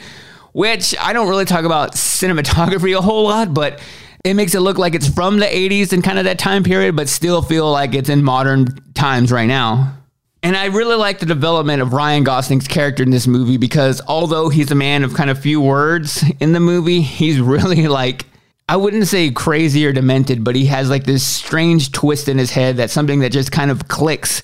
which 0.53 0.95
I 0.99 1.13
don't 1.13 1.27
really 1.27 1.45
talk 1.45 1.65
about 1.65 1.93
cinematography 1.93 2.97
a 2.97 3.01
whole 3.01 3.23
lot, 3.25 3.53
but 3.53 3.81
it 4.23 4.35
makes 4.35 4.55
it 4.55 4.61
look 4.61 4.77
like 4.77 4.95
it's 4.95 5.07
from 5.07 5.39
the 5.39 5.45
80s 5.45 5.93
and 5.93 6.03
kind 6.03 6.17
of 6.17 6.25
that 6.25 6.39
time 6.39 6.63
period, 6.63 6.95
but 6.95 7.09
still 7.09 7.41
feel 7.41 7.69
like 7.71 7.93
it's 7.93 8.09
in 8.09 8.23
modern 8.23 8.67
times 8.93 9.31
right 9.31 9.47
now. 9.47 9.97
And 10.43 10.57
I 10.57 10.65
really 10.65 10.97
like 10.97 11.19
the 11.19 11.25
development 11.25 11.81
of 11.81 11.93
Ryan 11.93 12.25
Gosling's 12.25 12.67
character 12.67 13.01
in 13.01 13.11
this 13.11 13.27
movie 13.27 13.55
because 13.55 14.01
although 14.07 14.49
he's 14.49 14.71
a 14.71 14.75
man 14.75 15.05
of 15.05 15.13
kind 15.13 15.29
of 15.29 15.39
few 15.39 15.61
words 15.61 16.21
in 16.41 16.51
the 16.51 16.59
movie, 16.59 17.01
he's 17.01 17.39
really 17.41 17.87
like 17.87 18.25
I 18.67 18.77
wouldn't 18.77 19.07
say 19.07 19.29
crazy 19.29 19.85
or 19.85 19.91
demented, 19.91 20.43
but 20.43 20.55
he 20.55 20.65
has 20.67 20.89
like 20.89 21.05
this 21.05 21.25
strange 21.25 21.91
twist 21.91 22.29
in 22.29 22.37
his 22.37 22.51
head 22.51 22.77
that's 22.77 22.93
something 22.93 23.19
that 23.19 23.31
just 23.31 23.51
kind 23.51 23.71
of 23.71 23.87
clicks. 23.87 24.41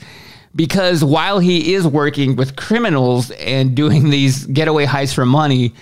Because 0.55 1.03
while 1.03 1.39
he 1.39 1.73
is 1.73 1.85
working 1.85 2.35
with 2.35 2.55
criminals 2.55 3.31
and 3.31 3.75
doing 3.75 4.09
these 4.09 4.45
getaway 4.45 4.85
heists 4.85 5.13
for 5.13 5.25
money, 5.25 5.73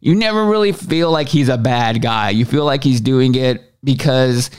you 0.00 0.14
never 0.14 0.46
really 0.46 0.72
feel 0.72 1.10
like 1.10 1.28
he's 1.28 1.48
a 1.48 1.58
bad 1.58 2.02
guy. 2.02 2.30
You 2.30 2.44
feel 2.44 2.64
like 2.64 2.82
he's 2.82 3.00
doing 3.00 3.34
it 3.34 3.62
because 3.84 4.50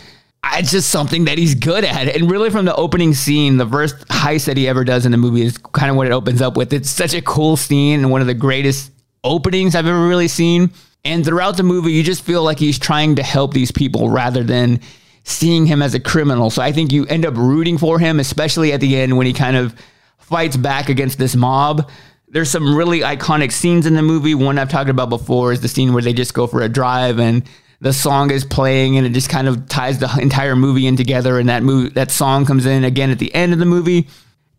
it's 0.43 0.71
just 0.71 0.89
something 0.89 1.25
that 1.25 1.37
he's 1.37 1.55
good 1.55 1.83
at. 1.83 2.15
And 2.15 2.29
really, 2.29 2.49
from 2.49 2.65
the 2.65 2.75
opening 2.75 3.13
scene, 3.13 3.57
the 3.57 3.67
first 3.67 4.07
heist 4.07 4.45
that 4.45 4.57
he 4.57 4.67
ever 4.67 4.83
does 4.83 5.05
in 5.05 5.11
the 5.11 5.17
movie 5.17 5.43
is 5.43 5.57
kind 5.57 5.89
of 5.91 5.97
what 5.97 6.07
it 6.07 6.13
opens 6.13 6.41
up 6.41 6.57
with. 6.57 6.73
It's 6.73 6.89
such 6.89 7.13
a 7.13 7.21
cool 7.21 7.57
scene 7.57 7.99
and 7.99 8.11
one 8.11 8.21
of 8.21 8.27
the 8.27 8.33
greatest 8.33 8.91
openings 9.23 9.75
I've 9.75 9.85
ever 9.85 10.07
really 10.07 10.27
seen. 10.27 10.71
And 11.03 11.25
throughout 11.25 11.57
the 11.57 11.63
movie, 11.63 11.91
you 11.91 12.03
just 12.03 12.23
feel 12.23 12.43
like 12.43 12.59
he's 12.59 12.77
trying 12.77 13.15
to 13.15 13.23
help 13.23 13.53
these 13.53 13.71
people 13.71 14.09
rather 14.09 14.43
than 14.43 14.79
seeing 15.23 15.65
him 15.65 15.81
as 15.81 15.93
a 15.93 15.99
criminal. 15.99 16.49
So 16.49 16.61
I 16.61 16.71
think 16.71 16.91
you 16.91 17.05
end 17.05 17.25
up 17.25 17.35
rooting 17.35 17.77
for 17.77 17.99
him, 17.99 18.19
especially 18.19 18.73
at 18.73 18.81
the 18.81 18.97
end 18.97 19.17
when 19.17 19.27
he 19.27 19.33
kind 19.33 19.55
of 19.57 19.75
fights 20.17 20.57
back 20.57 20.89
against 20.89 21.17
this 21.17 21.35
mob. 21.35 21.89
There's 22.29 22.49
some 22.49 22.75
really 22.75 23.01
iconic 23.01 23.51
scenes 23.51 23.85
in 23.85 23.93
the 23.93 24.01
movie. 24.01 24.35
One 24.35 24.57
I've 24.57 24.69
talked 24.69 24.89
about 24.89 25.09
before 25.09 25.51
is 25.51 25.61
the 25.61 25.67
scene 25.67 25.93
where 25.93 26.01
they 26.01 26.13
just 26.13 26.33
go 26.33 26.47
for 26.47 26.61
a 26.61 26.69
drive 26.69 27.19
and 27.19 27.43
the 27.81 27.91
song 27.91 28.31
is 28.31 28.45
playing 28.45 28.95
and 28.97 29.05
it 29.05 29.09
just 29.09 29.29
kind 29.29 29.47
of 29.47 29.67
ties 29.67 29.99
the 29.99 30.19
entire 30.21 30.55
movie 30.55 30.87
in 30.87 30.95
together 30.95 31.39
and 31.39 31.49
that 31.49 31.63
movie 31.63 31.89
that 31.89 32.11
song 32.11 32.45
comes 32.45 32.65
in 32.65 32.83
again 32.83 33.09
at 33.09 33.19
the 33.19 33.33
end 33.35 33.51
of 33.51 33.59
the 33.59 33.65
movie 33.65 34.07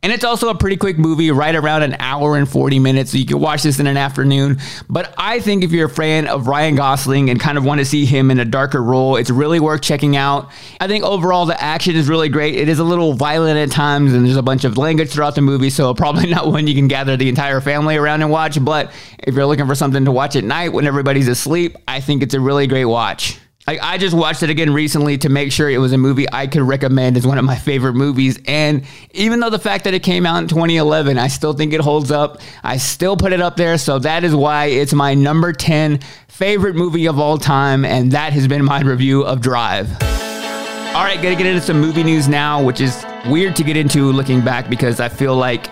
and 0.02 0.12
it's 0.12 0.24
also 0.24 0.48
a 0.48 0.54
pretty 0.56 0.76
quick 0.76 0.98
movie, 0.98 1.30
right 1.30 1.54
around 1.54 1.84
an 1.84 1.94
hour 2.00 2.36
and 2.36 2.48
40 2.48 2.80
minutes. 2.80 3.12
So 3.12 3.18
you 3.18 3.24
can 3.24 3.38
watch 3.38 3.62
this 3.62 3.78
in 3.78 3.86
an 3.86 3.96
afternoon. 3.96 4.58
But 4.90 5.14
I 5.16 5.38
think 5.38 5.62
if 5.62 5.70
you're 5.70 5.86
a 5.86 5.90
fan 5.90 6.26
of 6.26 6.48
Ryan 6.48 6.74
Gosling 6.74 7.30
and 7.30 7.38
kind 7.38 7.56
of 7.56 7.64
want 7.64 7.78
to 7.78 7.84
see 7.84 8.04
him 8.04 8.32
in 8.32 8.40
a 8.40 8.44
darker 8.44 8.82
role, 8.82 9.14
it's 9.14 9.30
really 9.30 9.60
worth 9.60 9.80
checking 9.80 10.16
out. 10.16 10.50
I 10.80 10.88
think 10.88 11.04
overall 11.04 11.46
the 11.46 11.60
action 11.62 11.94
is 11.94 12.08
really 12.08 12.28
great. 12.28 12.56
It 12.56 12.68
is 12.68 12.80
a 12.80 12.84
little 12.84 13.12
violent 13.12 13.58
at 13.58 13.70
times 13.70 14.12
and 14.12 14.26
there's 14.26 14.36
a 14.36 14.42
bunch 14.42 14.64
of 14.64 14.76
language 14.76 15.10
throughout 15.10 15.36
the 15.36 15.40
movie. 15.40 15.70
So 15.70 15.94
probably 16.02 16.26
not 16.26 16.48
one 16.48 16.66
you 16.66 16.74
can 16.74 16.88
gather 16.88 17.16
the 17.16 17.28
entire 17.28 17.60
family 17.60 17.96
around 17.96 18.22
and 18.22 18.30
watch. 18.30 18.62
But 18.62 18.92
if 19.20 19.36
you're 19.36 19.46
looking 19.46 19.68
for 19.68 19.76
something 19.76 20.04
to 20.04 20.10
watch 20.10 20.34
at 20.34 20.42
night 20.42 20.70
when 20.70 20.84
everybody's 20.84 21.28
asleep, 21.28 21.76
I 21.86 22.00
think 22.00 22.24
it's 22.24 22.34
a 22.34 22.40
really 22.40 22.66
great 22.66 22.86
watch. 22.86 23.38
I, 23.68 23.78
I 23.80 23.98
just 23.98 24.14
watched 24.16 24.42
it 24.42 24.50
again 24.50 24.72
recently 24.72 25.18
to 25.18 25.28
make 25.28 25.52
sure 25.52 25.70
it 25.70 25.78
was 25.78 25.92
a 25.92 25.98
movie 25.98 26.26
I 26.32 26.48
could 26.48 26.62
recommend 26.62 27.16
as 27.16 27.24
one 27.24 27.38
of 27.38 27.44
my 27.44 27.54
favorite 27.54 27.92
movies. 27.94 28.40
And 28.46 28.84
even 29.12 29.38
though 29.38 29.50
the 29.50 29.58
fact 29.58 29.84
that 29.84 29.94
it 29.94 30.02
came 30.02 30.26
out 30.26 30.42
in 30.42 30.48
2011, 30.48 31.16
I 31.16 31.28
still 31.28 31.52
think 31.52 31.72
it 31.72 31.80
holds 31.80 32.10
up. 32.10 32.40
I 32.64 32.76
still 32.78 33.16
put 33.16 33.32
it 33.32 33.40
up 33.40 33.56
there. 33.56 33.78
So 33.78 34.00
that 34.00 34.24
is 34.24 34.34
why 34.34 34.66
it's 34.66 34.92
my 34.92 35.14
number 35.14 35.52
10 35.52 36.00
favorite 36.26 36.74
movie 36.74 37.06
of 37.06 37.20
all 37.20 37.38
time. 37.38 37.84
And 37.84 38.10
that 38.12 38.32
has 38.32 38.48
been 38.48 38.64
my 38.64 38.80
review 38.80 39.22
of 39.22 39.40
Drive. 39.40 39.88
All 40.02 41.04
right, 41.04 41.22
gonna 41.22 41.36
get 41.36 41.46
into 41.46 41.62
some 41.62 41.80
movie 41.80 42.02
news 42.02 42.28
now, 42.28 42.62
which 42.62 42.80
is 42.80 43.06
weird 43.28 43.54
to 43.56 43.62
get 43.62 43.76
into 43.76 44.10
looking 44.10 44.40
back 44.40 44.68
because 44.68 44.98
I 44.98 45.08
feel 45.08 45.36
like 45.36 45.68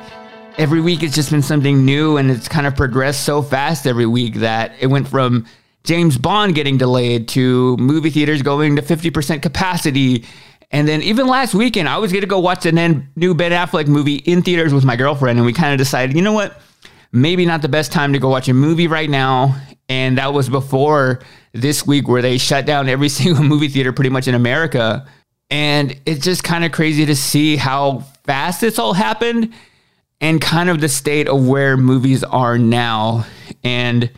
every 0.59 0.81
week 0.81 1.03
it's 1.03 1.15
just 1.15 1.31
been 1.33 1.43
something 1.43 1.85
new 1.85 2.19
and 2.19 2.31
it's 2.31 2.47
kind 2.47 2.67
of 2.69 2.77
progressed 2.77 3.25
so 3.25 3.43
fast 3.43 3.87
every 3.87 4.07
week 4.07 4.35
that 4.37 4.73
it 4.79 4.87
went 4.87 5.09
from 5.09 5.45
James 5.85 6.19
Bond 6.19 6.55
getting 6.55 6.77
delayed 6.77 7.29
to 7.29 7.77
movie 7.79 8.11
theaters 8.11 8.43
going 8.43 8.77
to 8.77 8.83
50% 8.83 9.43
capacity. 9.43 10.25
And 10.71 10.87
then 10.87 11.03
even 11.03 11.27
last 11.27 11.55
weekend, 11.55 11.89
I 11.89 11.99
was 11.99 12.13
going 12.13 12.21
to 12.21 12.29
go 12.29 12.39
watch 12.39 12.63
the 12.63 12.73
new 13.17 13.35
Ben 13.35 13.53
Affleck 13.53 13.89
movie 13.89 14.17
in 14.17 14.43
theaters 14.43 14.73
with 14.73 14.85
my 14.85 14.97
girlfriend. 14.97 15.39
And 15.39 15.47
we 15.47 15.53
kind 15.53 15.73
of 15.73 15.79
decided, 15.79 16.15
you 16.15 16.23
know 16.23 16.33
what? 16.33 16.61
Maybe 17.13 17.45
not 17.45 17.63
the 17.63 17.69
best 17.69 17.91
time 17.91 18.13
to 18.13 18.19
go 18.19 18.29
watch 18.29 18.49
a 18.49 18.55
movie 18.55 18.87
right 18.87 19.11
now. 19.11 19.57
And 19.89 20.19
that 20.19 20.33
was 20.33 20.49
before 20.49 21.21
this 21.53 21.85
week 21.87 22.07
where 22.07 22.23
they 22.23 22.39
shut 22.39 22.67
down 22.67 22.89
every 22.89 23.09
single 23.11 23.43
movie 23.43 23.69
theater 23.69 23.93
pretty 23.93 24.11
much 24.11 24.29
in 24.29 24.35
America. 24.35 25.07
And 25.51 25.99
it's 26.07 26.25
just 26.25 26.45
kind 26.45 26.65
of 26.65 26.71
crazy 26.71 27.07
to 27.07 27.17
see 27.17 27.57
how 27.57 28.01
fast 28.25 28.61
this 28.61 28.79
all 28.79 28.93
happened 28.93 29.53
and 30.21 30.41
kind 30.41 30.69
of 30.69 30.81
the 30.81 30.89
state 30.89 31.27
of 31.27 31.47
where 31.49 31.77
movies 31.77 32.23
are 32.23 32.59
now. 32.59 33.27
And 33.65 34.11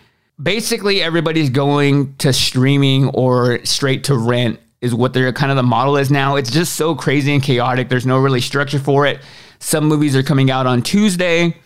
basically 0.43 1.03
everybody's 1.03 1.51
going 1.51 2.15
to 2.17 2.33
streaming 2.33 3.09
or 3.09 3.65
straight 3.65 4.05
to 4.05 4.17
rent 4.17 4.59
is 4.81 4.95
what 4.95 5.13
their 5.13 5.33
kind 5.33 5.51
of 5.51 5.57
the 5.57 5.63
model 5.63 5.97
is 5.97 6.11
now. 6.11 6.37
It's 6.37 6.51
just 6.51 6.75
so 6.75 6.95
crazy 6.95 7.33
and 7.33 7.43
chaotic. 7.43 7.89
There's 7.89 8.07
no 8.07 8.19
really 8.19 8.41
structure 8.41 8.81
for 8.81 9.07
it. 9.07 9.21
Some 9.61 9.85
movies 9.85 10.17
are 10.17 10.25
coming 10.25 10.51
out 10.51 10.67
on 10.67 10.83
Tuesday. 10.83 11.57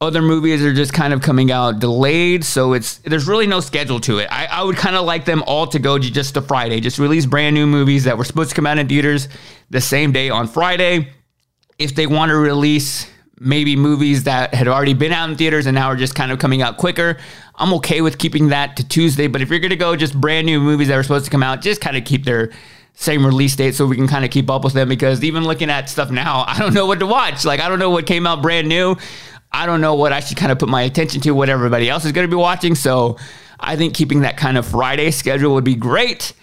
Other 0.00 0.22
movies 0.22 0.62
are 0.62 0.72
just 0.72 0.92
kind 0.92 1.12
of 1.12 1.22
coming 1.22 1.50
out 1.50 1.80
delayed, 1.80 2.44
so 2.44 2.72
it's 2.72 2.98
there's 2.98 3.26
really 3.26 3.48
no 3.48 3.58
schedule 3.58 3.98
to 4.00 4.18
it. 4.18 4.28
I, 4.30 4.46
I 4.46 4.62
would 4.62 4.76
kind 4.76 4.94
of 4.94 5.04
like 5.04 5.24
them 5.24 5.42
all 5.44 5.66
to 5.68 5.80
go 5.80 5.98
just 5.98 6.34
to 6.34 6.42
Friday, 6.42 6.78
just 6.78 7.00
release 7.00 7.26
brand 7.26 7.54
new 7.54 7.66
movies 7.66 8.04
that 8.04 8.16
were 8.16 8.24
supposed 8.24 8.50
to 8.50 8.56
come 8.56 8.66
out 8.66 8.78
in 8.78 8.86
theaters 8.86 9.28
the 9.70 9.80
same 9.80 10.12
day 10.12 10.30
on 10.30 10.46
Friday. 10.46 11.08
If 11.80 11.96
they 11.96 12.06
want 12.06 12.30
to 12.30 12.36
release 12.36 13.08
maybe 13.40 13.76
movies 13.76 14.24
that 14.24 14.54
had 14.54 14.68
already 14.68 14.94
been 14.94 15.12
out 15.12 15.28
in 15.30 15.36
theaters 15.36 15.66
and 15.66 15.74
now 15.74 15.88
are 15.88 15.96
just 15.96 16.14
kind 16.14 16.32
of 16.32 16.38
coming 16.38 16.62
out 16.62 16.76
quicker. 16.76 17.18
I'm 17.54 17.72
okay 17.74 18.00
with 18.00 18.18
keeping 18.18 18.48
that 18.48 18.76
to 18.76 18.86
Tuesday, 18.86 19.26
but 19.26 19.40
if 19.40 19.50
you're 19.50 19.58
going 19.58 19.70
to 19.70 19.76
go 19.76 19.96
just 19.96 20.18
brand 20.20 20.46
new 20.46 20.60
movies 20.60 20.88
that 20.88 20.94
are 20.94 21.02
supposed 21.02 21.24
to 21.24 21.30
come 21.30 21.42
out, 21.42 21.60
just 21.60 21.80
kind 21.80 21.96
of 21.96 22.04
keep 22.04 22.24
their 22.24 22.50
same 22.94 23.24
release 23.24 23.54
date 23.54 23.74
so 23.74 23.86
we 23.86 23.96
can 23.96 24.08
kind 24.08 24.24
of 24.24 24.30
keep 24.30 24.50
up 24.50 24.64
with 24.64 24.72
them 24.72 24.88
because 24.88 25.22
even 25.22 25.44
looking 25.44 25.70
at 25.70 25.88
stuff 25.88 26.10
now, 26.10 26.44
I 26.48 26.58
don't 26.58 26.74
know 26.74 26.86
what 26.86 26.98
to 27.00 27.06
watch. 27.06 27.44
Like 27.44 27.60
I 27.60 27.68
don't 27.68 27.78
know 27.78 27.90
what 27.90 28.06
came 28.06 28.26
out 28.26 28.42
brand 28.42 28.68
new. 28.68 28.96
I 29.50 29.66
don't 29.66 29.80
know 29.80 29.94
what 29.94 30.12
I 30.12 30.20
should 30.20 30.36
kind 30.36 30.52
of 30.52 30.58
put 30.58 30.68
my 30.68 30.82
attention 30.82 31.20
to 31.22 31.30
what 31.30 31.48
everybody 31.48 31.88
else 31.88 32.04
is 32.04 32.12
going 32.12 32.28
to 32.28 32.30
be 32.30 32.38
watching. 32.38 32.74
So 32.74 33.16
I 33.58 33.76
think 33.76 33.94
keeping 33.94 34.20
that 34.20 34.36
kind 34.36 34.58
of 34.58 34.66
Friday 34.66 35.10
schedule 35.10 35.54
would 35.54 35.64
be 35.64 35.74
great. 35.74 36.34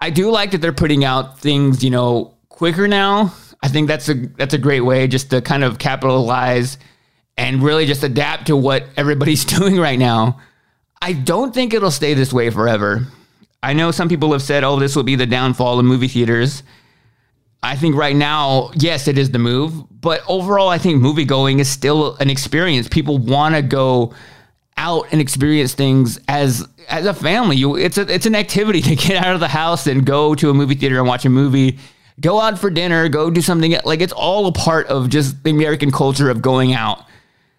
I 0.00 0.10
do 0.10 0.30
like 0.30 0.50
that 0.50 0.58
they're 0.58 0.72
putting 0.72 1.04
out 1.04 1.38
things, 1.40 1.82
you 1.82 1.90
know, 1.90 2.34
quicker 2.48 2.86
now 2.86 3.32
I 3.62 3.68
think 3.68 3.88
that's 3.88 4.08
a 4.08 4.14
that's 4.14 4.54
a 4.54 4.58
great 4.58 4.80
way 4.80 5.06
just 5.06 5.30
to 5.30 5.40
kind 5.40 5.64
of 5.64 5.78
capitalize 5.78 6.78
and 7.36 7.62
really 7.62 7.86
just 7.86 8.02
adapt 8.02 8.46
to 8.46 8.56
what 8.56 8.84
everybody's 8.96 9.44
doing 9.58 9.78
right 9.78 9.98
now. 9.98 10.40
I 11.02 11.12
don't 11.12 11.54
think 11.54 11.72
it'll 11.72 11.90
stay 11.90 12.14
this 12.14 12.32
way 12.32 12.50
forever. 12.50 13.06
I 13.62 13.72
know 13.72 13.90
some 13.90 14.08
people 14.08 14.32
have 14.32 14.42
said, 14.42 14.64
"Oh, 14.64 14.78
this 14.78 14.96
will 14.96 15.02
be 15.02 15.16
the 15.16 15.26
downfall 15.26 15.78
of 15.78 15.84
movie 15.84 16.08
theaters." 16.08 16.62
I 17.62 17.76
think 17.76 17.94
right 17.94 18.16
now, 18.16 18.70
yes, 18.74 19.06
it 19.06 19.18
is 19.18 19.30
the 19.32 19.38
move, 19.38 19.84
but 20.00 20.22
overall, 20.26 20.70
I 20.70 20.78
think 20.78 21.02
movie 21.02 21.26
going 21.26 21.58
is 21.58 21.68
still 21.68 22.16
an 22.16 22.30
experience. 22.30 22.88
People 22.88 23.18
want 23.18 23.54
to 23.54 23.60
go 23.60 24.14
out 24.78 25.06
and 25.12 25.20
experience 25.20 25.74
things 25.74 26.18
as 26.26 26.66
as 26.88 27.04
a 27.04 27.12
family. 27.12 27.56
You, 27.56 27.76
it's 27.76 27.98
a, 27.98 28.12
it's 28.12 28.24
an 28.24 28.34
activity 28.34 28.80
to 28.82 28.96
get 28.96 29.22
out 29.22 29.34
of 29.34 29.40
the 29.40 29.48
house 29.48 29.86
and 29.86 30.06
go 30.06 30.34
to 30.34 30.48
a 30.48 30.54
movie 30.54 30.74
theater 30.74 30.98
and 30.98 31.06
watch 31.06 31.26
a 31.26 31.30
movie 31.30 31.78
go 32.20 32.40
out 32.40 32.58
for 32.58 32.70
dinner, 32.70 33.08
go 33.08 33.30
do 33.30 33.40
something. 33.40 33.76
Like 33.84 34.00
it's 34.00 34.12
all 34.12 34.46
a 34.46 34.52
part 34.52 34.86
of 34.88 35.08
just 35.08 35.42
the 35.42 35.50
American 35.50 35.90
culture 35.90 36.30
of 36.30 36.42
going 36.42 36.72
out. 36.72 37.04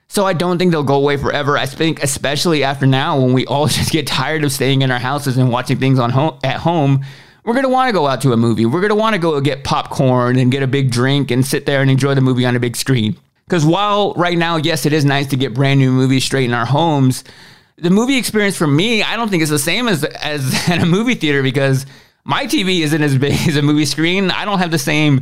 So 0.07 0.25
I 0.25 0.33
don't 0.33 0.57
think 0.57 0.71
they'll 0.71 0.83
go 0.83 0.95
away 0.95 1.15
forever. 1.15 1.57
I 1.57 1.65
think, 1.65 2.03
especially 2.03 2.65
after 2.65 2.85
now, 2.85 3.17
when 3.19 3.33
we 3.33 3.45
all 3.45 3.67
just 3.69 3.91
get 3.91 4.07
tired 4.07 4.43
of 4.43 4.51
staying 4.51 4.81
in 4.81 4.91
our 4.91 4.99
houses 4.99 5.37
and 5.37 5.49
watching 5.49 5.77
things 5.77 5.99
on 5.99 6.09
home 6.09 6.37
at 6.43 6.57
home, 6.57 7.05
we're 7.43 7.55
gonna 7.55 7.69
want 7.69 7.89
to 7.89 7.93
go 7.93 8.07
out 8.07 8.21
to 8.21 8.33
a 8.33 8.37
movie. 8.37 8.65
We're 8.65 8.81
gonna 8.81 8.95
want 8.95 9.13
to 9.15 9.19
go 9.19 9.39
get 9.41 9.63
popcorn 9.63 10.37
and 10.37 10.51
get 10.51 10.63
a 10.63 10.67
big 10.67 10.91
drink 10.91 11.31
and 11.31 11.45
sit 11.45 11.65
there 11.65 11.81
and 11.81 11.89
enjoy 11.89 12.13
the 12.13 12.21
movie 12.21 12.45
on 12.45 12.55
a 12.55 12.59
big 12.59 12.75
screen. 12.75 13.17
Because 13.45 13.65
while 13.65 14.13
right 14.13 14.37
now, 14.37 14.57
yes, 14.57 14.85
it 14.85 14.93
is 14.93 15.03
nice 15.03 15.27
to 15.27 15.35
get 15.35 15.53
brand 15.53 15.79
new 15.79 15.91
movies 15.91 16.23
straight 16.23 16.45
in 16.45 16.53
our 16.53 16.65
homes, 16.65 17.23
the 17.77 17.89
movie 17.89 18.17
experience 18.17 18.55
for 18.55 18.67
me, 18.67 19.01
I 19.01 19.15
don't 19.15 19.29
think 19.29 19.41
it's 19.41 19.49
the 19.49 19.59
same 19.59 19.87
as 19.87 20.03
as 20.03 20.53
at 20.69 20.83
a 20.83 20.85
movie 20.85 21.15
theater 21.15 21.41
because 21.41 21.85
my 22.23 22.45
TV 22.45 22.81
isn't 22.81 23.01
as 23.01 23.17
big 23.17 23.33
as 23.47 23.55
a 23.55 23.61
movie 23.61 23.85
screen. 23.85 24.31
I 24.31 24.45
don't 24.45 24.59
have 24.59 24.71
the 24.71 24.79
same 24.79 25.21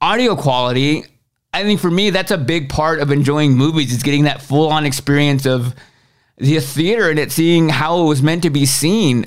audio 0.00 0.36
quality. 0.36 1.04
I 1.52 1.62
think 1.62 1.80
for 1.80 1.90
me, 1.90 2.10
that's 2.10 2.30
a 2.30 2.38
big 2.38 2.68
part 2.68 3.00
of 3.00 3.10
enjoying 3.10 3.52
movies 3.52 3.92
is 3.92 4.02
getting 4.02 4.24
that 4.24 4.40
full 4.40 4.70
on 4.70 4.86
experience 4.86 5.46
of 5.46 5.74
the 6.38 6.58
theater 6.60 7.10
and 7.10 7.18
it 7.18 7.30
seeing 7.30 7.68
how 7.68 8.02
it 8.02 8.08
was 8.08 8.22
meant 8.22 8.42
to 8.42 8.50
be 8.50 8.66
seen. 8.66 9.26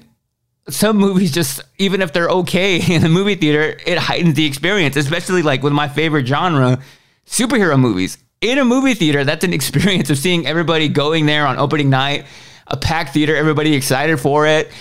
Some 0.67 0.97
movies 0.97 1.31
just, 1.31 1.61
even 1.77 2.01
if 2.01 2.11
they're 2.11 2.29
okay 2.29 2.81
in 2.93 3.03
the 3.03 3.09
movie 3.09 3.35
theater, 3.35 3.79
it 3.85 3.97
heightens 3.97 4.33
the 4.33 4.45
experience, 4.45 4.95
especially 4.95 5.43
like 5.43 5.61
with 5.61 5.73
my 5.73 5.87
favorite 5.87 6.25
genre, 6.25 6.81
superhero 7.27 7.79
movies. 7.79 8.17
In 8.41 8.57
a 8.57 8.65
movie 8.65 8.95
theater, 8.95 9.23
that's 9.23 9.43
an 9.43 9.53
experience 9.59 10.09
of 10.09 10.17
seeing 10.17 10.47
everybody 10.47 10.89
going 10.89 11.27
there 11.27 11.45
on 11.45 11.59
opening 11.59 11.91
night, 11.91 12.25
a 12.67 12.75
packed 12.75 13.13
theater, 13.13 13.35
everybody 13.35 13.75
excited 13.75 14.19
for 14.19 14.47
it 14.47 14.71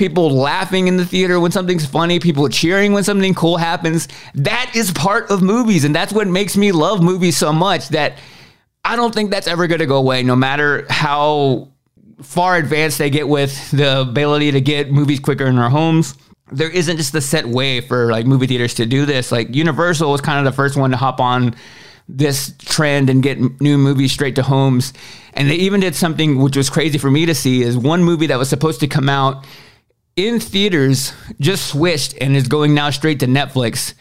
people 0.00 0.30
laughing 0.30 0.88
in 0.88 0.96
the 0.96 1.04
theater 1.04 1.38
when 1.38 1.52
something's 1.52 1.84
funny, 1.84 2.18
people 2.18 2.48
cheering 2.48 2.94
when 2.94 3.04
something 3.04 3.34
cool 3.34 3.58
happens. 3.58 4.08
That 4.34 4.72
is 4.74 4.90
part 4.92 5.30
of 5.30 5.42
movies. 5.42 5.84
And 5.84 5.94
that's 5.94 6.10
what 6.10 6.26
makes 6.26 6.56
me 6.56 6.72
love 6.72 7.02
movies 7.02 7.36
so 7.36 7.52
much 7.52 7.90
that 7.90 8.18
I 8.82 8.96
don't 8.96 9.12
think 9.14 9.30
that's 9.30 9.46
ever 9.46 9.66
going 9.66 9.80
to 9.80 9.86
go 9.86 9.98
away, 9.98 10.22
no 10.22 10.34
matter 10.34 10.86
how 10.88 11.68
far 12.22 12.56
advanced 12.56 12.96
they 12.96 13.10
get 13.10 13.28
with 13.28 13.70
the 13.72 14.00
ability 14.00 14.52
to 14.52 14.62
get 14.62 14.90
movies 14.90 15.20
quicker 15.20 15.44
in 15.46 15.58
our 15.58 15.68
homes. 15.68 16.14
There 16.50 16.70
isn't 16.70 16.96
just 16.96 17.14
a 17.14 17.20
set 17.20 17.44
way 17.44 17.82
for 17.82 18.10
like 18.10 18.24
movie 18.24 18.46
theaters 18.46 18.72
to 18.76 18.86
do 18.86 19.04
this. 19.04 19.30
Like 19.30 19.54
Universal 19.54 20.10
was 20.10 20.22
kind 20.22 20.38
of 20.38 20.50
the 20.50 20.56
first 20.56 20.78
one 20.78 20.92
to 20.92 20.96
hop 20.96 21.20
on 21.20 21.54
this 22.08 22.54
trend 22.58 23.10
and 23.10 23.22
get 23.22 23.38
new 23.60 23.76
movies 23.76 24.12
straight 24.12 24.36
to 24.36 24.42
homes. 24.42 24.94
And 25.34 25.50
they 25.50 25.56
even 25.56 25.80
did 25.80 25.94
something 25.94 26.40
which 26.40 26.56
was 26.56 26.70
crazy 26.70 26.96
for 26.96 27.10
me 27.10 27.26
to 27.26 27.34
see 27.34 27.60
is 27.60 27.76
one 27.76 28.02
movie 28.02 28.28
that 28.28 28.38
was 28.38 28.48
supposed 28.48 28.80
to 28.80 28.86
come 28.86 29.10
out 29.10 29.44
in 30.16 30.40
theaters 30.40 31.12
just 31.40 31.68
switched 31.68 32.14
and 32.20 32.36
is 32.36 32.48
going 32.48 32.74
now 32.74 32.90
straight 32.90 33.20
to 33.20 33.26
Netflix, 33.26 33.94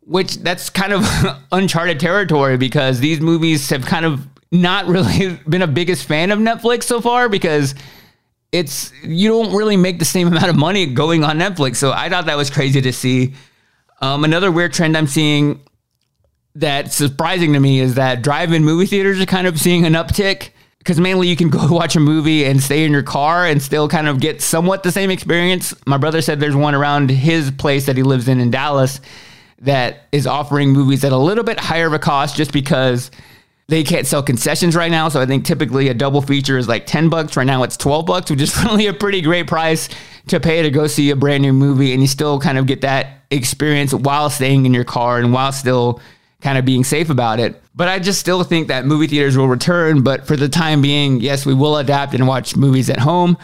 which 0.00 0.38
that's 0.38 0.70
kind 0.70 0.92
of 0.92 1.06
uncharted 1.52 2.00
territory 2.00 2.56
because 2.56 3.00
these 3.00 3.20
movies 3.20 3.68
have 3.70 3.84
kind 3.84 4.04
of 4.04 4.26
not 4.50 4.86
really 4.86 5.38
been 5.48 5.62
a 5.62 5.66
biggest 5.66 6.06
fan 6.06 6.30
of 6.30 6.38
Netflix 6.38 6.84
so 6.84 7.00
far 7.00 7.28
because 7.28 7.74
it's 8.52 8.92
you 9.02 9.28
don't 9.28 9.54
really 9.54 9.76
make 9.76 9.98
the 9.98 10.04
same 10.04 10.28
amount 10.28 10.48
of 10.48 10.56
money 10.56 10.86
going 10.86 11.24
on 11.24 11.38
Netflix. 11.38 11.76
So 11.76 11.92
I 11.92 12.08
thought 12.08 12.26
that 12.26 12.36
was 12.36 12.50
crazy 12.50 12.82
to 12.82 12.92
see. 12.92 13.34
Um, 14.00 14.24
another 14.24 14.50
weird 14.50 14.74
trend 14.74 14.96
I'm 14.96 15.06
seeing 15.06 15.60
that's 16.54 16.94
surprising 16.94 17.54
to 17.54 17.60
me 17.60 17.80
is 17.80 17.94
that 17.94 18.20
drive-in 18.20 18.62
movie 18.62 18.84
theaters 18.84 19.20
are 19.20 19.26
kind 19.26 19.46
of 19.46 19.58
seeing 19.58 19.86
an 19.86 19.94
uptick 19.94 20.50
because 20.82 20.98
mainly 20.98 21.28
you 21.28 21.36
can 21.36 21.48
go 21.50 21.66
watch 21.68 21.94
a 21.96 22.00
movie 22.00 22.44
and 22.44 22.60
stay 22.60 22.84
in 22.84 22.92
your 22.92 23.02
car 23.02 23.46
and 23.46 23.62
still 23.62 23.88
kind 23.88 24.08
of 24.08 24.20
get 24.20 24.42
somewhat 24.42 24.82
the 24.82 24.92
same 24.92 25.10
experience. 25.10 25.74
My 25.86 25.96
brother 25.96 26.20
said 26.20 26.40
there's 26.40 26.56
one 26.56 26.74
around 26.74 27.10
his 27.10 27.50
place 27.52 27.86
that 27.86 27.96
he 27.96 28.02
lives 28.02 28.28
in 28.28 28.40
in 28.40 28.50
Dallas 28.50 29.00
that 29.60 30.08
is 30.10 30.26
offering 30.26 30.70
movies 30.70 31.04
at 31.04 31.12
a 31.12 31.16
little 31.16 31.44
bit 31.44 31.60
higher 31.60 31.86
of 31.86 31.92
a 31.92 31.98
cost 31.98 32.36
just 32.36 32.52
because 32.52 33.12
they 33.68 33.84
can't 33.84 34.06
sell 34.08 34.22
concessions 34.22 34.74
right 34.74 34.90
now. 34.90 35.08
So 35.08 35.20
I 35.20 35.26
think 35.26 35.44
typically 35.44 35.88
a 35.88 35.94
double 35.94 36.20
feature 36.20 36.58
is 36.58 36.66
like 36.66 36.84
10 36.84 37.08
bucks. 37.08 37.36
Right 37.36 37.46
now 37.46 37.62
it's 37.62 37.76
12 37.76 38.04
bucks, 38.04 38.30
which 38.30 38.40
is 38.40 38.56
really 38.64 38.88
a 38.88 38.92
pretty 38.92 39.20
great 39.20 39.46
price 39.46 39.88
to 40.26 40.40
pay 40.40 40.62
to 40.62 40.70
go 40.70 40.88
see 40.88 41.10
a 41.10 41.16
brand 41.16 41.42
new 41.42 41.52
movie. 41.52 41.92
And 41.92 42.02
you 42.02 42.08
still 42.08 42.40
kind 42.40 42.58
of 42.58 42.66
get 42.66 42.80
that 42.80 43.20
experience 43.30 43.94
while 43.94 44.30
staying 44.30 44.66
in 44.66 44.74
your 44.74 44.84
car 44.84 45.18
and 45.18 45.32
while 45.32 45.52
still 45.52 46.00
kind 46.40 46.58
of 46.58 46.64
being 46.64 46.82
safe 46.82 47.08
about 47.08 47.38
it. 47.38 47.61
But 47.74 47.88
I 47.88 47.98
just 47.98 48.20
still 48.20 48.44
think 48.44 48.68
that 48.68 48.84
movie 48.84 49.06
theaters 49.06 49.36
will 49.36 49.48
return. 49.48 50.02
But 50.02 50.26
for 50.26 50.36
the 50.36 50.48
time 50.48 50.82
being, 50.82 51.20
yes, 51.20 51.46
we 51.46 51.54
will 51.54 51.76
adapt 51.76 52.14
and 52.14 52.26
watch 52.26 52.56
movies 52.56 52.90
at 52.90 52.98
home. 52.98 53.38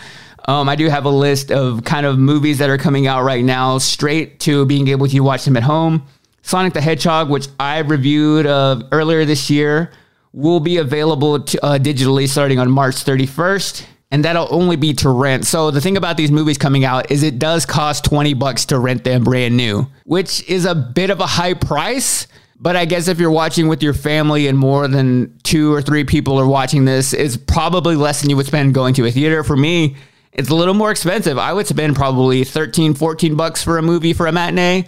Um, 0.47 0.68
I 0.68 0.76
do 0.76 0.89
have 0.89 1.05
a 1.05 1.11
list 1.11 1.51
of 1.51 1.85
kind 1.85 2.07
of 2.07 2.18
movies 2.18 2.59
that 2.59 2.70
are 2.70 2.79
coming 2.79 3.07
out 3.07 3.22
right 3.22 3.45
now, 3.45 3.79
straight 3.79 4.41
to 4.41 4.64
being 4.64 4.89
able 4.89 5.07
to 5.07 5.20
watch 5.20 5.45
them 5.45 5.57
at 5.57 5.62
home. 5.62 6.07
Sonic 6.43 6.72
the 6.72 6.81
Hedgehog, 6.81 7.29
which 7.29 7.49
I 7.61 7.81
reviewed 7.81 8.47
uh, 8.47 8.83
earlier 8.91 9.26
this 9.26 9.51
year, 9.51 9.91
will 10.33 10.61
be 10.61 10.79
available 10.79 11.41
to, 11.41 11.64
uh, 11.64 11.79
digitally 11.79 12.26
starting 12.26 12.59
on 12.59 12.70
March 12.70 12.95
31st. 12.95 13.85
And 14.11 14.24
that'll 14.24 14.49
only 14.51 14.76
be 14.76 14.95
to 14.95 15.11
rent. 15.11 15.45
So 15.45 15.70
the 15.70 15.83
thing 15.83 15.99
about 15.99 16.16
these 16.16 16.31
movies 16.31 16.57
coming 16.57 16.87
out 16.87 17.11
is 17.11 17.22
it 17.22 17.39
does 17.39 17.66
cost 17.66 18.07
20 18.07 18.33
bucks 18.33 18.64
to 18.66 18.79
rent 18.79 19.05
them 19.05 19.24
brand 19.24 19.55
new, 19.55 19.87
which 20.05 20.49
is 20.49 20.64
a 20.64 20.74
bit 20.74 21.11
of 21.11 21.20
a 21.20 21.26
high 21.26 21.53
price. 21.53 22.26
But 22.61 22.74
I 22.74 22.84
guess 22.86 23.06
if 23.06 23.20
you're 23.20 23.30
watching 23.30 23.68
with 23.68 23.82
your 23.82 23.94
family 23.94 24.48
and 24.48 24.59
more 24.59 24.88
than 24.88 25.38
two 25.44 25.72
or 25.72 25.80
three 25.80 26.04
people 26.04 26.38
are 26.40 26.46
watching 26.46 26.84
this, 26.84 27.12
it's 27.12 27.36
probably 27.36 27.94
less 27.94 28.20
than 28.20 28.30
you 28.30 28.36
would 28.36 28.46
spend 28.46 28.74
going 28.74 28.94
to 28.94 29.06
a 29.06 29.12
theater. 29.12 29.44
For 29.44 29.56
me, 29.56 29.96
it's 30.32 30.50
a 30.50 30.54
little 30.54 30.74
more 30.74 30.90
expensive. 30.90 31.38
I 31.38 31.52
would 31.52 31.68
spend 31.68 31.94
probably 31.94 32.42
13, 32.42 32.94
14 32.94 33.36
bucks 33.36 33.62
for 33.62 33.78
a 33.78 33.82
movie 33.82 34.12
for 34.12 34.26
a 34.26 34.32
matinee. 34.32 34.86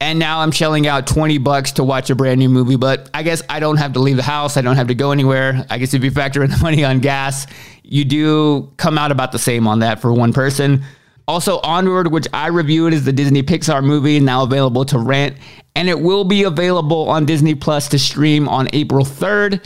And 0.00 0.18
now 0.18 0.40
I'm 0.40 0.52
shelling 0.52 0.86
out 0.86 1.06
20 1.06 1.38
bucks 1.38 1.72
to 1.72 1.84
watch 1.84 2.08
a 2.10 2.14
brand 2.14 2.38
new 2.38 2.48
movie. 2.48 2.76
But 2.76 3.10
I 3.14 3.22
guess 3.22 3.42
I 3.48 3.58
don't 3.58 3.78
have 3.78 3.94
to 3.94 4.00
leave 4.00 4.16
the 4.16 4.22
house. 4.22 4.56
I 4.56 4.60
don't 4.60 4.76
have 4.76 4.88
to 4.88 4.94
go 4.94 5.10
anywhere. 5.10 5.66
I 5.70 5.78
guess 5.78 5.94
if 5.94 6.04
you 6.04 6.10
factor 6.10 6.44
in 6.44 6.50
the 6.50 6.56
money 6.62 6.84
on 6.84 7.00
gas, 7.00 7.46
you 7.82 8.04
do 8.04 8.72
come 8.76 8.98
out 8.98 9.10
about 9.10 9.32
the 9.32 9.38
same 9.38 9.66
on 9.66 9.80
that 9.80 10.00
for 10.00 10.12
one 10.12 10.32
person. 10.32 10.84
Also, 11.26 11.58
Onward, 11.60 12.10
which 12.10 12.26
I 12.32 12.46
reviewed, 12.46 12.94
is 12.94 13.04
the 13.04 13.12
Disney 13.12 13.42
Pixar 13.42 13.84
movie 13.84 14.18
now 14.18 14.44
available 14.44 14.86
to 14.86 14.98
rent, 14.98 15.36
and 15.78 15.88
it 15.88 16.00
will 16.00 16.24
be 16.24 16.42
available 16.42 17.08
on 17.08 17.24
Disney 17.24 17.54
Plus 17.54 17.86
to 17.90 18.00
stream 18.00 18.48
on 18.48 18.66
April 18.72 19.04
3rd. 19.04 19.64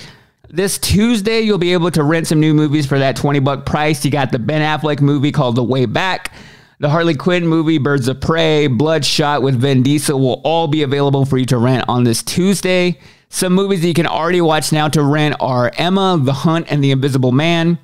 This 0.50 0.76
Tuesday, 0.76 1.40
you'll 1.40 1.56
be 1.56 1.72
able 1.72 1.90
to 1.90 2.02
rent 2.02 2.26
some 2.26 2.38
new 2.38 2.52
movies 2.52 2.84
for 2.84 2.98
that 2.98 3.16
20 3.16 3.40
buck 3.40 3.64
price. 3.64 4.04
You 4.04 4.10
got 4.10 4.30
the 4.30 4.38
Ben 4.38 4.60
Affleck 4.60 5.00
movie 5.00 5.32
called 5.32 5.56
The 5.56 5.64
Way 5.64 5.86
Back. 5.86 6.34
The 6.80 6.90
Harley 6.90 7.14
Quinn 7.14 7.46
movie, 7.46 7.78
Birds 7.78 8.08
of 8.08 8.20
Prey, 8.20 8.66
Bloodshot 8.66 9.40
with 9.40 9.54
Vin 9.54 9.82
Diesel 9.82 10.20
will 10.20 10.42
all 10.44 10.68
be 10.68 10.82
available 10.82 11.24
for 11.24 11.38
you 11.38 11.46
to 11.46 11.56
rent 11.56 11.86
on 11.88 12.04
this 12.04 12.22
Tuesday. 12.22 12.98
Some 13.30 13.54
movies 13.54 13.80
that 13.80 13.88
you 13.88 13.94
can 13.94 14.06
already 14.06 14.42
watch 14.42 14.70
now 14.70 14.88
to 14.88 15.02
rent 15.02 15.36
are 15.40 15.72
Emma, 15.78 16.20
The 16.22 16.34
Hunt, 16.34 16.66
and 16.68 16.84
The 16.84 16.90
Invisible 16.90 17.32
Man. 17.32 17.78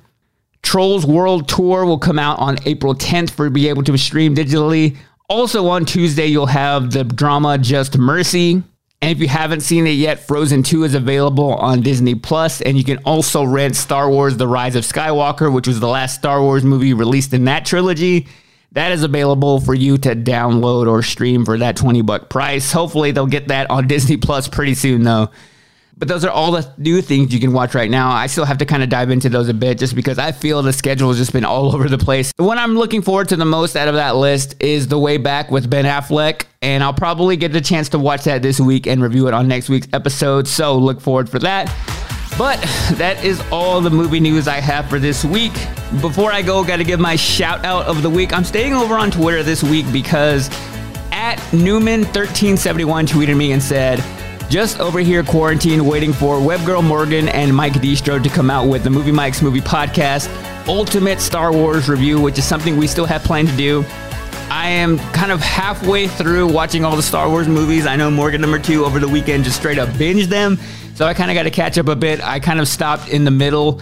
Trolls 0.61 1.03
World 1.03 1.49
Tour 1.49 1.83
will 1.83 1.97
come 1.97 2.19
out 2.19 2.37
on 2.37 2.57
April 2.67 2.93
10th 2.93 3.31
for 3.31 3.45
you 3.45 3.49
to 3.49 3.53
be 3.53 3.69
able 3.69 3.81
to 3.83 3.97
stream 3.97 4.35
digitally. 4.35 4.97
Also 5.29 5.67
on 5.67 5.85
Tuesday, 5.85 6.25
you'll 6.25 6.47
have 6.47 6.91
the 6.91 7.03
drama 7.03 7.59
Just 7.59 7.99
Mercy. 7.99 8.63
And 9.01 9.11
if 9.11 9.19
you 9.19 9.27
haven't 9.27 9.61
seen 9.61 9.85
it 9.85 9.91
yet, 9.91 10.25
Frozen 10.25 10.63
2 10.63 10.85
is 10.85 10.95
available 10.95 11.53
on 11.53 11.81
Disney 11.81 12.15
Plus, 12.15 12.61
and 12.61 12.75
you 12.75 12.83
can 12.83 12.97
also 13.05 13.43
rent 13.43 13.75
Star 13.75 14.09
Wars 14.09 14.37
The 14.37 14.47
Rise 14.47 14.75
of 14.75 14.83
Skywalker, 14.83 15.53
which 15.53 15.67
was 15.67 15.79
the 15.79 15.87
last 15.87 16.15
Star 16.15 16.41
Wars 16.41 16.63
movie 16.63 16.93
released 16.93 17.31
in 17.31 17.45
that 17.45 17.63
trilogy. 17.63 18.27
That 18.71 18.91
is 18.91 19.03
available 19.03 19.59
for 19.59 19.75
you 19.75 19.99
to 19.99 20.15
download 20.15 20.87
or 20.87 21.03
stream 21.03 21.45
for 21.45 21.59
that 21.59 21.77
20 21.77 22.01
buck 22.01 22.29
price. 22.29 22.71
Hopefully 22.71 23.11
they'll 23.11 23.27
get 23.27 23.49
that 23.49 23.69
on 23.69 23.87
Disney 23.87 24.17
Plus 24.17 24.47
pretty 24.47 24.73
soon 24.73 25.03
though. 25.03 25.29
But 25.99 26.07
those 26.07 26.23
are 26.23 26.31
all 26.31 26.53
the 26.53 26.73
new 26.77 27.01
things 27.01 27.33
you 27.33 27.41
can 27.41 27.51
watch 27.51 27.75
right 27.75 27.91
now. 27.91 28.09
I 28.09 28.27
still 28.27 28.45
have 28.45 28.57
to 28.59 28.65
kind 28.65 28.81
of 28.81 28.89
dive 28.89 29.09
into 29.09 29.27
those 29.27 29.49
a 29.49 29.53
bit 29.53 29.77
just 29.77 29.95
because 29.95 30.17
I 30.17 30.31
feel 30.31 30.61
the 30.61 30.71
schedule 30.71 31.09
has 31.09 31.17
just 31.17 31.33
been 31.33 31.43
all 31.43 31.75
over 31.75 31.89
the 31.89 31.97
place. 31.97 32.31
The 32.37 32.43
one 32.43 32.57
I'm 32.57 32.75
looking 32.75 33.01
forward 33.01 33.27
to 33.29 33.35
the 33.35 33.45
most 33.45 33.75
out 33.75 33.89
of 33.89 33.95
that 33.95 34.15
list 34.15 34.55
is 34.61 34.87
The 34.87 34.97
Way 34.97 35.17
Back 35.17 35.51
with 35.51 35.69
Ben 35.69 35.83
Affleck. 35.83 36.45
And 36.61 36.83
I'll 36.83 36.93
probably 36.93 37.35
get 37.35 37.51
the 37.51 37.61
chance 37.61 37.89
to 37.89 37.99
watch 37.99 38.23
that 38.23 38.41
this 38.41 38.59
week 38.61 38.87
and 38.87 39.01
review 39.01 39.27
it 39.27 39.33
on 39.33 39.47
next 39.49 39.67
week's 39.67 39.87
episode. 39.91 40.47
So 40.47 40.77
look 40.77 41.01
forward 41.01 41.29
for 41.29 41.39
that. 41.39 41.65
But 42.37 42.61
that 42.93 43.21
is 43.23 43.41
all 43.51 43.81
the 43.81 43.89
movie 43.89 44.21
news 44.21 44.47
I 44.47 44.61
have 44.61 44.89
for 44.89 44.99
this 44.99 45.25
week. 45.25 45.53
Before 45.99 46.31
I 46.31 46.41
go, 46.41 46.63
got 46.63 46.77
to 46.77 46.85
give 46.85 47.01
my 47.01 47.17
shout 47.17 47.65
out 47.65 47.85
of 47.87 48.03
the 48.03 48.09
week. 48.09 48.31
I'm 48.31 48.45
staying 48.45 48.73
over 48.73 48.95
on 48.95 49.11
Twitter 49.11 49.43
this 49.43 49.63
week 49.63 49.85
because 49.91 50.47
at 51.11 51.39
Newman1371 51.51 53.07
tweeted 53.07 53.35
me 53.35 53.51
and 53.51 53.61
said, 53.61 54.01
just 54.49 54.79
over 54.79 54.99
here 54.99 55.23
quarantined, 55.23 55.87
waiting 55.87 56.11
for 56.11 56.37
Webgirl 56.37 56.83
Morgan 56.83 57.29
and 57.29 57.55
Mike 57.55 57.73
Distro 57.73 58.21
to 58.21 58.29
come 58.29 58.49
out 58.49 58.67
with 58.67 58.83
the 58.83 58.89
Movie 58.89 59.11
Mike's 59.11 59.41
Movie 59.41 59.61
Podcast 59.61 60.27
Ultimate 60.67 61.19
Star 61.19 61.51
Wars 61.53 61.87
review, 61.87 62.19
which 62.19 62.37
is 62.37 62.45
something 62.45 62.75
we 62.75 62.87
still 62.87 63.05
have 63.05 63.23
planned 63.23 63.47
to 63.47 63.55
do. 63.55 63.85
I 64.49 64.67
am 64.69 64.97
kind 65.13 65.31
of 65.31 65.39
halfway 65.39 66.07
through 66.07 66.51
watching 66.51 66.83
all 66.83 66.95
the 66.95 67.03
Star 67.03 67.29
Wars 67.29 67.47
movies. 67.47 67.85
I 67.85 67.95
know 67.95 68.09
Morgan 68.09 68.41
number 68.41 68.57
two 68.57 68.85
over 68.85 68.99
the 68.99 69.07
weekend 69.07 69.43
just 69.43 69.57
straight 69.57 69.77
up 69.77 69.89
binged 69.89 70.25
them. 70.25 70.57
So 70.95 71.05
I 71.05 71.13
kind 71.13 71.29
of 71.29 71.35
got 71.35 71.43
to 71.43 71.51
catch 71.51 71.77
up 71.77 71.87
a 71.87 71.95
bit. 71.95 72.19
I 72.21 72.39
kind 72.39 72.59
of 72.59 72.67
stopped 72.67 73.09
in 73.09 73.25
the 73.25 73.31
middle 73.31 73.81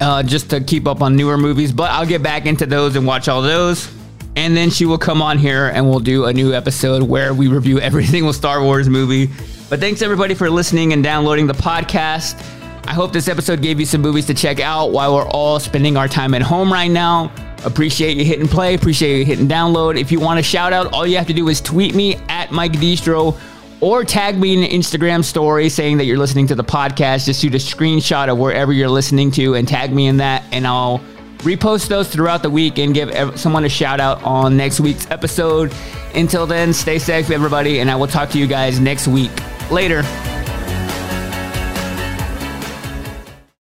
uh, 0.00 0.22
just 0.22 0.50
to 0.50 0.60
keep 0.60 0.86
up 0.86 1.00
on 1.00 1.16
newer 1.16 1.38
movies, 1.38 1.72
but 1.72 1.90
I'll 1.90 2.06
get 2.06 2.22
back 2.22 2.44
into 2.44 2.66
those 2.66 2.96
and 2.96 3.06
watch 3.06 3.28
all 3.28 3.40
those. 3.40 3.90
And 4.36 4.56
then 4.56 4.70
she 4.70 4.84
will 4.84 4.98
come 4.98 5.22
on 5.22 5.38
here 5.38 5.68
and 5.68 5.88
we'll 5.88 6.00
do 6.00 6.26
a 6.26 6.32
new 6.32 6.52
episode 6.52 7.02
where 7.02 7.32
we 7.32 7.48
review 7.48 7.80
every 7.80 8.04
single 8.04 8.32
Star 8.32 8.62
Wars 8.62 8.88
movie. 8.88 9.30
But 9.72 9.80
thanks 9.80 10.02
everybody 10.02 10.34
for 10.34 10.50
listening 10.50 10.92
and 10.92 11.02
downloading 11.02 11.46
the 11.46 11.54
podcast. 11.54 12.38
I 12.86 12.92
hope 12.92 13.10
this 13.10 13.26
episode 13.26 13.62
gave 13.62 13.80
you 13.80 13.86
some 13.86 14.02
movies 14.02 14.26
to 14.26 14.34
check 14.34 14.60
out 14.60 14.92
while 14.92 15.14
we're 15.14 15.26
all 15.26 15.58
spending 15.58 15.96
our 15.96 16.08
time 16.08 16.34
at 16.34 16.42
home 16.42 16.70
right 16.70 16.90
now. 16.90 17.32
Appreciate 17.64 18.18
you 18.18 18.24
hitting 18.26 18.46
play, 18.46 18.74
appreciate 18.74 19.20
you 19.20 19.24
hitting 19.24 19.48
download. 19.48 19.98
If 19.98 20.12
you 20.12 20.20
want 20.20 20.38
a 20.38 20.42
shout 20.42 20.74
out, 20.74 20.92
all 20.92 21.06
you 21.06 21.16
have 21.16 21.26
to 21.28 21.32
do 21.32 21.48
is 21.48 21.62
tweet 21.62 21.94
me 21.94 22.16
at 22.28 22.52
Mike 22.52 22.72
Distro 22.72 23.40
or 23.80 24.04
tag 24.04 24.36
me 24.36 24.52
in 24.52 24.62
an 24.62 24.68
Instagram 24.78 25.24
story 25.24 25.70
saying 25.70 25.96
that 25.96 26.04
you're 26.04 26.18
listening 26.18 26.46
to 26.48 26.54
the 26.54 26.64
podcast. 26.64 27.24
Just 27.24 27.40
shoot 27.40 27.54
a 27.54 27.56
screenshot 27.56 28.28
of 28.28 28.36
wherever 28.36 28.74
you're 28.74 28.90
listening 28.90 29.30
to 29.30 29.54
and 29.54 29.66
tag 29.66 29.90
me 29.90 30.06
in 30.06 30.18
that, 30.18 30.44
and 30.52 30.66
I'll 30.66 30.98
repost 31.42 31.88
those 31.88 32.08
throughout 32.08 32.42
the 32.42 32.50
week 32.50 32.78
and 32.78 32.94
give 32.94 33.38
someone 33.38 33.64
a 33.64 33.68
shout 33.68 34.00
out 34.00 34.22
on 34.22 34.56
next 34.56 34.80
week's 34.80 35.10
episode. 35.10 35.72
Until 36.14 36.46
then, 36.46 36.72
stay 36.72 36.98
safe, 36.98 37.30
everybody, 37.30 37.80
and 37.80 37.90
I 37.90 37.96
will 37.96 38.06
talk 38.06 38.30
to 38.30 38.38
you 38.38 38.46
guys 38.46 38.80
next 38.80 39.08
week. 39.08 39.32
Later. 39.70 40.02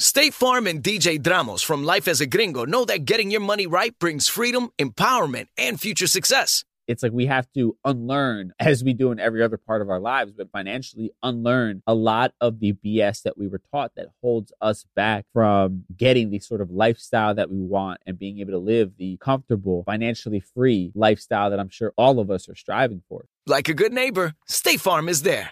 State 0.00 0.32
Farm 0.32 0.66
and 0.66 0.82
DJ 0.82 1.18
Dramos 1.18 1.62
from 1.62 1.84
Life 1.84 2.08
as 2.08 2.22
a 2.22 2.26
Gringo 2.26 2.64
know 2.64 2.86
that 2.86 3.04
getting 3.04 3.30
your 3.30 3.42
money 3.42 3.66
right 3.66 3.92
brings 3.98 4.28
freedom, 4.28 4.70
empowerment, 4.78 5.48
and 5.58 5.78
future 5.78 6.06
success. 6.06 6.64
it's 6.88 7.02
like 7.02 7.12
we 7.12 7.26
have 7.26 7.46
to 7.52 7.76
unlearn, 7.84 8.54
as 8.58 8.82
we 8.82 8.94
do 8.94 9.12
in 9.12 9.20
every 9.20 9.42
other 9.42 9.58
part 9.58 9.82
of 9.82 9.90
our 9.90 10.00
lives, 10.00 10.32
but 10.32 10.50
financially 10.50 11.12
unlearn 11.22 11.82
a 11.86 11.92
lot 11.92 12.32
of 12.40 12.60
the 12.60 12.72
BS 12.72 13.24
that 13.24 13.36
we 13.36 13.46
were 13.46 13.60
taught 13.70 13.92
that 13.94 14.06
holds 14.22 14.54
us 14.62 14.86
back 14.96 15.26
from 15.34 15.84
getting 15.94 16.30
the 16.30 16.38
sort 16.38 16.62
of 16.62 16.70
lifestyle 16.70 17.34
that 17.34 17.50
we 17.50 17.60
want 17.60 18.00
and 18.06 18.18
being 18.18 18.38
able 18.38 18.52
to 18.52 18.58
live 18.58 18.92
the 18.96 19.18
comfortable, 19.18 19.82
financially 19.84 20.40
free 20.40 20.92
lifestyle 20.94 21.50
that 21.50 21.60
I'm 21.60 21.68
sure 21.68 21.92
all 21.98 22.20
of 22.20 22.30
us 22.30 22.48
are 22.48 22.56
striving 22.56 23.02
for. 23.06 23.26
Like 23.46 23.68
a 23.68 23.74
good 23.74 23.92
neighbor, 23.92 24.32
State 24.46 24.80
Farm 24.80 25.10
is 25.10 25.24
there. 25.24 25.50